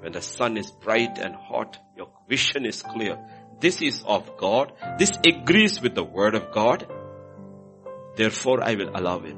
When 0.00 0.12
the 0.12 0.22
sun 0.22 0.56
is 0.56 0.70
bright 0.70 1.18
and 1.18 1.34
hot, 1.34 1.76
your 1.96 2.08
vision 2.28 2.64
is 2.64 2.82
clear. 2.82 3.18
This 3.60 3.82
is 3.82 4.04
of 4.06 4.36
God. 4.36 4.72
This 4.98 5.10
agrees 5.26 5.82
with 5.82 5.96
the 5.96 6.04
word 6.04 6.36
of 6.36 6.52
God. 6.52 6.86
Therefore 8.14 8.62
I 8.62 8.76
will 8.76 8.90
allow 8.94 9.18
it. 9.24 9.36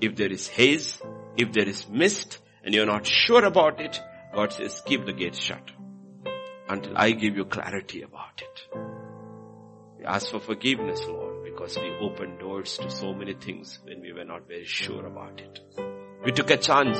If 0.00 0.14
there 0.14 0.30
is 0.30 0.46
haze, 0.46 1.02
if 1.36 1.52
there 1.52 1.68
is 1.68 1.88
mist, 1.88 2.38
and 2.66 2.74
you're 2.74 2.84
not 2.84 3.06
sure 3.06 3.44
about 3.44 3.80
it, 3.80 4.02
God 4.34 4.52
says, 4.52 4.82
keep 4.84 5.06
the 5.06 5.12
gates 5.12 5.38
shut 5.38 5.70
until 6.68 6.94
I 6.96 7.12
give 7.12 7.36
you 7.36 7.44
clarity 7.44 8.02
about 8.02 8.42
it. 8.42 8.76
We 9.96 10.04
ask 10.04 10.28
for 10.28 10.40
forgiveness, 10.40 11.00
Lord, 11.06 11.44
because 11.44 11.78
we 11.78 11.88
opened 12.00 12.40
doors 12.40 12.76
to 12.78 12.90
so 12.90 13.14
many 13.14 13.34
things 13.34 13.78
when 13.84 14.00
we 14.00 14.12
were 14.12 14.24
not 14.24 14.48
very 14.48 14.64
sure 14.64 15.06
about 15.06 15.40
it. 15.40 15.60
We 16.24 16.32
took 16.32 16.50
a 16.50 16.56
chance. 16.56 16.98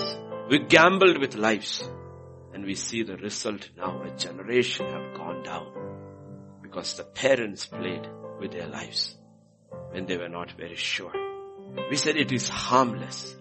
We 0.49 0.61
gambled 0.61 1.19
with 1.19 1.35
lives. 1.35 1.87
And 2.55 2.65
we 2.65 2.77
see 2.77 3.03
the 3.03 3.17
result 3.17 3.69
now. 3.77 4.03
A 4.03 4.17
generation 4.17 4.87
have 4.87 5.17
gone 5.17 5.43
down 5.43 5.73
because 6.63 6.95
the 6.95 7.03
parents 7.03 7.67
played 7.67 8.09
with 8.41 8.53
their 8.53 8.69
lives 8.69 9.17
when 9.91 10.07
they 10.07 10.17
were 10.17 10.29
not 10.29 10.53
very 10.53 10.77
sure. 10.77 11.13
We 11.91 11.97
said 11.97 12.17
it 12.17 12.31
is 12.31 12.49
harmless, 12.49 13.35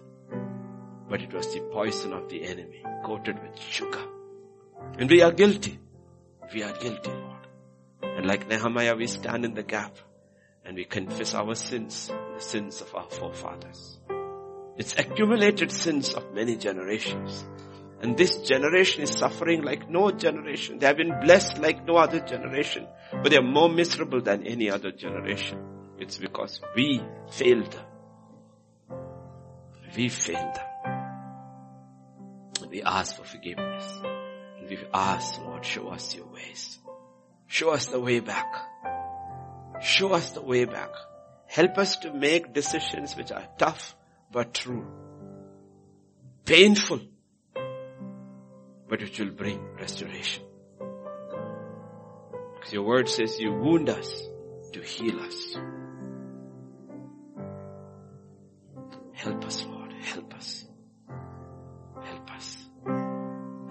but 1.08 1.22
it 1.22 1.32
was 1.32 1.52
the 1.54 1.60
poison 1.72 2.12
of 2.12 2.28
the 2.28 2.44
enemy 2.44 2.82
coated 3.04 3.40
with 3.42 3.58
sugar. 3.60 4.04
And 4.98 5.08
we 5.08 5.22
are 5.22 5.32
guilty. 5.32 5.78
We 6.52 6.62
are 6.62 6.72
guilty, 6.72 7.10
Lord. 7.10 7.46
And 8.02 8.26
like 8.26 8.48
Nehemiah, 8.48 8.96
we 8.96 9.06
stand 9.06 9.44
in 9.44 9.54
the 9.54 9.62
gap 9.62 9.96
and 10.64 10.76
we 10.76 10.84
confess 10.84 11.34
our 11.34 11.54
sins, 11.54 12.08
the 12.08 12.40
sins 12.40 12.80
of 12.80 12.94
our 12.94 13.08
forefathers. 13.08 13.98
It's 14.76 14.98
accumulated 14.98 15.70
sins 15.70 16.12
of 16.12 16.34
many 16.34 16.56
generations. 16.56 17.44
And 18.00 18.16
this 18.16 18.36
generation 18.42 19.02
is 19.02 19.10
suffering 19.10 19.62
like 19.62 19.88
no 19.88 20.10
generation. 20.10 20.78
They 20.78 20.86
have 20.86 20.98
been 20.98 21.18
blessed 21.20 21.58
like 21.58 21.86
no 21.86 21.96
other 21.96 22.20
generation, 22.20 22.86
but 23.10 23.30
they 23.30 23.38
are 23.38 23.42
more 23.42 23.70
miserable 23.70 24.20
than 24.20 24.46
any 24.46 24.70
other 24.70 24.92
generation. 24.92 25.58
It's 25.98 26.18
because 26.18 26.60
we 26.74 27.02
failed 27.30 27.72
them. 27.72 28.98
We 29.96 30.10
failed 30.10 30.54
them. 30.54 30.75
We 32.76 32.82
ask 32.82 33.16
for 33.16 33.24
forgiveness. 33.24 33.90
And 34.58 34.68
we 34.68 34.78
ask, 34.92 35.40
Lord, 35.40 35.64
show 35.64 35.88
us 35.88 36.14
your 36.14 36.26
ways. 36.26 36.78
Show 37.46 37.70
us 37.70 37.86
the 37.86 37.98
way 37.98 38.20
back. 38.20 38.52
Show 39.80 40.12
us 40.12 40.32
the 40.32 40.42
way 40.42 40.66
back. 40.66 40.90
Help 41.46 41.78
us 41.78 41.96
to 42.00 42.12
make 42.12 42.52
decisions 42.52 43.16
which 43.16 43.32
are 43.32 43.48
tough 43.56 43.96
but 44.30 44.52
true. 44.52 44.86
Painful 46.44 47.00
but 47.54 49.00
which 49.00 49.18
will 49.20 49.30
bring 49.30 49.58
restoration. 49.80 50.44
Because 52.56 52.74
your 52.74 52.82
word 52.82 53.08
says 53.08 53.40
you 53.40 53.54
wound 53.54 53.88
us 53.88 54.22
to 54.74 54.82
heal 54.82 55.18
us. 55.20 55.56
Help 59.14 59.46
us, 59.46 59.64
Lord. 59.64 59.94
Help 59.94 60.34
us. 60.34 60.65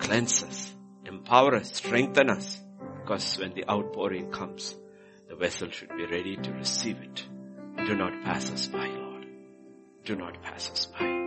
Cleanse 0.05 0.43
us. 0.43 0.71
Empower 1.05 1.55
us. 1.55 1.73
Strengthen 1.73 2.29
us. 2.29 2.61
Because 3.01 3.39
when 3.39 3.53
the 3.55 3.67
outpouring 3.67 4.29
comes, 4.29 4.75
the 5.27 5.35
vessel 5.35 5.69
should 5.71 5.89
be 5.89 6.05
ready 6.05 6.37
to 6.37 6.51
receive 6.51 6.97
it. 7.01 7.25
Do 7.87 7.95
not 7.95 8.23
pass 8.23 8.51
us 8.51 8.67
by, 8.67 8.85
Lord. 8.85 9.25
Do 10.03 10.15
not 10.15 10.43
pass 10.43 10.69
us 10.69 10.85
by. 10.85 11.24